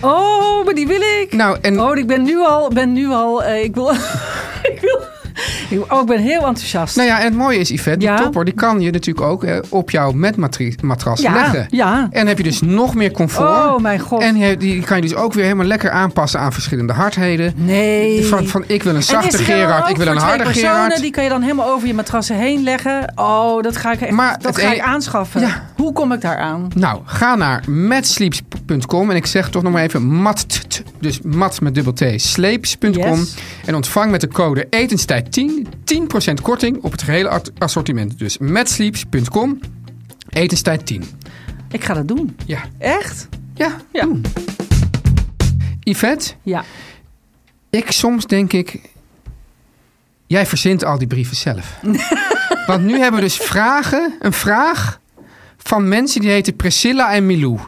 Oh, 0.00 0.64
maar 0.64 0.74
die 0.74 0.86
wil 0.86 1.00
ik. 1.00 1.32
Nou, 1.32 1.58
en 1.60 1.80
Oh, 1.80 1.96
ik 1.96 2.06
ben 2.06 2.22
nu 2.22 2.38
al, 2.38 2.68
ben 2.70 2.92
nu 2.92 3.08
al, 3.08 3.44
eh, 3.44 3.62
ik 3.64 3.74
wil, 3.74 3.90
ik 4.72 4.78
wil, 4.80 5.00
Oh, 5.88 6.00
ik 6.00 6.06
ben 6.06 6.18
heel 6.20 6.46
enthousiast. 6.46 6.96
Nou 6.96 7.08
ja, 7.08 7.18
en 7.18 7.24
het 7.24 7.34
mooie 7.34 7.58
is, 7.58 7.68
Yvette, 7.68 8.04
Ja. 8.04 8.14
die 8.16 8.24
topper, 8.24 8.44
die 8.44 8.54
kan 8.54 8.80
je 8.80 8.90
natuurlijk 8.90 9.26
ook 9.26 9.44
eh, 9.44 9.56
op 9.68 9.90
jouw 9.90 10.12
matmatras 10.12 11.20
Ja, 11.20 11.32
leggen. 11.32 11.66
ja. 11.70 12.08
En 12.10 12.26
heb 12.26 12.36
je 12.36 12.42
dus 12.42 12.60
nog 12.60 12.94
meer 12.94 13.10
comfort. 13.10 13.48
Oh, 13.48 13.78
mijn 13.78 13.98
god. 14.00 14.22
En 14.22 14.58
die 14.58 14.82
kan 14.82 14.96
je 14.96 15.02
dus 15.02 15.14
ook 15.14 15.32
weer 15.32 15.44
helemaal 15.44 15.66
lekker 15.66 15.90
aanpassen 15.90 16.40
aan 16.40 16.52
verschillende 16.52 16.92
hardheden. 16.92 17.52
Nee. 17.56 18.24
Van, 18.26 18.46
van 18.46 18.64
ik 18.66 18.82
wil 18.82 18.92
een 18.92 18.96
En 18.98 19.02
zachte 19.04 19.38
er 19.38 19.44
Gerard, 19.44 19.88
ik 19.88 19.96
wil 19.96 20.06
een 20.06 20.16
harde 20.16 20.44
personen, 20.44 20.70
Gerard. 20.70 21.00
Die 21.00 21.10
kan 21.10 21.24
je 21.24 21.30
dan 21.30 21.42
helemaal 21.42 21.70
over 21.70 21.86
je 21.88 21.94
matrassen 21.94 22.36
heen 22.36 22.62
leggen. 22.62 23.12
Oh, 23.14 23.62
dat 23.62 23.76
ga 23.76 23.92
ik, 23.92 24.00
echt, 24.00 24.10
Maar 24.10 24.38
dat 24.40 24.58
ga 24.58 24.72
ik 24.72 24.80
aanschaffen. 24.80 25.40
Ja. 25.40 25.64
Hoe 25.76 25.92
kom 25.92 26.12
ik 26.12 26.20
daar 26.20 26.36
aan? 26.38 26.70
Nou, 26.74 27.00
ga 27.04 27.34
naar 27.34 27.70
matsleeps.com 27.70 29.10
en 29.10 29.16
ik 29.16 29.26
zeg 29.26 29.50
toch 29.50 29.62
nog 29.62 29.72
maar 29.72 29.82
even 29.82 30.06
mat, 30.06 30.62
dus 31.00 31.20
mat 31.20 31.60
met 31.60 31.74
dubbel 31.74 31.92
T, 31.92 32.04
sleeps.com 32.16 32.92
Yes. 33.18 33.34
en 33.66 33.74
ontvang 33.74 34.10
met 34.10 34.20
de 34.20 34.28
code 34.28 34.66
etenstijd 34.70 35.32
10 35.32 35.66
10% 35.84 36.32
korting 36.42 36.82
op 36.82 36.92
het 36.92 37.02
gehele 37.02 37.42
assortiment. 37.58 38.18
Dus 38.18 38.38
matsleeps.com, 38.38 39.58
etenstijd 40.28 40.86
10. 40.86 41.04
Ik 41.70 41.84
ga 41.84 41.94
dat 41.94 42.08
doen. 42.08 42.36
Ja, 42.46 42.60
Echt? 42.78 43.28
ja, 43.54 43.76
Ja. 43.92 44.02
doen. 44.04 44.24
Yvette, 45.80 46.32
Ja. 46.42 46.64
ik 47.70 47.90
soms 47.90 48.26
denk 48.26 48.52
ik, 48.52 48.80
jij 50.26 50.46
verzint 50.46 50.84
al 50.84 50.98
die 50.98 51.06
brieven 51.06 51.36
zelf. 51.36 51.78
Want 52.66 52.84
nu 52.84 52.98
hebben 52.98 53.20
we 53.20 53.26
dus 53.26 53.36
vragen, 53.36 54.14
een 54.20 54.32
vraag 54.32 55.00
van 55.66 55.88
mensen 55.88 56.20
die 56.20 56.30
heten 56.30 56.56
Priscilla 56.56 57.12
en 57.12 57.26
Milou. 57.26 57.58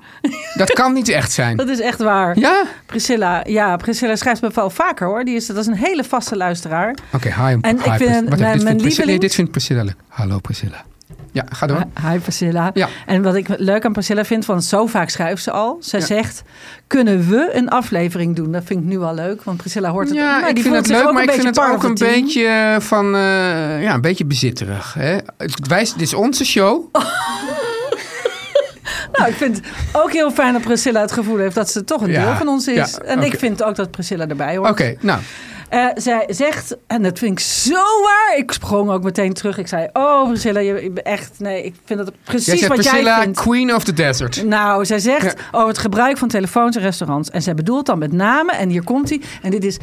Dat 0.55 0.71
kan 0.73 0.93
niet 0.93 1.09
echt 1.09 1.33
zijn. 1.33 1.57
Dat 1.63 1.69
is 1.69 1.81
echt 1.81 1.99
waar. 1.99 2.39
Ja? 2.39 2.63
Priscilla, 2.87 3.43
ja, 3.47 3.77
Priscilla 3.77 4.17
schrijft 4.17 4.43
me 4.43 4.51
wel 4.55 4.71
vaker 4.71 5.07
hoor. 5.07 5.25
Die 5.25 5.35
is, 5.37 5.47
dat 5.47 5.57
is 5.57 5.67
een 5.67 5.75
hele 5.77 6.05
vaste 6.05 6.37
luisteraar. 6.37 6.95
Oké, 7.13 7.29
hi. 7.29 7.57
En 7.61 7.77
ik 7.77 7.81
vind 7.81 7.97
Pris- 7.97 8.09
mijn- 8.09 8.29
Wat 8.29 8.39
dit 8.39 8.63
vindt 8.63 8.77
Priscilla- 8.83 9.07
nee, 9.07 9.19
dit 9.19 9.35
vindt 9.35 9.51
Priscilla 9.51 9.83
leuk. 9.83 9.97
Hallo 10.09 10.39
Priscilla. 10.39 10.85
Ja, 11.33 11.45
ga 11.51 11.67
door. 11.67 11.85
Hi 12.11 12.19
Priscilla. 12.19 12.71
Ja. 12.75 12.89
En 13.07 13.23
wat 13.23 13.35
ik 13.35 13.47
leuk 13.57 13.85
aan 13.85 13.93
Priscilla 13.93 14.25
vind, 14.25 14.47
want 14.47 14.65
zo 14.65 14.87
vaak 14.87 15.09
schrijft 15.11 15.43
ze 15.43 15.51
al. 15.51 15.79
Ja. 15.81 16.01
zegt, 16.01 16.43
kunnen 16.87 17.29
we 17.29 17.51
een 17.53 17.69
aflevering 17.69 18.37
doen? 18.37 18.53
Dat 18.53 18.63
vind 18.65 18.81
ik 18.81 18.87
nu 18.87 18.99
al 19.01 19.15
leuk, 19.15 19.43
want 19.43 19.57
Priscilla 19.57 19.91
hoort 19.91 20.09
het. 20.09 20.17
Ja, 20.17 20.37
nou, 20.39 20.49
ik 20.49 20.55
die 20.55 20.65
vind 20.65 20.77
het 20.77 20.87
leuk, 20.89 21.13
maar 21.13 21.23
ik 21.23 21.31
vind 21.31 21.43
het 21.47 21.61
ook 21.61 21.83
een 21.83 21.95
team. 21.95 22.11
beetje 22.23 22.45
eh, 22.47 22.81
van, 22.81 23.15
eh, 23.15 23.83
ja, 23.83 23.95
een 23.95 24.01
beetje 24.01 24.25
bezitterig. 24.25 24.95
Hè? 24.95 25.17
Het 25.39 25.67
wijst, 25.67 25.93
dit 25.93 26.03
is 26.07 26.15
onze 26.15 26.45
show. 26.45 26.85
Nou, 29.19 29.31
ik 29.31 29.37
vind 29.37 29.57
het 29.57 29.65
ook 29.93 30.13
heel 30.13 30.31
fijn 30.31 30.53
dat 30.53 30.63
Priscilla 30.63 31.01
het 31.01 31.13
gevoel 31.13 31.37
heeft 31.37 31.55
dat 31.55 31.71
ze 31.71 31.85
toch 31.85 32.03
een 32.03 32.11
Ja, 32.11 32.25
deel 32.25 32.35
van 32.35 32.49
ons 32.49 32.69
is. 32.69 32.75
ja, 32.75 32.99
en 33.05 33.23
ik 33.23 33.39
vind 33.39 33.63
ook 33.63 33.77
dat 33.77 33.91
Priscilla 33.91 34.27
erbij 34.27 34.57
hoort. 34.57 34.71
Oké, 34.71 34.97
nou. 35.01 35.21
Eh, 35.69 35.87
zij 35.95 36.25
zegt, 36.29 36.77
en 36.87 37.03
dat 37.03 37.19
vind 37.19 37.33
ik 37.33 37.45
zo 37.47 37.73
waar. 38.03 38.37
Ik 38.37 38.53
sprong 38.53 38.91
ook 38.91 39.03
meteen 39.03 39.33
terug. 39.33 39.59
Ik 39.59 39.67
zei, 39.69 39.89
oh 39.93 40.29
Priscilla, 40.29 40.61
je, 40.61 40.83
je 40.83 40.91
bent 40.91 41.07
echt, 41.07 41.31
nee, 41.39 41.63
ik 41.65 41.75
vind 41.85 41.99
dat 41.99 42.09
Jij 42.09 42.17
precies 42.25 42.59
zegt 42.59 42.67
wat 42.69 42.83
jij 42.85 42.93
Priscilla, 42.93 43.21
vindt. 43.23 43.41
Queen 43.41 43.75
of 43.75 43.85
the 43.85 43.93
Desert. 43.93 44.45
Nou, 44.45 44.85
zij 44.85 44.99
zegt 44.99 45.35
over 45.53 45.69
het 45.69 45.79
gebruik 45.79 46.19
van 46.19 46.29
telefoons 46.29 46.77
in 46.77 46.83
restaurants. 46.83 47.31
En 47.31 47.43
zij 47.43 47.55
bedoelt 47.55 47.87
dan 47.87 47.99
met 47.99 48.13
name, 48.13 48.53
en 48.53 48.69
hier 48.69 48.85
komt 48.85 49.09
hij. 49.09 49.21
En 49.43 49.51
dit 49.51 49.65
is 49.65 49.77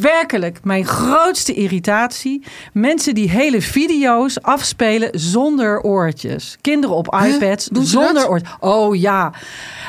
werkelijk 0.00 0.58
mijn 0.64 0.84
grootste 0.84 1.54
irritatie. 1.54 2.42
Mensen 2.72 3.14
die 3.14 3.30
hele 3.30 3.62
video's 3.62 4.38
afspelen 4.40 5.08
zonder 5.12 5.80
oortjes. 5.80 6.56
Kinderen 6.60 6.96
op 6.96 7.14
iPads 7.24 7.66
Doen 7.66 7.84
ze 7.84 7.90
zonder 7.90 8.28
oortjes. 8.28 8.54
Oh 8.60 8.96
ja. 8.96 9.32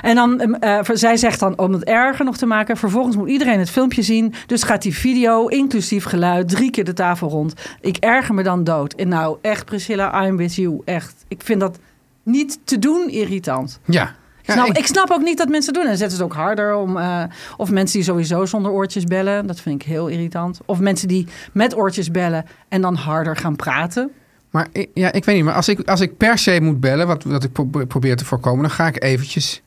En 0.01 0.15
dan, 0.15 0.39
eh, 0.39 0.79
zij 0.93 1.17
zegt 1.17 1.39
dan 1.39 1.57
om 1.57 1.73
het 1.73 1.83
erger 1.83 2.25
nog 2.25 2.37
te 2.37 2.45
maken. 2.45 2.77
Vervolgens 2.77 3.15
moet 3.15 3.29
iedereen 3.29 3.59
het 3.59 3.69
filmpje 3.69 4.01
zien. 4.01 4.33
Dus 4.45 4.63
gaat 4.63 4.81
die 4.81 4.95
video, 4.95 5.47
inclusief 5.47 6.03
geluid, 6.03 6.49
drie 6.49 6.71
keer 6.71 6.85
de 6.85 6.93
tafel 6.93 7.29
rond. 7.29 7.53
Ik 7.81 7.97
erger 7.97 8.35
me 8.35 8.43
dan 8.43 8.63
dood. 8.63 8.93
En 8.93 9.07
nou, 9.07 9.37
echt 9.41 9.65
Priscilla, 9.65 10.25
I'm 10.25 10.37
with 10.37 10.55
you. 10.55 10.81
Echt. 10.85 11.25
Ik 11.27 11.41
vind 11.43 11.59
dat 11.59 11.79
niet 12.23 12.59
te 12.63 12.79
doen 12.79 13.09
irritant. 13.09 13.79
Ja. 13.85 14.15
Ja, 14.45 14.65
ik- 14.65 14.77
ik, 14.77 14.85
snap 14.85 15.11
ook 15.11 15.21
niet 15.21 15.37
dat 15.37 15.49
mensen 15.49 15.73
doen. 15.73 15.85
En 15.87 15.97
zetten 15.97 16.17
ze 16.17 16.23
het 16.23 16.31
ook 16.33 16.37
harder 16.39 16.75
om. 16.75 16.97
eh, 16.97 17.23
of 17.57 17.71
mensen 17.71 17.97
die 17.97 18.07
sowieso 18.07 18.45
zonder 18.45 18.71
oortjes 18.71 19.03
bellen. 19.03 19.47
Dat 19.47 19.59
vind 19.59 19.81
ik 19.81 19.87
heel 19.87 20.07
irritant. 20.07 20.59
Of 20.65 20.79
mensen 20.79 21.07
die 21.07 21.27
met 21.53 21.75
oortjes 21.77 22.11
bellen 22.11 22.45
en 22.69 22.81
dan 22.81 22.95
harder 22.95 23.35
gaan 23.37 23.55
praten. 23.55 24.11
Maar 24.49 24.67
ik- 24.71 24.89
ja, 24.93 25.11
ik 25.11 25.25
weet 25.25 25.35
niet, 25.35 25.43
maar 25.45 25.53
als 25.53 25.67
ik, 25.67 25.87
als 25.89 25.99
ik 26.01 26.17
per 26.17 26.37
se 26.37 26.59
moet 26.61 26.79
bellen, 26.79 27.07
wat, 27.07 27.23
wat 27.23 27.43
ik 27.43 27.51
pro- 27.51 27.85
probeer 27.87 28.15
te 28.15 28.25
voorkomen, 28.25 28.61
dan 28.61 28.71
ga 28.71 28.87
ik 28.87 29.03
eventjes 29.03 29.61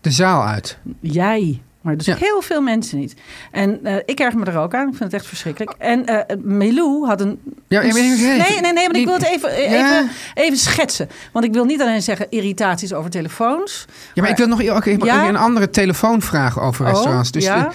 de 0.00 0.10
zaal 0.10 0.44
uit. 0.46 0.78
Jij. 1.00 1.62
Maar 1.84 1.96
dus 1.96 2.06
Ja. 2.06 2.16
heel 2.18 2.40
veel 2.42 2.60
mensen 2.60 2.98
niet. 2.98 3.14
En 3.50 3.80
eh, 3.84 3.96
ik 4.04 4.20
erg 4.20 4.34
me 4.34 4.44
er 4.44 4.58
ook 4.58 4.74
aan. 4.74 4.88
Ik 4.88 4.94
vind 4.96 5.04
het 5.04 5.12
echt 5.12 5.26
verschrikkelijk. 5.26 5.74
En 5.78 6.06
eh 6.06 6.36
Melou 6.42 7.06
had 7.06 7.20
een... 7.20 7.38
Ja, 7.68 7.82
een- 7.84 7.88
nee, 7.94 8.16
nee, 8.16 8.60
nee, 8.60 8.72
maar 8.72 8.88
die- 8.88 9.00
ik 9.00 9.04
wil 9.06 9.14
het 9.14 9.26
even, 9.26 9.50
Ja. 9.62 9.66
even, 10.00 10.10
even 10.34 10.58
schetsen. 10.58 11.08
Want 11.32 11.44
ik 11.44 11.52
wil 11.52 11.64
niet 11.64 11.80
alleen 11.80 12.02
zeggen 12.02 12.26
irritaties 12.30 12.92
over 12.92 13.10
telefoons. 13.10 13.84
Ja, 14.14 14.22
maar 14.22 14.30
ik 14.30 14.36
wil 14.36 14.46
nog 14.46 14.68
ook 14.68 14.84
even 14.84 15.04
Ja? 15.06 15.28
een 15.28 15.36
andere 15.36 15.70
telefoonvraag 15.70 16.60
over 16.60 16.84
Oh, 16.86 16.90
restaurants. 16.90 17.30
Dus, 17.30 17.44
ja? 17.44 17.66
eh, 17.66 17.72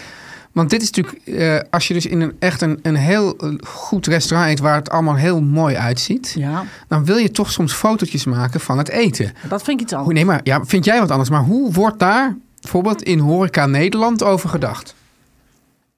want 0.52 0.69
dit 0.69 0.82
is 0.82 0.91
natuurlijk, 0.91 1.67
als 1.69 1.88
je 1.88 1.93
dus 1.93 2.06
in 2.06 2.22
een 2.22 2.36
echt 2.39 2.62
een, 2.62 2.80
een 2.82 2.95
heel 2.95 3.38
goed 3.67 4.08
restaurant 4.08 4.52
eet 4.52 4.60
waar 4.60 4.76
het 4.76 4.89
allemaal 4.89 5.15
heel 5.15 5.41
mooi 5.41 5.76
uitziet, 5.76 6.34
Ja, 6.38 6.63
dan 6.88 7.06
wil 7.06 7.17
je 7.17 7.32
toch 7.32 7.52
soms 7.52 7.74
fotootjes 7.74 8.26
maken 8.26 8.60
van 8.60 8.78
het 8.78 8.89
eten. 8.89 9.34
dat 9.50 9.63
vind 9.63 9.78
ik 9.80 9.84
iets 9.86 9.93
anders. 9.93 10.15
Nee, 10.15 10.26
maar 10.26 10.39
ja, 10.43 10.65
vind 10.65 10.86
jij 10.86 11.00
wat 11.00 11.12
anders? 11.12 11.30
Maar 11.30 11.43
hoe 11.43 11.72
wordt 11.72 12.00
daar 12.00 12.36
bijvoorbeeld 12.62 13.02
in 13.04 13.19
Horeca 13.19 13.65
Nederland 13.65 14.24
over 14.24 14.50
gedacht? 14.50 14.95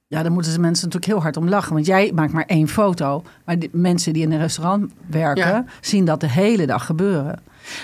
Ja, 0.07 0.21
daar 0.21 0.31
moeten 0.31 0.51
ze 0.51 0.59
mensen 0.59 0.85
natuurlijk 0.85 1.11
heel 1.11 1.21
hard 1.21 1.37
om 1.37 1.49
lachen. 1.49 1.73
Want 1.73 1.85
jij 1.85 2.11
maakt 2.15 2.33
maar 2.33 2.45
één 2.47 2.67
foto. 2.67 3.23
Maar 3.45 3.59
de 3.59 3.69
mensen 3.71 4.13
die 4.13 4.21
in 4.23 4.31
een 4.31 4.39
restaurant 4.39 4.91
werken, 5.09 5.47
Ja. 5.47 5.65
zien 5.81 6.05
dat 6.05 6.19
de 6.19 6.29
hele 6.29 6.65
dag 6.65 6.85
gebeuren. 6.85 7.39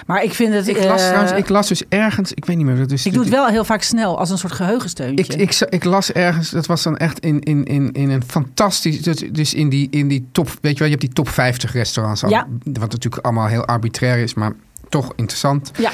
Maar 0.06 0.24
ik 0.24 0.34
vind 0.34 0.54
het... 0.54 0.68
Ik 0.68 0.84
las, 0.84 1.02
eh, 1.02 1.08
trouwens, 1.08 1.32
ik 1.38 1.50
las 1.50 1.68
dus 1.68 1.84
ergens, 1.90 2.34
ik 2.34 2.46
weet 2.46 2.58
niet 2.58 2.66
meer. 2.66 2.88
Dus 2.88 3.06
ik 3.06 3.14
doe 3.14 3.22
het 3.22 3.32
wel 3.32 3.48
heel 3.48 3.64
vaak 3.64 3.82
snel, 3.82 4.20
als 4.20 4.30
een 4.30 4.38
soort 4.38 4.54
geheugensteuntje. 4.54 5.36
Ik, 5.36 5.60
ik, 5.70 5.84
las 5.84 6.12
ergens, 6.12 6.50
dat 6.50 6.66
was 6.66 6.84
dan 6.84 6.98
echt 6.98 7.20
in, 7.20 7.40
in, 7.42 7.66
in, 7.66 7.92
in 7.92 8.10
een 8.10 8.24
fantastisch. 8.28 9.02
Dus, 9.02 9.24
dus 9.32 9.54
in 9.54 9.70
die, 9.70 9.88
in 9.92 10.08
die 10.08 10.28
top, 10.32 10.48
weet 10.62 10.72
je 10.74 10.78
wel, 10.80 10.88
je 10.88 10.94
hebt 10.94 11.02
die 11.02 11.14
top 11.14 11.30
50 11.30 11.74
restaurants. 11.74 12.24
al, 12.24 12.30
Ja. 12.30 12.48
Wat 12.64 12.92
natuurlijk 12.92 13.26
allemaal 13.26 13.48
heel 13.48 13.66
arbitrair 13.66 14.18
is, 14.18 14.34
maar 14.34 14.54
toch 14.90 15.14
interessant. 15.16 15.72
Ja. 15.78 15.92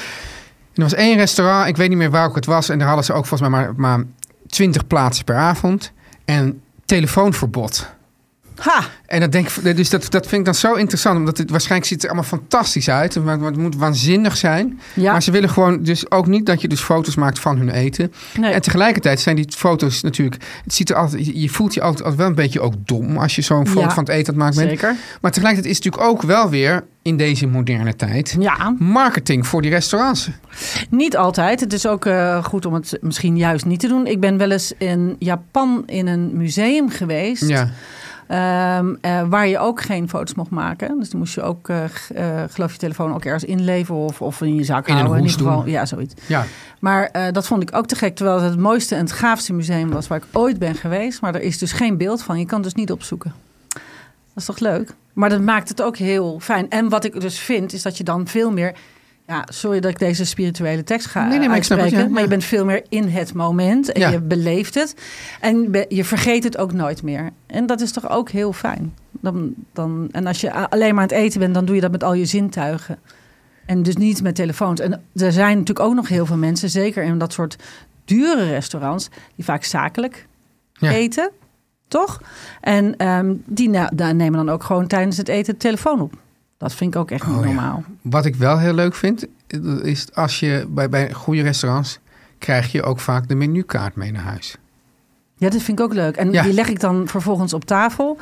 Er 0.74 0.82
was 0.82 0.94
één 0.94 1.16
restaurant, 1.16 1.68
ik 1.68 1.76
weet 1.76 1.88
niet 1.88 1.98
meer 1.98 2.10
welk 2.10 2.34
het 2.34 2.46
was. 2.46 2.68
En 2.68 2.78
daar 2.78 2.86
hadden 2.86 3.04
ze 3.04 3.12
ook 3.12 3.26
volgens 3.26 3.50
mij 3.50 3.60
maar, 3.60 3.72
maar 3.76 4.04
20 4.46 4.86
plaatsen 4.86 5.24
per 5.24 5.36
avond. 5.36 5.92
En 6.24 6.62
telefoonverbod. 6.84 7.94
Ha! 8.64 8.84
En 9.06 9.20
dat 9.20 9.32
denk 9.32 9.48
ik, 9.48 9.76
dus 9.76 9.90
dat, 9.90 10.10
dat 10.10 10.26
vind 10.26 10.38
ik 10.38 10.44
dan 10.44 10.54
zo 10.54 10.74
interessant. 10.74 11.18
Omdat 11.18 11.38
het 11.38 11.50
waarschijnlijk 11.50 11.90
ziet 11.90 12.02
er 12.02 12.08
allemaal 12.08 12.28
fantastisch 12.28 12.88
uit. 12.90 13.24
Maar 13.24 13.38
het 13.40 13.56
moet 13.56 13.76
waanzinnig 13.76 14.36
zijn. 14.36 14.80
Ja. 14.94 15.12
Maar 15.12 15.22
ze 15.22 15.30
willen 15.30 15.48
gewoon 15.50 15.82
dus 15.82 16.10
ook 16.10 16.26
niet 16.26 16.46
dat 16.46 16.60
je 16.60 16.68
dus 16.68 16.80
foto's 16.80 17.14
maakt 17.14 17.38
van 17.38 17.56
hun 17.58 17.70
eten. 17.70 18.12
Nee. 18.38 18.52
En 18.52 18.62
tegelijkertijd 18.62 19.20
zijn 19.20 19.36
die 19.36 19.46
foto's 19.56 20.02
natuurlijk. 20.02 20.42
Het 20.64 20.74
ziet 20.74 20.90
er 20.90 20.96
altijd, 20.96 21.26
je- 21.26 21.48
voelt 21.48 21.74
je 21.74 21.80
altijd, 21.80 22.00
altijd 22.02 22.20
wel 22.20 22.28
een 22.28 22.34
beetje 22.34 22.60
ook 22.60 22.74
dom 22.84 23.16
als 23.16 23.34
je 23.36 23.42
zo'n 23.42 23.66
foto 23.66 23.80
Ja, 23.80 23.90
van 23.94 24.04
het 24.04 24.12
eten 24.12 24.36
bent. 24.38 24.54
Zeker. 24.54 24.94
Maar 25.20 25.30
tegelijkertijd 25.32 25.72
is 25.76 25.76
het 25.76 25.84
natuurlijk 25.84 26.12
ook 26.14 26.22
wel 26.22 26.50
weer 26.50 26.84
in 27.02 27.16
deze 27.16 27.46
moderne 27.46 27.96
tijd 27.96 28.36
Ja, 28.40 28.74
marketing 28.78 29.46
voor 29.46 29.62
die 29.62 29.70
restaurants. 29.70 30.28
niet 30.90 31.16
altijd. 31.16 31.60
Het 31.60 31.72
is 31.72 31.86
ook 31.86 32.06
eh, 32.06 32.44
goed 32.44 32.66
om 32.66 32.74
het 32.74 32.98
misschien 33.00 33.36
juist 33.36 33.64
niet 33.64 33.80
te 33.80 33.88
doen. 33.88 34.06
Ik 34.06 34.20
ben 34.20 34.36
wel 34.38 34.50
eens 34.50 34.72
in 34.78 35.16
Japan 35.18 35.82
in 35.86 36.06
een 36.06 36.36
museum 36.36 36.88
geweest. 36.90 37.48
Ja. 37.48 37.70
Ehm, 38.34 38.94
eh, 39.00 39.22
waar 39.28 39.48
je 39.48 39.58
ook 39.58 39.82
geen 39.82 40.08
foto's 40.08 40.34
mocht 40.34 40.50
maken. 40.50 40.98
Dus 40.98 41.10
dan 41.10 41.18
moest 41.18 41.34
je 41.34 41.42
ook, 41.42 41.68
eh, 41.68 41.84
eh, 41.84 42.50
geloof 42.50 42.72
je, 42.72 42.78
telefoon 42.78 43.14
ook 43.14 43.24
ergens 43.24 43.44
inleveren 43.44 44.00
of, 44.00 44.22
of 44.22 44.40
in 44.40 44.54
je 44.54 44.64
zak 44.64 44.86
In 44.86 44.94
houden. 44.94 45.18
hoes 45.18 45.30
ieder 45.30 45.46
geval. 45.46 45.62
doen. 45.62 45.72
Ja, 45.72 45.86
zoiets. 45.86 46.14
ja. 46.26 46.44
Maar 46.78 47.32
dat 47.32 47.46
vond 47.46 47.62
ik 47.62 47.76
ook 47.76 47.86
te 47.86 47.96
gek. 47.96 48.14
Terwijl 48.14 48.40
het 48.40 48.50
het 48.50 48.60
mooiste 48.60 48.94
en 48.94 49.00
het 49.00 49.12
gaafste 49.12 49.52
museum 49.52 49.90
was 49.90 50.08
waar 50.08 50.18
ik 50.18 50.24
ooit 50.32 50.58
ben 50.58 50.74
geweest. 50.74 51.20
Maar 51.20 51.34
er 51.34 51.40
is 51.40 51.58
dus 51.58 51.72
geen 51.72 51.96
beeld 51.96 52.22
van. 52.22 52.38
Je 52.38 52.46
kan 52.46 52.54
het 52.54 52.64
dus 52.64 52.74
niet 52.74 52.92
opzoeken. 52.92 53.32
Dat 53.68 53.82
is 54.34 54.44
toch 54.44 54.58
leuk? 54.58 54.94
Maar 55.12 55.28
dat 55.28 55.40
maakt 55.40 55.68
het 55.68 55.82
ook 55.82 55.96
heel 55.96 56.38
fijn. 56.40 56.70
En 56.70 56.88
wat 56.88 57.04
ik 57.04 57.20
dus 57.20 57.38
vind, 57.38 57.72
is 57.72 57.82
dat 57.82 57.96
je 57.96 58.04
dan 58.04 58.26
veel 58.26 58.50
meer... 58.50 58.74
Ja, 59.26 59.46
sorry 59.48 59.80
dat 59.80 59.90
ik 59.90 59.98
deze 59.98 60.24
spirituele 60.24 60.84
tekst 60.84 61.06
ga 61.06 61.26
Nee, 61.26 61.38
nee, 61.38 61.48
maar 61.48 61.56
ik 61.56 61.64
snap 61.64 61.78
het, 61.78 61.90
ja, 61.90 62.08
maar 62.08 62.22
je 62.22 62.28
bent 62.28 62.44
veel 62.44 62.64
meer 62.64 62.82
in 62.88 63.08
het 63.08 63.34
moment. 63.34 63.92
En 63.92 64.00
Ja. 64.00 64.08
je 64.10 64.20
beleeft 64.20 64.74
het. 64.74 64.94
En 65.40 65.84
je 65.88 66.04
vergeet 66.04 66.44
het 66.44 66.58
ook 66.58 66.72
nooit 66.72 67.02
meer. 67.02 67.30
En 67.46 67.66
dat 67.66 67.80
is 67.80 67.92
toch 67.92 68.10
ook 68.10 68.30
heel 68.30 68.52
fijn. 68.52 68.94
Dan, 69.10 69.54
dan, 69.72 70.08
en 70.12 70.26
als 70.26 70.40
je 70.40 70.52
alleen 70.52 70.94
maar 70.94 71.02
aan 71.02 71.08
het 71.08 71.18
eten 71.18 71.40
bent, 71.40 71.54
dan 71.54 71.64
doe 71.64 71.74
je 71.74 71.80
dat 71.80 71.90
met 71.90 72.04
al 72.04 72.14
je 72.14 72.24
zintuigen. 72.24 72.98
En 73.66 73.82
dus 73.82 73.96
niet 73.96 74.22
met 74.22 74.34
telefoons. 74.34 74.80
En 74.80 74.92
er 75.14 75.32
zijn 75.32 75.58
natuurlijk 75.58 75.86
ook 75.86 75.94
nog 75.94 76.08
heel 76.08 76.26
veel 76.26 76.36
mensen, 76.36 76.70
zeker 76.70 77.02
in 77.04 77.18
dat 77.18 77.32
soort 77.32 77.56
dure 78.04 78.48
restaurants, 78.48 79.08
die 79.34 79.44
vaak 79.44 79.64
zakelijk 79.64 80.26
eten. 80.80 81.30
Toch? 81.88 82.20
En 82.60 82.96
ehm, 82.96 83.34
die 83.46 83.70
daar 83.94 84.14
nemen 84.14 84.44
dan 84.44 84.48
ook 84.50 84.62
gewoon 84.62 84.86
tijdens 84.86 85.16
het 85.16 85.28
eten 85.28 85.52
de 85.52 85.58
telefoon 85.58 86.00
op. 86.00 86.22
Dat 86.56 86.74
vind 86.74 86.94
ik 86.94 87.00
ook 87.00 87.10
echt 87.10 87.26
niet 87.26 87.36
Oh 87.36 87.40
ja. 87.40 87.46
normaal. 87.52 87.84
Wat 88.02 88.24
ik 88.24 88.34
wel 88.36 88.58
heel 88.58 88.72
leuk 88.74 88.94
vind, 88.94 89.26
is 89.82 90.14
als 90.14 90.40
je 90.40 90.66
bij, 90.68 90.88
bij 90.88 91.12
goede 91.12 91.42
restaurants 91.42 91.98
krijg 92.38 92.72
je 92.72 92.82
ook 92.82 93.00
vaak 93.00 93.28
de 93.28 93.34
menukaart 93.34 93.94
mee 93.96 94.12
naar 94.12 94.22
huis. 94.22 94.56
Ja, 95.36 95.48
dat 95.50 95.62
vind 95.62 95.78
ik 95.78 95.84
ook 95.84 95.92
leuk. 95.94 96.16
En 96.16 96.32
Ja. 96.32 96.42
die 96.42 96.52
leg 96.52 96.68
ik 96.68 96.80
dan 96.80 97.08
vervolgens 97.08 97.52
op 97.52 97.64
tafel. 97.64 98.18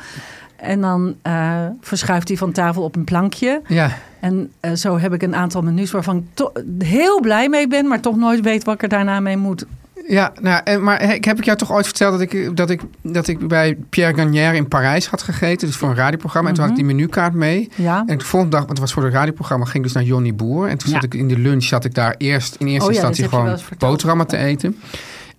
En 0.55 0.81
dan 0.81 1.15
eh, 1.21 1.65
verschuift 1.81 2.27
hij 2.27 2.37
van 2.37 2.51
tafel 2.51 2.83
op 2.83 2.95
een 2.95 3.03
plankje. 3.03 3.61
Ja, 3.67 3.91
En 4.19 4.51
eh, 4.59 4.71
zo 4.73 4.97
heb 4.97 5.13
ik 5.13 5.21
een 5.21 5.35
aantal 5.35 5.61
menus 5.61 5.91
waarvan 5.91 6.27
ik 6.35 6.49
heel 6.83 7.19
blij 7.21 7.49
mee 7.49 7.67
ben, 7.67 7.87
maar 7.87 7.99
toch 7.99 8.15
nooit 8.15 8.41
weet 8.41 8.63
wat 8.63 8.73
ik 8.75 8.81
er 8.83 8.89
daarna 8.89 9.19
mee 9.19 9.37
moet. 9.37 9.65
Ja 10.07 10.33
nou, 10.41 10.61
en, 10.63 10.83
maar 10.83 11.13
ik 11.13 11.25
heb 11.25 11.37
ik 11.37 11.45
jou 11.45 11.57
toch 11.57 11.71
ooit 11.71 11.85
verteld 11.85 12.11
dat 12.11 12.21
ik, 12.21 12.57
dat, 12.57 12.69
ik, 12.69 12.81
dat 13.01 13.27
ik 13.27 13.47
bij 13.47 13.77
Pierre 13.89 14.17
Gagnère 14.17 14.55
in 14.55 14.67
Parijs 14.67 15.07
had 15.07 15.21
gegeten. 15.21 15.67
Dus 15.67 15.75
voor 15.75 15.89
een 15.89 15.95
radioprogramma. 15.95 16.49
En 16.49 16.55
toen 16.55 16.63
had 16.63 16.73
ik 16.77 16.85
die 16.85 16.95
menukaart 16.95 17.33
mee. 17.33 17.69
Ja. 17.75 18.03
En 18.07 18.17
de 18.17 18.25
volgende 18.25 18.55
dag, 18.55 18.65
want 18.65 18.71
het 18.71 18.79
was 18.79 18.93
voor 18.93 19.03
het 19.03 19.13
radioprogramma, 19.13 19.65
ging 19.65 19.77
ik 19.77 19.83
dus 19.83 19.93
naar 19.93 20.03
Johnny 20.03 20.35
Boer. 20.35 20.67
En 20.67 20.77
toen 20.77 20.89
Ja. 20.89 20.95
zat 20.95 21.03
ik 21.03 21.13
in 21.13 21.27
de 21.27 21.37
lunch, 21.37 21.63
zat 21.63 21.85
ik 21.85 21.93
daar 21.93 22.15
eerst 22.17 22.55
in 22.55 22.67
eerste 22.67 22.89
Oh 22.89 22.95
ja, 22.95 23.07
instantie 23.07 23.29
gewoon 23.29 23.59
boterhammen 23.77 24.27
te 24.27 24.37
eten. 24.37 24.77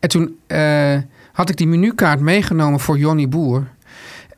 En 0.00 0.08
toen 0.08 0.36
eh, 0.46 0.96
had 1.32 1.48
ik 1.50 1.56
die 1.56 1.66
menukaart 1.66 2.20
meegenomen 2.20 2.80
voor 2.80 2.98
Johnny 2.98 3.28
Boer. 3.28 3.66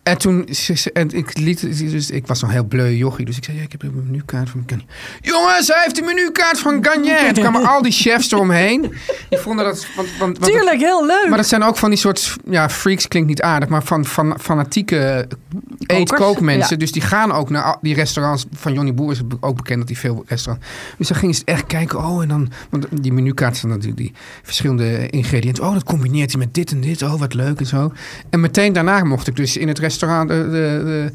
En 0.06 0.18
toen, 0.18 0.48
en 0.92 1.10
ik 1.10 1.38
liet, 1.38 1.90
dus 1.90 2.10
ik 2.10 2.26
was 2.26 2.40
nog 2.40 2.50
heel 2.50 2.64
bleu 2.64 2.96
jochie, 2.96 3.24
dus 3.24 3.36
ik 3.36 3.44
zei, 3.44 3.56
ja, 3.56 3.62
ik 3.62 3.72
heb 3.72 3.82
een 3.82 4.02
menukaart 4.06 4.50
van 4.50 4.62
Garnier. 4.66 4.86
Jongens, 5.20 5.68
hij 5.68 5.80
heeft 5.82 5.96
de 5.96 6.02
menukaart 6.02 6.58
van 6.58 6.84
Garnier. 6.84 7.16
En 7.16 7.34
toen 7.34 7.42
kwamen 7.42 7.66
al 7.66 7.82
die 7.82 7.92
chefs 7.92 8.32
eromheen. 8.32 8.94
Die 9.28 9.38
vonden 9.38 9.64
dat, 9.64 9.86
want, 9.96 10.08
want, 10.18 10.38
want 10.38 10.52
Tuurlijk, 10.52 10.80
heel 10.80 11.06
leuk. 11.06 11.28
maar 11.28 11.38
dat 11.38 11.46
zijn 11.46 11.62
ook 11.62 11.76
van 11.76 11.90
die 11.90 11.98
soort, 11.98 12.36
ja, 12.44 12.68
freaks 12.68 13.08
klinkt 13.08 13.28
niet 13.28 13.42
aardig, 13.42 13.68
maar 13.68 13.82
van, 13.82 14.04
van 14.04 14.40
fanatieke 14.40 15.28
eet-kookmensen. 15.78 16.70
ja. 16.70 16.76
Dus 16.76 16.92
die 16.92 17.02
gaan 17.02 17.32
ook 17.32 17.50
naar 17.50 17.76
die 17.80 17.94
restaurants. 17.94 18.46
Van 18.52 18.72
Johnny 18.72 18.94
Boer 18.94 19.12
is 19.12 19.20
ook 19.40 19.56
bekend 19.56 19.78
dat 19.78 19.88
hij 19.88 19.96
veel 19.96 20.24
restaurants. 20.26 20.68
Dus 20.98 21.08
dan 21.08 21.16
gingen 21.16 21.34
ze 21.34 21.42
echt 21.44 21.66
kijken, 21.66 21.98
oh, 21.98 22.22
en 22.22 22.28
dan, 22.28 22.50
want 22.70 22.86
die 22.90 23.12
menukaart 23.12 23.56
zijn 23.56 23.72
natuurlijk 23.72 23.98
die 23.98 24.12
verschillende 24.42 25.08
ingrediënten. 25.08 25.64
Oh, 25.64 25.72
dat 25.72 25.84
combineert 25.84 26.30
hij 26.30 26.40
met 26.40 26.54
dit 26.54 26.70
en 26.70 26.80
dit. 26.80 27.02
Oh, 27.02 27.18
wat 27.18 27.34
leuk 27.34 27.58
en 27.60 27.66
zo. 27.66 27.92
En 28.30 28.40
meteen 28.40 28.72
daarna 28.72 29.04
mocht 29.04 29.26
ik 29.26 29.36
dus 29.36 29.56
in 29.56 29.68
het 29.68 29.78
restaurant, 29.78 30.28
de, 30.28 30.34
de, 30.34 30.50
de, 30.84 31.12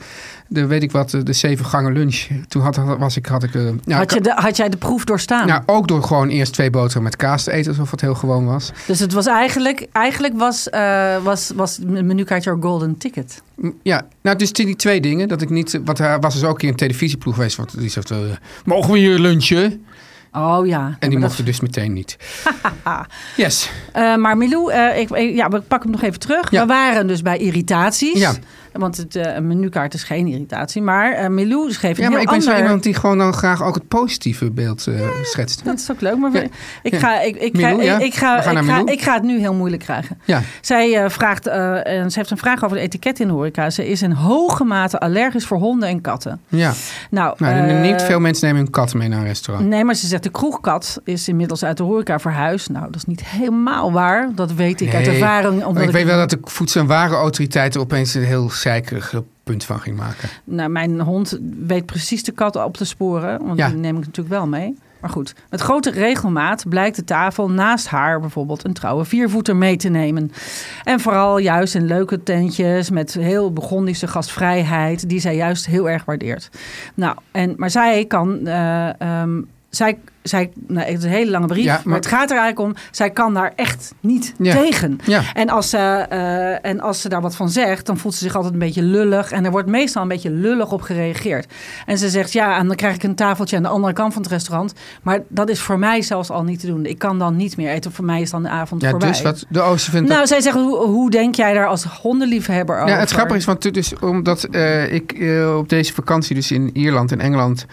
de 0.53 0.65
weet 0.65 0.83
ik 0.83 0.91
wat, 0.91 1.09
de, 1.23 1.33
zeven 1.33 1.65
gangen 1.65 1.93
lunch. 1.93 2.27
Toen 2.47 2.61
had, 2.61 2.75
was 2.75 3.17
ik, 3.17 3.25
had 3.25 3.43
ik, 3.43 3.55
eh, 3.55 3.61
nou, 3.61 3.77
had, 3.85 4.13
je 4.13 4.21
de, 4.21 4.31
had 4.35 4.57
jij 4.57 4.69
de 4.69 4.77
proef 4.77 5.03
doorstaan? 5.03 5.47
nou, 5.47 5.61
ook 5.65 5.87
door 5.87 6.03
gewoon 6.03 6.29
eerst 6.29 6.53
twee 6.53 6.69
boterhammen 6.69 7.11
met 7.11 7.19
kaas 7.19 7.43
te 7.43 7.51
eten, 7.51 7.71
alsof 7.71 7.91
het 7.91 8.01
heel 8.01 8.15
gewoon 8.15 8.45
was. 8.45 8.71
Dus 8.87 8.99
het 8.99 9.13
was 9.13 9.25
eigenlijk, 9.25 9.87
eigenlijk 9.91 10.37
was, 10.37 10.69
eh, 10.69 11.17
was, 11.23 11.51
was 11.55 11.77
het 11.77 11.87
menukaart 12.05 12.43
jouw 12.43 12.61
golden 12.61 12.97
ticket. 12.97 13.41
Ja, 13.83 14.07
nou, 14.21 14.37
dus 14.37 14.53
die 14.53 14.75
twee 14.75 15.01
dingen. 15.01 15.27
Dat 15.27 15.41
ik 15.41 15.49
niet, 15.49 15.79
want 15.85 15.97
hij 15.97 16.19
was 16.19 16.33
dus 16.33 16.43
ook 16.43 16.51
een 16.51 16.57
keer 16.57 16.69
een 16.69 16.75
televisieploeg 16.75 17.33
geweest. 17.35 17.57
Want 17.57 17.79
die 17.79 17.89
zegt, 17.89 18.11
eh, 18.11 18.17
mogen 18.65 18.91
we 18.91 18.97
hier 18.97 19.19
lunchen? 19.19 19.85
Oh 20.33 20.67
ja. 20.67 20.95
En 20.99 21.09
die 21.09 21.19
maar 21.19 21.27
mocht 21.27 21.39
er 21.39 21.45
dus 21.45 21.59
meteen 21.59 21.93
niet. 21.93 22.17
yes. 23.35 23.69
Eh, 23.93 24.15
maar 24.15 24.37
Milou, 24.37 24.71
eh, 24.71 24.99
ik, 24.99 25.09
ik- 25.09 25.35
ja, 25.35 25.49
we 25.49 25.61
pakken 25.61 25.89
hem 25.89 25.99
nog 25.99 26.07
even 26.09 26.19
terug. 26.19 26.51
Ja. 26.51 26.61
We 26.61 26.67
waren 26.67 27.07
dus 27.07 27.21
bij 27.21 27.37
irritaties. 27.37 28.19
Ja. 28.19 28.33
Want 28.71 28.97
het 28.97 29.15
eh, 29.15 29.35
een 29.35 29.47
menukaart 29.47 29.93
is 29.93 30.03
geen 30.03 30.27
irritatie. 30.27 30.81
Maar 30.81 31.11
eh 31.11 31.27
Milou 31.29 31.71
schreef 31.71 31.97
een 31.97 32.03
Ja, 32.03 32.09
maar 32.09 32.19
heel 32.19 32.27
ik 32.27 32.33
ben 32.33 32.41
zo 32.41 32.49
ander... 32.49 32.63
iemand 32.63 32.83
die 32.83 32.93
gewoon 32.93 33.17
dan 33.17 33.33
graag 33.33 33.63
ook 33.63 33.75
het 33.75 33.87
positieve 33.87 34.51
beeld 34.51 34.87
eh, 34.87 34.99
schetst. 35.23 35.65
Dat 35.65 35.79
is 35.79 35.91
ook 35.91 36.01
leuk. 36.01 36.17
Maar 36.17 36.33
Ja. 36.33 36.43
ik, 36.83 36.95
ga, 36.95 37.21
ik, 37.21 37.35
ik, 37.35 37.53
Milou, 37.53 37.75
ga, 37.77 37.83
ja? 37.83 37.99
ik, 37.99 38.13
ga, 38.13 38.37
ik, 38.77 38.89
ik 38.89 39.01
het 39.01 39.23
nu 39.23 39.39
heel 39.39 39.53
moeilijk 39.53 39.83
krijgen. 39.83 40.19
Ja, 40.25 40.41
Zij, 40.61 41.09
vraagt, 41.09 41.47
en 41.47 42.11
ze 42.11 42.19
heeft 42.19 42.31
een 42.31 42.37
vraag 42.37 42.63
over 42.63 42.77
de 42.77 42.83
etiket 42.83 43.19
in 43.19 43.27
de 43.27 43.33
horeca. 43.33 43.69
Ze 43.69 43.87
is 43.87 44.01
in 44.01 44.11
hoge 44.11 44.63
mate 44.63 44.99
allergisch 44.99 45.45
voor 45.45 45.57
honden 45.57 45.89
en 45.89 46.01
katten. 46.01 46.39
ja. 46.47 46.73
Nou, 47.09 47.35
Nou, 47.37 47.73
niet 47.73 48.01
veel 48.01 48.19
mensen 48.19 48.45
nemen 48.47 48.61
hun 48.61 48.71
kat 48.71 48.93
mee 48.93 49.07
naar 49.07 49.19
een 49.19 49.25
restaurant. 49.25 49.67
Nee, 49.67 49.83
maar 49.83 49.95
ze 49.95 50.07
zegt 50.07 50.23
de 50.23 50.29
kroegkat 50.31 51.01
is 51.03 51.27
inmiddels 51.27 51.63
uit 51.63 51.77
de 51.77 51.83
horeca 51.83 52.19
verhuisd. 52.19 52.69
Nou, 52.69 52.85
dat 52.85 52.95
is 52.95 53.05
niet 53.05 53.25
helemaal 53.25 53.91
waar. 53.91 54.29
Dat 54.35 54.53
weet 54.53 54.81
ik 54.81 54.93
uit 54.93 55.07
ervaring. 55.07 55.57
Maar 55.57 55.67
Omdat 55.67 55.83
ik 55.83 55.89
weet 55.91 56.05
wel 56.05 56.17
dat 56.17 56.29
de 56.29 56.39
voedsel- 56.43 56.81
en 56.81 56.87
warenautoriteit 56.87 57.75
er 57.75 57.81
opeens 57.81 58.13
een 58.13 58.23
heel 58.23 58.49
zeikerig 58.61 59.13
punt 59.43 59.63
van 59.63 59.79
ging 59.79 59.97
maken. 59.97 60.29
Nou, 60.43 60.69
mijn 60.69 60.99
hond 61.01 61.39
weet 61.65 61.85
precies 61.85 62.23
de 62.23 62.31
kat 62.31 62.55
op 62.55 62.77
te 62.77 62.85
sporen. 62.85 63.45
Want 63.45 63.57
Ja. 63.57 63.67
die 63.67 63.77
neem 63.77 63.97
ik 63.97 64.05
natuurlijk 64.05 64.35
wel 64.35 64.47
mee. 64.47 64.77
Maar 65.01 65.09
goed, 65.09 65.35
met 65.49 65.61
grote 65.61 65.89
regelmaat 65.91 66.69
blijkt 66.69 66.95
de 66.95 67.03
tafel 67.03 67.49
naast 67.49 67.87
haar 67.87 68.19
bijvoorbeeld 68.19 68.65
een 68.65 68.73
trouwe 68.73 69.05
viervoeter 69.05 69.55
mee 69.55 69.75
te 69.75 69.89
nemen. 69.89 70.31
En 70.83 70.99
vooral 70.99 71.37
juist 71.37 71.75
in 71.75 71.85
leuke 71.85 72.23
tentjes 72.23 72.89
met 72.89 73.13
heel 73.13 73.53
Burgondische 73.53 74.07
gastvrijheid, 74.07 75.09
die 75.09 75.19
zij 75.19 75.35
juist 75.35 75.65
heel 75.65 75.89
erg 75.89 76.05
waardeert. 76.05 76.49
Nou, 76.93 77.17
en, 77.31 77.53
maar 77.57 77.69
zij 77.69 78.05
kan. 78.05 78.47
eh, 78.47 79.01
ehm, 79.01 79.41
zij, 79.69 79.97
zij, 80.23 80.51
nou, 80.67 80.87
het 80.87 80.97
is 80.97 81.03
een 81.03 81.09
hele 81.09 81.31
lange 81.31 81.45
brief, 81.47 81.63
Ja, 81.63 81.73
maar, 81.73 81.81
maar- 81.85 81.95
het 81.95 82.05
gaat 82.05 82.31
er 82.31 82.37
eigenlijk 82.37 82.59
om. 82.59 82.83
Zij 82.91 83.09
kan 83.09 83.33
daar 83.33 83.51
echt 83.55 83.93
niet 83.99 84.33
Ja. 84.37 84.53
tegen. 84.55 84.99
Ja. 85.05 85.21
En 85.33 85.49
als, 85.49 85.69
ze, 85.69 85.77
eh, 85.77 86.69
en 86.71 86.79
als 86.79 87.01
ze 87.01 87.09
daar 87.09 87.21
wat 87.21 87.35
van 87.35 87.49
zegt, 87.49 87.85
dan 87.85 87.97
voelt 87.97 88.13
ze 88.13 88.23
zich 88.23 88.35
altijd 88.35 88.53
een 88.53 88.59
beetje 88.59 88.81
lullig. 88.83 89.31
En 89.31 89.45
er 89.45 89.51
wordt 89.51 89.67
meestal 89.69 90.01
een 90.01 90.07
beetje 90.07 90.31
lullig 90.31 90.71
op 90.71 90.81
gereageerd. 90.81 91.53
En 91.85 91.97
ze 91.97 92.09
zegt, 92.09 92.31
ja, 92.31 92.57
en 92.57 92.67
dan 92.67 92.75
krijg 92.75 92.95
ik 92.95 93.03
een 93.03 93.15
tafeltje 93.15 93.55
aan 93.57 93.63
de 93.63 93.69
andere 93.69 93.93
kant 93.93 94.13
van 94.13 94.21
het 94.21 94.31
restaurant. 94.31 94.73
Maar 95.01 95.19
dat 95.27 95.49
is 95.49 95.59
voor 95.61 95.79
mij 95.79 96.01
zelfs 96.01 96.29
al 96.29 96.43
niet 96.43 96.59
te 96.59 96.67
doen. 96.67 96.85
Ik 96.85 96.97
kan 96.99 97.19
dan 97.19 97.35
niet 97.35 97.57
meer 97.57 97.69
eten. 97.69 97.91
Voor 97.91 98.05
mij 98.05 98.21
is 98.21 98.29
dan 98.29 98.43
de 98.43 98.49
avond 98.49 98.81
Ja, 98.81 98.89
voorbij. 98.89 99.09
dus 99.09 99.21
wat 99.21 99.45
de 99.49 99.61
Oosten 99.61 99.91
vindt. 99.91 100.09
Nou, 100.09 100.27
zij 100.27 100.41
zegt, 100.41 100.55
hoe, 100.55 100.77
hoe 100.77 101.09
denk 101.09 101.35
jij 101.35 101.53
daar 101.53 101.67
als 101.67 101.83
hondenliefhebber 101.83 102.75
over? 102.79 102.89
Ja, 102.93 102.99
het 102.99 103.11
grappige 103.11 103.37
is, 103.37 103.45
want 103.45 103.73
dus, 103.73 103.93
omdat 103.99 104.43
eh, 104.43 104.93
ik 104.93 105.11
eh, 105.11 105.57
op 105.57 105.69
deze 105.69 105.93
vakantie, 105.93 106.35
dus 106.35 106.51
in 106.51 106.69
Ierland 106.73 107.11
en 107.11 107.19
Engeland, 107.19 107.65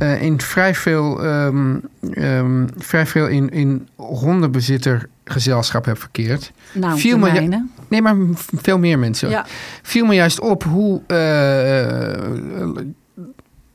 eh, 0.00 0.22
in 0.22 0.40
vrij 0.40 0.74
veel, 0.74 1.24
ehm, 1.24 1.76
ehm, 2.12 2.66
vrij 2.78 3.06
veel 3.06 3.26
in, 3.26 3.50
in 3.50 3.88
hondenbezittergezelschap 3.96 5.84
heb 5.84 5.98
verkeerd. 5.98 6.52
nou, 6.72 6.98
viel 6.98 7.18
de 7.18 7.24
me- 7.24 7.32
mijne. 7.32 7.66
Nee, 7.88 8.02
maar 8.02 8.16
veel 8.56 8.78
meer 8.78 8.98
mensen. 8.98 9.30
Ja. 9.30 9.46
Viel 9.82 10.06
me 10.06 10.14
juist 10.14 10.40
op 10.40 10.62
hoe, 10.62 11.02
eh, 11.06 11.16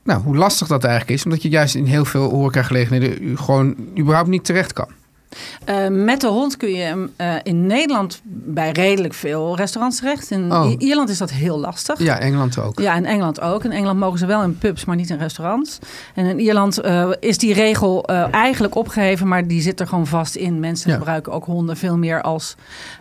nou, 0.04 0.20
hoe 0.22 0.36
lastig 0.36 0.66
dat 0.68 0.84
eigenlijk 0.84 1.18
is. 1.18 1.24
Omdat 1.24 1.42
je 1.42 1.48
juist 1.48 1.74
in 1.74 1.84
heel 1.84 2.04
veel 2.04 2.30
horecagelegenheden 2.30 3.38
gewoon 3.38 3.76
überhaupt 3.98 4.28
niet 4.28 4.44
terecht 4.44 4.72
kan. 4.72 4.88
Eh, 5.64 5.86
met 5.88 6.20
de 6.20 6.26
hond 6.26 6.56
kun 6.56 6.70
je 6.70 7.08
eh, 7.16 7.34
in 7.42 7.66
Nederland 7.66 8.20
bij 8.24 8.70
redelijk 8.70 9.14
veel 9.14 9.56
restaurants 9.56 9.98
terecht. 9.98 10.30
In 10.30 10.52
Oh. 10.52 10.72
Ierland 10.78 11.08
is 11.08 11.18
dat 11.18 11.30
heel 11.30 11.58
lastig. 11.58 11.98
Ja, 12.02 12.18
Engeland 12.18 12.58
ook. 12.58 12.80
Ja, 12.80 12.94
in 12.94 13.04
Engeland 13.06 13.40
ook. 13.40 13.64
In 13.64 13.72
Engeland 13.72 13.98
mogen 13.98 14.18
ze 14.18 14.26
wel 14.26 14.42
in 14.42 14.58
pubs, 14.58 14.84
maar 14.84 14.96
niet 14.96 15.10
in 15.10 15.18
restaurants. 15.18 15.78
En 16.14 16.26
in 16.26 16.38
Ierland 16.40 16.78
eh, 16.80 17.10
is 17.20 17.38
die 17.38 17.54
regel 17.54 18.04
eigenlijk 18.30 18.74
opgeheven, 18.74 19.28
maar 19.28 19.46
die 19.46 19.60
zit 19.60 19.80
er 19.80 19.86
gewoon 19.86 20.06
vast 20.06 20.34
in. 20.34 20.60
Mensen 20.60 20.90
Ja. 20.90 20.96
gebruiken 20.96 21.32
ook 21.32 21.44
honden 21.44 21.76
veel 21.76 21.96
meer 21.98 22.22
als 22.22 22.54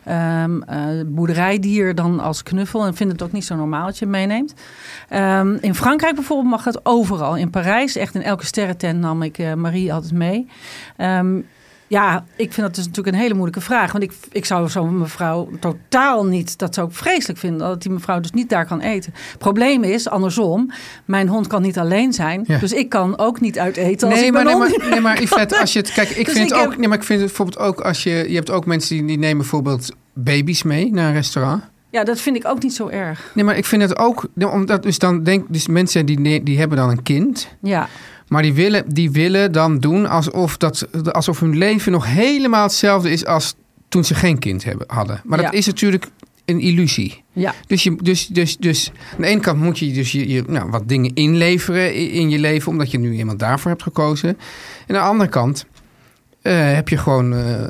ehm, 0.04 0.62
eh, 0.62 0.78
boerderijdier 1.06 1.96
dan 1.96 2.20
als 2.20 2.44
knuffel. 2.44 2.86
En 2.86 2.96
vinden 2.96 3.16
het 3.16 3.26
ook 3.26 3.32
niet 3.32 3.46
zo 3.46 3.56
normaal 3.56 3.86
dat 3.86 3.98
je 3.98 4.06
het 4.06 4.14
meeneemt. 4.14 4.54
Ehm, 5.10 5.58
in 5.62 5.76
Frankrijk 5.76 6.16
bijvoorbeeld 6.16 6.50
mag 6.50 6.64
het 6.64 6.80
overal. 6.86 7.36
In 7.38 7.50
Parijs, 7.50 7.96
echt 7.96 8.16
in 8.16 8.24
elke 8.24 8.46
sterrentent 8.46 9.00
nam 9.00 9.22
ik 9.22 9.56
Marie 9.56 9.94
altijd 9.94 10.14
mee. 10.14 10.48
Ehm, 10.98 11.40
ja, 11.88 12.26
ik 12.36 12.54
vind 12.54 12.66
dat 12.68 12.76
dus 12.76 12.86
natuurlijk 12.88 13.16
een 13.16 13.22
hele 13.22 13.34
moeilijke 13.34 13.62
vraag. 13.62 13.92
Want 13.92 14.04
ik, 14.04 14.12
ik 14.32 14.46
zou 14.46 14.70
zo'n 14.70 14.98
mevrouw 14.98 15.50
totaal 15.60 16.26
niet... 16.26 16.58
Dat 16.58 16.74
zou 16.74 16.88
ik 16.88 16.96
vreselijk 16.96 17.40
vinden, 17.40 17.60
dat 17.68 17.82
die 17.82 17.92
mevrouw 17.92 18.20
dus 18.20 18.32
niet 18.32 18.50
daar 18.50 18.66
kan 18.66 18.80
eten. 18.82 19.14
Probleem 19.38 19.84
is, 19.84 20.10
andersom, 20.10 20.72
mijn 21.06 21.28
hond 21.28 21.48
kan 21.48 21.62
niet 21.62 21.78
alleen 21.80 22.14
zijn. 22.14 22.44
Ja. 22.48 22.58
Dus 22.58 22.72
ik 22.74 22.90
kan 22.90 23.18
ook 23.18 23.42
niet 23.42 23.60
uit 23.60 23.78
eten 23.78 24.08
als 24.08 24.18
Nee 24.18 24.28
ik 24.28 24.34
maar, 24.34 24.44
nee, 24.46 24.56
maar, 24.56 24.90
nee, 24.90 25.00
maar 25.02 25.22
Yvette, 25.24 25.60
als 25.60 25.74
je 25.74 25.80
het... 25.80 25.92
Kijk, 25.94 26.10
ik 26.10 26.26
Dus 26.26 26.34
vind 26.34 26.50
ik 26.50 26.54
het 26.56 26.64
ook... 26.66 26.70
heb- 26.70 26.80
Nee, 26.80 26.88
maar 26.88 26.98
ik 26.98 27.04
vind 27.04 27.20
het 27.20 27.28
bijvoorbeeld 27.28 27.60
ook 27.60 27.82
als 27.82 28.04
je... 28.04 28.26
Je 28.30 28.36
hebt 28.36 28.50
ook 28.52 28.66
mensen 28.66 28.96
die, 28.98 29.06
die 29.06 29.18
nemen 29.18 29.38
bijvoorbeeld 29.38 29.92
baby's 30.14 30.64
mee 30.64 30.92
naar 30.92 31.08
een 31.08 31.14
restaurant. 31.14 31.64
Ja, 31.90 32.04
dat 32.04 32.20
vind 32.22 32.36
ik 32.36 32.48
ook 32.48 32.64
niet 32.64 32.74
zo 32.74 32.88
erg. 32.88 33.32
Nee, 33.34 33.44
maar 33.46 33.58
ik 33.58 33.66
vind 33.66 33.82
het 33.82 33.98
ook... 33.98 34.28
Omdat 34.52 34.84
dus 34.84 35.00
dan 35.00 35.24
denk... 35.24 35.46
Dus 35.50 35.68
mensen 35.68 36.06
die, 36.06 36.44
die 36.44 36.60
hebben 36.60 36.78
dan 36.78 36.90
een 36.90 37.04
kind... 37.04 37.48
Ja, 37.62 37.88
Maar 38.28 38.42
die 38.42 38.54
willen, 38.54 38.94
die 38.94 39.12
willen 39.12 39.52
dan 39.52 39.80
doen 39.80 40.06
alsof, 40.10 40.58
dat, 40.58 40.88
alsof 41.14 41.40
hun 41.40 41.58
leven 41.58 41.92
nog 41.92 42.06
helemaal 42.08 42.64
hetzelfde 42.64 43.10
is 43.12 43.26
als 43.26 43.56
toen 43.90 44.04
ze 44.04 44.16
geen 44.16 44.40
kind 44.40 44.64
hebben, 44.64 44.88
hadden. 44.90 45.22
Maar 45.24 45.38
dat 45.42 45.52
Ja. 45.52 45.58
is 45.58 45.66
natuurlijk 45.66 46.06
een 46.46 46.60
illusie. 46.60 47.24
ja. 47.34 47.54
Dus, 47.68 47.84
je, 47.84 47.96
dus, 48.02 48.28
dus, 48.28 48.58
dus 48.58 48.92
aan 49.16 49.22
de 49.22 49.28
ene 49.28 49.40
kant 49.42 49.60
moet 49.62 49.80
je 49.80 49.92
dus 49.92 50.12
je, 50.12 50.30
je, 50.30 50.44
nou, 50.48 50.70
wat 50.70 50.88
dingen 50.90 51.14
inleveren 51.14 51.94
in, 51.96 52.10
in 52.12 52.30
je 52.30 52.40
leven, 52.40 52.72
omdat 52.72 52.92
je 52.92 53.00
nu 53.00 53.14
iemand 53.14 53.40
daarvoor 53.40 53.72
hebt 53.72 53.84
gekozen. 53.84 54.30
En 54.88 54.96
aan 54.96 55.04
de 55.04 55.10
andere 55.10 55.30
kant 55.30 55.66
eh, 56.42 56.74
heb 56.74 56.90
je 56.90 56.98
gewoon, 56.98 57.34
eh, 57.34 57.64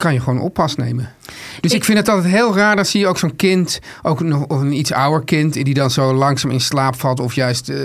kan 0.00 0.12
je 0.12 0.20
gewoon 0.20 0.40
oppas 0.40 0.76
nemen. 0.76 1.12
Dus 1.60 1.70
ik, 1.70 1.76
Ik- 1.78 1.84
vind 1.84 1.98
het 1.98 2.08
altijd 2.08 2.32
heel 2.34 2.56
raar, 2.56 2.76
dan 2.76 2.84
zie 2.84 3.00
je 3.00 3.06
ook 3.06 3.18
zo'n 3.18 3.36
kind, 3.36 3.78
ook 4.02 4.20
nog 4.20 4.44
of 4.46 4.60
een 4.60 4.72
iets 4.72 4.92
ouder 4.92 5.24
kind, 5.24 5.52
die 5.52 5.74
dan 5.74 5.90
zo 5.90 6.12
langzaam 6.14 6.50
in 6.50 6.60
slaap 6.60 6.96
valt 7.00 7.20
of 7.20 7.34
juist 7.34 7.68
eh, 7.68 7.76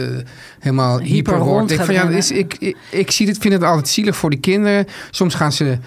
helemaal 0.59 0.99
Hyper 0.99 1.39
wordt. 1.39 1.71
Ik, 1.71 1.81
van, 1.81 1.93
ja, 1.93 2.03
dat 2.05 2.13
is, 2.13 2.31
ik, 2.31 2.55
ik, 2.59 2.77
ik 2.89 3.11
zie 3.11 3.27
het, 3.27 3.37
vind 3.37 3.53
het 3.53 3.63
altijd 3.63 3.87
zielig 3.87 4.15
voor 4.15 4.29
die 4.29 4.39
kinderen. 4.39 4.85
Soms 5.11 5.35
gaan 5.35 5.51
ze 5.51 5.77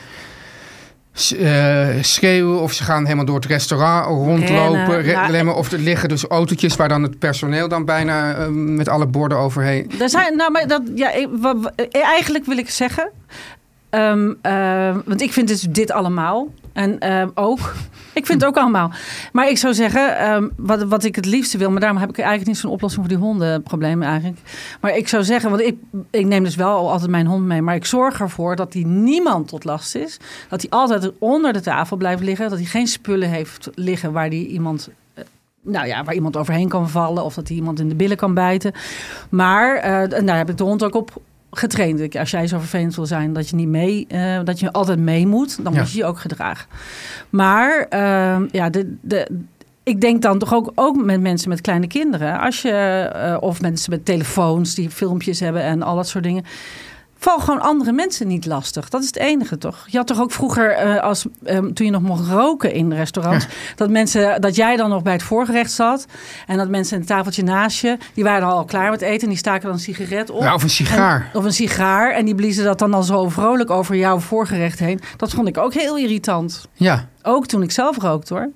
eh, 1.39 1.89
schreeuwen 2.01 2.61
of 2.61 2.73
ze 2.73 2.85
gaan 2.85 3.03
helemaal 3.05 3.25
door 3.25 3.35
het 3.37 3.45
restaurant 3.47 4.07
rondlopen, 4.07 5.03
Rennen. 5.03 5.25
re- 5.27 5.31
remmen. 5.31 5.55
Of 5.55 5.73
er 5.73 5.79
liggen 5.79 6.09
dus 6.09 6.25
autootjes 6.25 6.77
waar 6.77 6.89
dan 6.89 7.03
het 7.03 7.19
personeel 7.19 7.69
dan 7.69 7.85
bijna 7.85 8.35
eh, 8.35 8.47
met 8.49 8.89
alle 8.89 9.07
borden 9.07 9.39
overheen. 9.39 9.91
Er 10.01 10.09
zijn, 10.11 10.37
nou, 10.37 10.51
maar 10.51 10.67
dat, 10.67 10.83
ja, 10.95 11.11
eigenlijk 11.91 12.45
wil 12.47 12.59
ik 12.59 12.71
zeggen. 12.71 13.11
Eh, 13.91 14.97
want 15.05 15.21
ik 15.21 15.33
vind 15.33 15.49
dus 15.49 15.61
dit 15.61 15.91
allemaal. 15.91 16.49
En 16.73 16.99
eh, 16.99 17.27
ook, 17.35 17.59
ik 18.13 18.27
vind 18.27 18.41
het 18.41 18.45
ook 18.45 18.57
allemaal. 18.57 18.91
Maar 19.33 19.49
ik 19.49 19.59
zou 19.59 19.75
zeggen, 19.75 20.19
ehm, 20.19 20.49
wat, 20.57 20.83
wat 20.83 21.05
ik 21.05 21.17
het 21.17 21.27
liefste 21.27 21.59
wil, 21.59 21.71
maar 21.71 21.81
daarom 21.81 21.99
heb 21.99 22.09
ik 22.09 22.19
eigenlijk 22.19 22.47
niet 22.47 22.59
zo'n 22.59 22.71
oplossing 22.71 23.07
voor 23.07 23.15
die 23.17 23.25
hondenproblemen 23.25 24.09
eigenlijk. 24.09 24.41
Maar 24.81 24.97
ik 24.97 25.09
zou 25.09 25.25
zeggen, 25.25 25.51
want 25.51 25.63
ik, 25.63 25.77
ik 26.11 26.27
neem 26.27 26.45
dus 26.45 26.57
wel 26.57 26.91
altijd 26.91 27.11
mijn 27.11 27.27
hond 27.27 27.45
mee, 27.45 27.63
maar 27.63 27.75
ik 27.75 27.85
zorg 27.85 28.21
ervoor 28.21 28.57
dat 28.57 28.73
hij 28.73 28.83
niemand 28.83 29.49
tot 29.49 29.65
last 29.65 29.95
is. 29.95 30.17
Dat 30.49 30.61
hij 30.61 30.71
altijd 30.71 31.13
onder 31.19 31.53
de 31.53 31.61
tafel 31.61 31.97
blijft 31.97 32.23
liggen, 32.23 32.49
dat 32.49 32.59
hij 32.59 32.67
geen 32.67 32.87
spullen 32.87 33.29
heeft 33.29 33.71
liggen 33.75 34.13
waar 34.13 34.31
die 34.31 34.47
iemand 34.47 34.89
eh, 35.15 35.25
nou 35.63 35.87
ja, 35.87 36.05
waar 36.05 36.15
iemand 36.15 36.37
overheen 36.37 36.69
kan 36.69 36.89
vallen 36.89 37.25
of 37.25 37.35
dat 37.35 37.49
hij 37.49 37.57
iemand 37.57 37.81
in 37.81 37.89
de 37.89 37.95
billen 37.95 38.17
kan 38.17 38.35
bijten. 38.35 38.73
Maar 39.29 40.09
daar 40.25 40.37
heb 40.37 40.51
ik 40.51 40.57
de 40.57 40.65
hond 40.65 40.85
ook 40.85 40.95
op 40.95 41.21
getraind. 41.51 42.17
Als 42.17 42.31
jij 42.31 42.47
zo 42.47 42.59
vervelend 42.59 42.95
wil 42.95 43.07
zijn 43.07 43.33
dat 43.33 43.49
je 43.49 43.57
niet 43.57 43.69
mee, 43.69 44.07
uh, 44.13 44.41
dat 44.45 44.61
je 44.61 44.73
altijd 44.73 44.99
mee 44.99 45.27
moet, 45.27 45.65
dan 45.65 45.73
Ja. 45.73 45.79
moet 45.81 45.91
je 45.93 45.99
je 45.99 46.05
ook 46.05 46.19
gedragen. 46.19 46.69
Maar 47.31 47.87
uh, 47.91 48.37
ja, 48.53 48.71
de, 48.71 48.97
de, 49.01 49.29
ik 49.83 50.01
denk 50.01 50.23
dan 50.23 50.39
toch 50.39 50.55
ook, 50.55 50.73
ook 50.75 51.05
met 51.05 51.21
mensen 51.21 51.49
met 51.49 51.61
kleine 51.61 51.87
kinderen, 51.87 52.41
als 52.41 52.63
je 52.63 53.11
uh, 53.17 53.37
of 53.41 53.61
mensen 53.61 53.91
met 53.91 54.05
telefoons 54.05 54.75
die 54.75 54.91
filmpjes 54.91 55.41
hebben 55.41 55.63
en 55.63 55.83
al 55.83 55.97
dat 55.97 56.09
soort 56.09 56.25
dingen. 56.25 56.45
Val 57.19 57.39
gewoon 57.39 57.61
andere 57.61 57.93
mensen 57.93 58.27
niet 58.27 58.47
lastig. 58.47 58.89
Dat 58.89 59.01
is 59.01 59.07
het 59.07 59.17
enige, 59.17 59.59
toch? 59.59 59.85
Je 59.87 59.97
had 59.97 60.07
toch 60.07 60.21
ook 60.21 60.33
vroeger, 60.33 60.87
uh, 60.87 61.03
als, 61.03 61.27
um, 61.45 61.75
toen 61.75 61.87
je 61.87 61.93
nog 61.93 62.03
mocht 62.03 62.29
roken 62.29 62.73
in 62.73 62.93
restaurants... 62.93 63.45
Ja. 63.45 63.51
Dat, 63.77 63.91
mensen, 63.91 64.41
dat 64.41 64.57
jij 64.57 64.77
dan 64.77 64.91
nog 64.91 65.03
bij 65.03 65.13
het 65.13 65.23
voorgerecht 65.23 65.73
zat... 65.73 66.07
en 66.47 66.57
dat 66.57 66.69
mensen 66.69 66.99
een 66.99 67.07
tafeltje 67.07 67.43
naast 67.43 67.81
je... 67.81 67.97
die 68.15 68.25
waren 68.25 68.49
al 68.49 68.65
klaar 68.65 68.91
met 68.91 69.01
eten 69.01 69.23
en 69.23 69.29
die 69.29 69.39
staken 69.39 69.63
dan 69.63 69.73
een 69.73 69.79
sigaret 69.79 70.31
op. 70.31 70.43
Ja, 70.43 70.55
of 70.55 70.63
een 70.63 70.71
sigaar. 70.71 71.31
En, 71.33 71.39
of 71.39 71.45
een 71.45 71.53
sigaar. 71.53 72.13
En 72.13 72.25
die 72.25 72.35
bliezen 72.35 72.65
dat 72.65 72.79
dan 72.79 72.95
al 72.95 73.03
zo 73.03 73.29
vrolijk 73.29 73.71
over 73.71 73.97
jouw 73.97 74.19
voorgerecht 74.19 74.79
heen. 74.79 75.01
Dat 75.17 75.31
vond 75.31 75.49
ik 75.49 75.59
ook 75.59 75.75
heel 75.75 75.97
irritant. 75.97 76.69
Ja. 76.73 77.09
Ook 77.23 77.47
toen 77.47 77.63
ik 77.63 77.71
zelf 77.71 77.97
rookte, 77.97 78.35
hoor. 78.35 78.51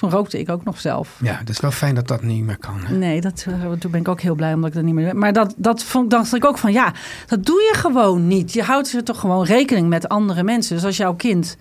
Toen 0.00 0.10
rookte 0.10 0.38
ik 0.38 0.48
ook 0.48 0.64
nog 0.64 0.80
zelf. 0.80 1.18
Ja, 1.22 1.38
dat 1.38 1.48
is 1.48 1.60
wel 1.60 1.70
fijn 1.70 1.94
dat 1.94 2.08
dat 2.08 2.22
niet 2.22 2.44
meer 2.44 2.58
kan. 2.58 2.80
Hè? 2.84 2.96
Nee, 2.96 3.20
dat, 3.20 3.46
uh, 3.48 3.72
toen 3.72 3.90
ben 3.90 4.00
ik 4.00 4.08
ook 4.08 4.20
heel 4.20 4.34
blij 4.34 4.54
omdat 4.54 4.68
ik 4.68 4.74
dat 4.74 4.84
niet 4.84 4.94
meer... 4.94 5.16
Maar 5.16 5.32
dat, 5.32 5.54
dat 5.56 5.82
vond, 5.84 6.10
dacht 6.10 6.34
ik 6.34 6.44
ook 6.44 6.58
van, 6.58 6.72
ja, 6.72 6.92
dat 7.26 7.46
doe 7.46 7.60
je 7.60 7.74
gewoon 7.78 8.26
niet. 8.26 8.52
Je 8.52 8.62
houdt 8.62 8.92
er 8.92 9.04
toch 9.04 9.20
gewoon 9.20 9.44
rekening 9.44 9.88
met 9.88 10.08
andere 10.08 10.42
mensen. 10.42 10.74
Dus 10.74 10.84
als 10.84 10.96
jouw 10.96 11.14
kind... 11.14 11.56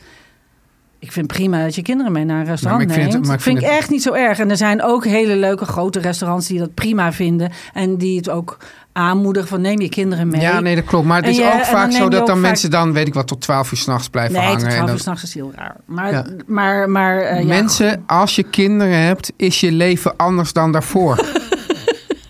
Ik 1.01 1.11
vind 1.11 1.27
prima 1.27 1.63
dat 1.63 1.75
je 1.75 1.81
kinderen 1.81 2.11
mee 2.11 2.25
naar 2.25 2.39
een 2.39 2.45
restaurant 2.45 2.87
maar 2.87 2.95
ik 2.97 3.01
vind 3.01 3.11
neemt. 3.11 3.13
Het, 3.19 3.25
maar 3.27 3.35
ik 3.35 3.41
vind, 3.41 3.55
ik 3.57 3.61
vind 3.61 3.71
het... 3.73 3.81
echt 3.81 3.91
niet 3.91 4.01
zo 4.03 4.13
erg. 4.13 4.39
En 4.39 4.49
er 4.49 4.57
zijn 4.57 4.83
ook 4.83 5.05
hele 5.05 5.35
leuke 5.35 5.65
grote 5.65 5.99
restaurants 5.99 6.47
die 6.47 6.59
dat 6.59 6.73
prima 6.73 7.11
vinden. 7.13 7.51
En 7.73 7.97
die 7.97 8.17
het 8.17 8.29
ook 8.29 8.57
aanmoedigen 8.93 9.47
van 9.49 9.61
neem 9.61 9.79
je 9.81 9.89
kinderen 9.89 10.27
mee. 10.27 10.41
Ja, 10.41 10.59
nee, 10.59 10.75
dat 10.75 10.83
klopt. 10.85 11.05
Maar 11.07 11.15
het 11.15 11.25
En 11.25 11.31
is 11.31 11.37
je- 11.37 11.43
ook 11.53 11.65
vaak 11.65 11.91
zo 11.91 12.09
dat 12.09 12.27
dan 12.27 12.35
vaak- 12.35 12.45
mensen 12.45 12.69
dan, 12.71 12.93
weet 12.93 13.07
ik 13.07 13.13
wat, 13.13 13.27
tot 13.27 13.41
12 13.41 13.71
uur 13.71 13.77
s'nachts 13.77 14.09
blijven 14.09 14.33
Nee, 14.33 14.43
hangen. 14.43 14.59
en 14.61 14.67
12 14.69 14.85
dan- 14.85 14.95
uur 14.95 15.01
s'nachts 15.01 15.23
is 15.23 15.33
heel 15.33 15.51
raar. 15.55 15.75
Maar, 15.85 16.11
Ja. 16.11 16.25
maar, 16.47 16.89
maar 16.89 17.19
eh, 17.21 17.39
ja, 17.39 17.45
Mensen, 17.45 18.03
als 18.07 18.35
je 18.35 18.43
kinderen 18.43 18.99
hebt, 19.05 19.31
is 19.35 19.59
je 19.59 19.71
leven 19.71 20.13
anders 20.17 20.53
dan 20.53 20.71
daarvoor. 20.71 21.17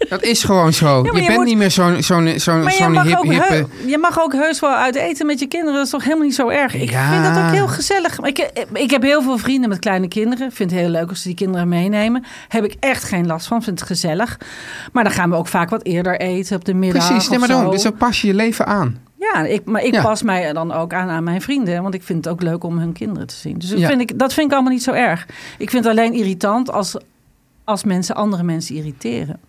dat 0.09 0.23
is 0.23 0.43
gewoon 0.43 0.73
zo. 0.73 1.03
je, 1.03 1.05
je 1.15 1.25
bent 1.25 1.35
moet- 1.37 1.45
niet 1.45 1.57
meer 1.57 1.71
zo'n 1.71 2.03
zo'n 2.03 2.33
zo'n 2.39 2.69
zo'n 2.69 2.91
mag, 2.91 3.03
hip, 3.03 3.17
ook 3.17 3.23
hippe... 3.31 3.65
je 3.85 3.97
mag 3.97 4.19
ook 4.21 4.33
heus 4.33 4.59
wel 4.59 4.73
uit 4.75 4.95
eten 4.95 5.25
met 5.25 5.39
je 5.39 5.47
kinderen. 5.47 5.73
Dat 5.75 5.83
is 5.85 5.89
toch 5.91 6.03
helemaal 6.03 6.25
niet 6.25 6.35
zo 6.35 6.47
erg. 6.47 6.73
Ik 6.73 6.89
Ja. 6.89 7.11
vind 7.11 7.35
dat 7.35 7.43
ook 7.45 7.51
heel 7.51 7.67
gezellig. 7.67 8.19
Ik, 8.19 8.51
ik 8.73 8.89
heb 8.91 9.01
heel 9.01 9.21
veel 9.21 9.37
vrienden 9.37 9.69
met 9.69 9.79
kleine 9.79 10.07
kinderen. 10.07 10.47
Ik 10.47 10.53
vind 10.55 10.71
het 10.71 10.79
heel 10.79 10.89
leuk 10.89 11.09
als 11.09 11.21
ze 11.21 11.27
die 11.27 11.37
kinderen 11.37 11.67
meenemen. 11.67 12.23
Heb 12.47 12.63
ik 12.63 12.75
echt 12.79 13.03
geen 13.03 13.27
last 13.27 13.47
van. 13.47 13.63
Vind 13.63 13.79
het 13.79 13.87
gezellig. 13.87 14.37
Maar 14.91 15.03
dan 15.03 15.13
gaan 15.13 15.29
we 15.29 15.35
ook 15.35 15.47
vaak 15.47 15.69
wat 15.69 15.83
eerder 15.83 16.19
eten 16.19 16.55
op 16.55 16.65
de 16.65 16.73
middag. 16.73 17.07
Precies, 17.07 17.29
nee, 17.29 17.39
maar 17.39 17.47
dan, 17.47 17.71
dus 17.71 17.83
dan 17.83 17.93
pas 17.97 18.21
je 18.21 18.27
je 18.27 18.33
leven 18.33 18.65
aan. 18.65 18.97
Ja, 19.19 19.43
ik, 19.45 19.65
maar 19.65 19.83
ik 19.83 19.93
Ja. 19.93 20.01
pas 20.01 20.21
mij 20.23 20.53
dan 20.53 20.71
ook 20.71 20.93
aan 20.93 21.09
aan 21.09 21.23
mijn 21.23 21.41
vrienden. 21.41 21.81
Want 21.81 21.93
ik 21.93 22.03
vind 22.03 22.25
het 22.25 22.33
ook 22.33 22.41
leuk 22.41 22.63
om 22.63 22.77
hun 22.77 22.93
kinderen 22.93 23.27
te 23.27 23.35
zien. 23.35 23.57
Dus 23.57 23.69
dat, 23.69 23.79
Ja. 23.79 23.87
vind, 23.87 24.01
ik, 24.01 24.19
dat 24.19 24.33
vind 24.33 24.47
ik 24.47 24.53
allemaal 24.53 24.71
niet 24.73 24.83
zo 24.83 24.91
erg. 24.91 25.25
Ik 25.57 25.69
vind 25.69 25.83
het 25.83 25.93
alleen 25.97 26.13
irritant 26.13 26.71
als, 26.71 26.95
als 27.63 27.83
mensen 27.83 28.15
andere 28.15 28.43
mensen 28.43 28.75
irriteren. 28.75 29.39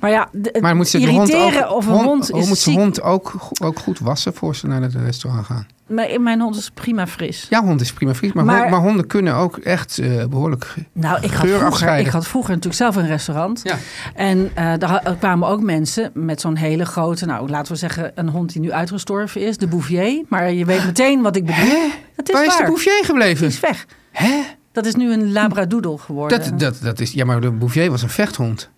Maar 0.00 0.10
ja, 0.10 0.28
de- 0.32 0.58
Maar 0.60 0.76
moet 0.76 0.88
ze 0.88 0.98
de 0.98 1.06
hond 1.10 1.28
irriteren 1.28 1.68
ook, 1.68 1.76
of 1.76 1.86
een 1.86 1.92
hond, 1.92 2.04
hond, 2.04 2.28
hoe 2.28 2.40
is 2.40 2.48
moet 2.48 2.58
ze 2.58 2.70
hond 2.70 3.02
ook, 3.02 3.32
ook 3.62 3.78
goed 3.78 3.98
wassen 3.98 4.34
voor 4.34 4.56
ze 4.56 4.66
naar 4.66 4.82
het 4.82 4.94
restaurant 4.94 5.46
gaan? 5.46 5.66
Mijn, 5.86 6.22
mijn 6.22 6.40
hond 6.40 6.56
is 6.56 6.70
prima 6.74 7.06
fris. 7.06 7.46
Ja, 7.50 7.62
hond 7.64 7.80
is 7.80 7.92
prima 7.92 8.14
fris, 8.14 8.32
maar, 8.32 8.44
Maar- 8.44 8.58
hond- 8.58 8.70
maar 8.70 8.80
honden 8.80 9.06
kunnen 9.06 9.34
ook 9.34 9.56
echt 9.56 9.98
eh, 9.98 10.24
behoorlijk... 10.26 10.74
Nou, 10.92 11.16
ik 11.20 11.30
had, 11.30 11.46
vroeger, 11.46 11.66
afscheiden. 11.66 12.06
ik 12.06 12.12
had 12.12 12.26
vroeger 12.26 12.50
natuurlijk 12.50 12.76
zelf 12.82 12.96
een 12.96 13.06
restaurant. 13.06 13.60
Ja. 13.64 13.76
En 14.14 14.50
eh, 14.54 14.72
daar 14.78 15.16
kwamen 15.18 15.48
ook 15.48 15.60
mensen 15.62 16.10
met 16.14 16.40
zo'n 16.40 16.56
hele 16.56 16.84
grote, 16.84 17.26
nou 17.26 17.48
laten 17.48 17.72
we 17.72 17.78
zeggen, 17.78 18.12
een 18.14 18.28
hond 18.28 18.52
die 18.52 18.60
nu 18.62 18.72
uitgestorven 18.72 19.40
is, 19.40 19.56
de 19.56 19.66
Bouvier. 19.66 20.24
Maar 20.28 20.52
je 20.52 20.64
weet 20.64 20.84
meteen 20.84 21.22
wat 21.22 21.36
ik 21.36 21.46
bedoel. 21.46 21.64
Hè? 21.64 21.88
Dat 22.16 22.28
is 22.28 22.34
Waar 22.34 22.44
is 22.44 22.48
waar. 22.52 22.58
de 22.58 22.64
Bouvier 22.66 23.02
gebleven? 23.04 23.46
Die 23.46 23.54
is 23.56 23.60
weg. 23.60 23.86
Hè? 24.12 24.40
Dat 24.72 24.86
is 24.86 24.94
nu 24.94 25.12
een 25.12 25.32
Labradoodle 25.32 25.98
geworden. 25.98 26.38
Dat, 26.50 26.58
dat, 26.60 26.78
dat 26.82 27.00
is, 27.00 27.12
ja, 27.12 27.24
maar 27.24 27.40
de 27.40 27.50
Bouvier 27.50 27.90
was 27.90 28.02
een 28.02 28.08
vechthond. 28.08 28.70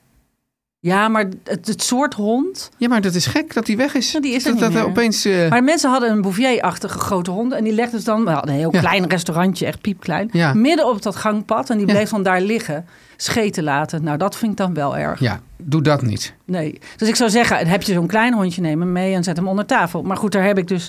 Ja, 0.84 1.08
maar 1.08 1.24
het, 1.44 1.66
het 1.66 1.82
soort 1.82 2.14
hond. 2.14 2.70
Ja, 2.76 2.88
maar 2.88 3.00
dat 3.00 3.14
is 3.14 3.26
gek 3.26 3.54
dat 3.54 3.66
die 3.66 3.76
weg 3.76 3.94
is. 3.94 4.12
Ja, 4.12 4.20
die 4.20 4.34
is 4.34 4.44
dat, 4.44 4.58
dat 4.58 4.74
er 4.74 4.84
opeens... 4.84 5.24
eh, 5.24 5.50
Maar 5.50 5.64
mensen 5.64 5.90
hadden 5.90 6.10
een 6.10 6.20
Bouvier-achtige 6.22 6.98
grote 6.98 7.30
hond. 7.30 7.52
En 7.52 7.64
die 7.64 7.72
legden 7.72 7.98
ze 8.00 8.04
dan, 8.06 8.24
we 8.24 8.30
hadden 8.30 8.50
een 8.52 8.58
heel 8.60 8.72
Ja. 8.74 8.80
klein 8.80 9.08
restaurantje, 9.08 9.66
echt 9.66 9.80
piepklein. 9.80 10.28
Ja. 10.32 10.54
Midden 10.54 10.88
op 10.88 11.02
dat 11.02 11.16
gangpad. 11.16 11.70
En 11.70 11.76
die 11.78 11.86
bleef 11.86 12.10
dan 12.10 12.22
daar 12.22 12.40
liggen, 12.40 12.86
scheten 13.16 13.62
laten. 13.64 14.04
Nou, 14.04 14.18
dat 14.18 14.36
vind 14.36 14.50
ik 14.52 14.56
dan 14.58 14.74
wel 14.74 14.96
erg. 14.96 15.20
Ja, 15.20 15.40
doe 15.56 15.82
dat 15.82 16.02
niet. 16.02 16.34
Nee. 16.44 16.78
Dus 16.96 17.08
ik 17.08 17.16
zou 17.16 17.30
zeggen, 17.30 17.66
heb 17.66 17.82
je 17.82 17.92
zo'n 17.92 18.06
klein 18.06 18.34
hondje, 18.34 18.60
neem 18.60 18.80
hem 18.80 18.92
mee 18.92 19.14
en 19.14 19.24
zet 19.24 19.36
hem 19.36 19.48
onder 19.48 19.66
tafel. 19.66 20.02
Maar 20.02 20.16
goed, 20.16 20.32
daar 20.32 20.44
heb 20.44 20.58
ik 20.58 20.68
dus 20.68 20.88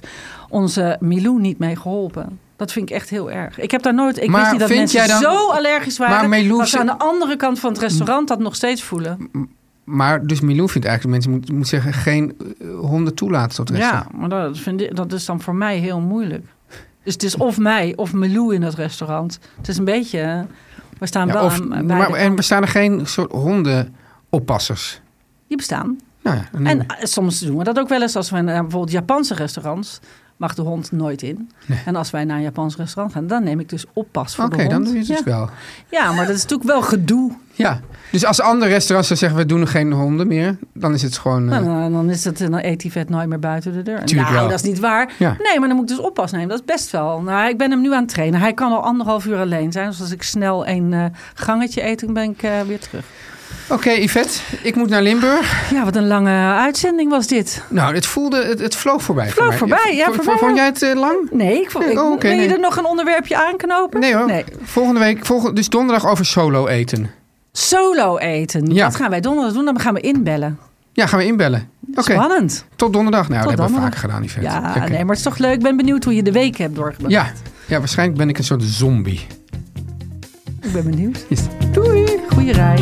onze 0.49 0.97
Milou 0.99 1.39
niet 1.39 1.59
mee 1.59 1.75
geholpen. 1.75 2.39
Dat 2.55 2.71
vind 2.71 2.89
ik 2.89 2.95
echt 2.95 3.09
heel 3.09 3.31
erg. 3.31 3.59
Ik 3.59 3.71
heb 3.71 3.81
daar 3.81 3.93
nooit. 3.93 4.21
Ik 4.21 4.29
Maar 4.29 4.39
wist 4.39 4.51
niet 4.51 4.59
dat 4.59 4.69
mensen 4.69 5.07
dan- 5.07 5.21
zo 5.21 5.47
allergisch 5.49 5.97
waren. 5.97 6.15
Maar 6.29 6.39
Milou 6.39 6.59
dat 6.59 6.67
ze- 6.69 6.79
aan 6.79 6.85
de 6.85 6.97
andere 6.97 7.35
kant 7.35 7.59
van 7.59 7.71
het 7.71 7.81
restaurant 7.81 8.27
dat 8.27 8.39
nog 8.39 8.55
steeds 8.55 8.83
voelen. 8.83 9.29
Maar 9.83 10.25
dus 10.27 10.41
Milou 10.41 10.69
vindt 10.69 10.87
eigenlijk 10.87 11.01
dat 11.03 11.11
mensen 11.11 11.31
moeten 11.31 11.55
moet 11.55 11.67
zeggen... 11.67 11.93
geen 11.93 12.33
eh, 12.61 12.67
honden 12.79 13.15
toelaten 13.15 13.55
tot 13.55 13.69
Ja, 13.69 13.75
restaurant. 13.75 14.17
maar 14.17 14.29
dat, 14.29 14.59
vind 14.59 14.81
ik, 14.81 14.95
dat 14.95 15.13
is 15.13 15.25
dan 15.25 15.41
voor 15.41 15.55
mij 15.55 15.77
heel 15.77 15.99
moeilijk. 15.99 16.45
Dus 17.03 17.13
het 17.13 17.23
is 17.23 17.37
of 17.37 17.57
mij 17.57 17.93
of 17.95 18.13
Milou 18.13 18.53
in 18.55 18.61
het 18.61 18.73
restaurant. 18.75 19.39
Het 19.57 19.67
is 19.67 19.77
een 19.77 19.85
beetje. 19.85 20.19
eh, 20.19 20.39
We 20.99 21.05
staan 21.05 21.27
Ja, 21.27 21.33
wel 21.33 21.43
of, 21.45 21.61
aan 21.71 21.85
maar, 21.85 22.09
en 22.13 22.35
bestaan 22.35 22.61
er 22.61 22.67
geen 22.67 23.05
soort 23.07 23.31
hondenoppassers? 23.31 25.01
Die 25.47 25.57
bestaan. 25.57 25.97
Nou 26.21 26.37
ja, 26.37 26.47
dan- 26.51 26.65
En 26.65 26.87
eh, 26.87 27.05
soms 27.05 27.39
doen 27.39 27.57
we 27.57 27.63
dat 27.63 27.79
ook 27.79 27.89
wel 27.89 28.01
eens. 28.01 28.15
Als 28.15 28.29
we 28.29 28.41
naar 28.41 28.61
bijvoorbeeld 28.61 28.91
Japanse 28.91 29.33
restaurants 29.33 29.99
mag 30.43 30.55
de 30.55 30.61
hond 30.61 30.91
nooit 30.91 31.21
in. 31.21 31.49
Nee. 31.65 31.79
En 31.85 31.95
als 31.95 32.11
wij 32.11 32.23
naar 32.25 32.37
een 32.37 32.43
Japans 32.43 32.75
restaurant 32.75 33.13
gaan, 33.15 33.27
dan 33.27 33.43
neem 33.43 33.59
ik 33.59 33.69
dus 33.69 33.85
oppas 33.93 34.35
voor 34.35 34.45
Oké, 34.45 34.55
de 34.55 34.61
hond. 34.61 34.71
dan 34.73 34.83
doe 34.83 34.93
je 34.93 34.99
het 34.99 35.07
dus 35.07 35.17
ja. 35.17 35.23
wel. 35.23 35.49
ja, 35.89 36.11
maar 36.11 36.25
dat 36.25 36.35
is 36.35 36.41
natuurlijk 36.41 36.69
wel 36.69 36.81
gedoe. 36.81 37.31
Ja, 37.55 37.79
dus 38.11 38.25
als 38.25 38.41
andere 38.41 38.71
restaurants 38.71 39.11
zeggen... 39.19 39.37
we 39.39 39.45
doen 39.45 39.67
geen 39.67 39.91
honden 39.91 40.27
meer, 40.27 40.57
dan 40.73 40.93
is 40.93 41.01
het 41.01 41.17
gewoon... 41.17 41.51
eh, 41.51 41.59
Nou, 41.59 41.65
dan, 41.81 41.91
dan 41.91 42.09
is 42.09 42.23
het, 42.23 42.37
dan 42.37 42.59
eet 42.63 42.79
die 42.81 42.91
vet 42.91 43.09
nooit 43.09 43.27
meer 43.27 43.39
buiten 43.39 43.73
de 43.73 43.81
deur. 43.83 44.05
Tuurlijk 44.05 44.29
nou, 44.29 44.39
wel. 44.39 44.49
dat 44.49 44.59
is 44.63 44.69
niet 44.69 44.79
waar. 44.79 45.13
Ja. 45.19 45.35
Nee, 45.39 45.59
maar 45.59 45.67
dan 45.67 45.77
moet 45.77 45.89
ik 45.89 45.95
dus 45.97 46.05
oppas 46.05 46.31
nemen. 46.31 46.47
Dat 46.49 46.59
is 46.59 46.65
best 46.65 46.91
wel. 46.91 47.21
Nou, 47.21 47.49
ik 47.49 47.57
ben 47.57 47.71
hem 47.71 47.81
nu 47.81 47.93
aan 47.93 48.01
het 48.03 48.09
trainen. 48.13 48.39
Hij 48.39 48.53
kan 48.53 48.71
al 48.71 48.83
anderhalf 48.83 49.25
uur 49.25 49.37
alleen 49.37 49.71
zijn. 49.71 49.89
Dus 49.89 50.01
als 50.01 50.11
ik 50.11 50.23
snel 50.23 50.67
een 50.67 50.93
eh, 50.93 51.05
gangetje 51.33 51.83
eet, 51.85 51.99
dan 51.99 52.13
ben 52.13 52.29
ik 52.29 52.43
eh, 52.43 52.61
weer 52.67 52.79
terug. 52.79 53.05
Oké, 53.69 53.89
Yvette, 53.91 54.39
ik 54.61 54.75
moet 54.75 54.89
naar 54.89 55.01
Limburg. 55.01 55.71
Ja, 55.71 55.83
wat 55.83 55.95
een 55.95 56.07
lange 56.07 56.53
uitzending 56.53 57.09
was 57.09 57.27
dit. 57.27 57.63
Nou, 57.69 57.95
het 57.95 58.05
voelde, 58.05 58.45
het, 58.45 58.59
het 58.59 58.75
vloog 58.75 59.01
voorbij. 59.03 59.29
voor 59.29 59.43
Vloog 59.43 59.57
voorbij, 59.57 59.95
ja, 59.95 60.05
Vond- 60.11 60.39
voor 60.39 60.53
jij 60.55 60.65
het 60.65 60.81
eh, 60.81 60.93
lang? 60.95 61.17
Nee, 61.31 61.61
ik, 61.61 61.71
vond- 61.71 61.85
ik, 61.85 61.99
Oh, 61.99 62.19
wil 62.21 62.31
je 62.31 62.37
nee. 62.37 62.47
er 62.53 62.59
nog 62.59 62.77
een 62.77 62.85
onderwerpje 62.85 63.45
aanknopen? 63.47 63.99
Nee 63.99 64.15
hoor. 64.15 64.25
Nee. 64.27 64.43
Volgende 64.63 64.99
week, 64.99 65.25
volgende, 65.25 65.53
dus 65.55 65.69
donderdag 65.69 66.07
over 66.07 66.25
solo 66.25 66.67
eten. 66.67 67.09
Solo 67.51 68.17
eten. 68.17 68.73
Ja. 68.73 68.83
Dat 68.85 68.95
gaan 68.95 69.09
wij 69.09 69.19
donderdag 69.21 69.53
doen. 69.53 69.65
Dan 69.65 69.79
gaan 69.79 69.93
we 69.93 69.99
inbellen. 69.99 70.59
Ja, 70.93 71.07
gaan 71.07 71.19
we 71.19 71.25
inbellen. 71.25 71.69
Oké, 71.95 72.11
Spannend. 72.13 72.65
tot 72.75 72.93
donderdag. 72.93 73.29
Nou, 73.29 73.41
Tot 73.41 73.49
dat 73.49 73.59
hebben 73.59 73.75
we 73.77 73.83
vaker 73.83 73.99
gedaan, 73.99 74.23
Yvette. 74.23 74.49
Ja, 74.49 74.87
nee, 74.87 74.89
maar 74.89 75.15
het 75.15 75.17
is 75.17 75.23
toch 75.23 75.37
leuk. 75.37 75.53
Ik 75.53 75.61
ben 75.61 75.77
benieuwd 75.77 76.03
hoe 76.03 76.15
je 76.15 76.23
de 76.23 76.31
week 76.31 76.57
hebt 76.57 76.75
doorgebracht. 76.75 77.13
ja. 77.13 77.31
ja, 77.67 77.79
waarschijnlijk 77.79 78.17
ben 78.17 78.29
ik 78.29 78.37
een 78.37 78.43
soort 78.43 78.63
zombie. 78.63 79.27
Ik 80.61 80.71
ben 80.71 80.83
benieuwd. 80.83 81.25
Is- 81.27 81.41
Doei! 81.71 82.05
Goeie 82.29 82.51
reis. 82.53 82.81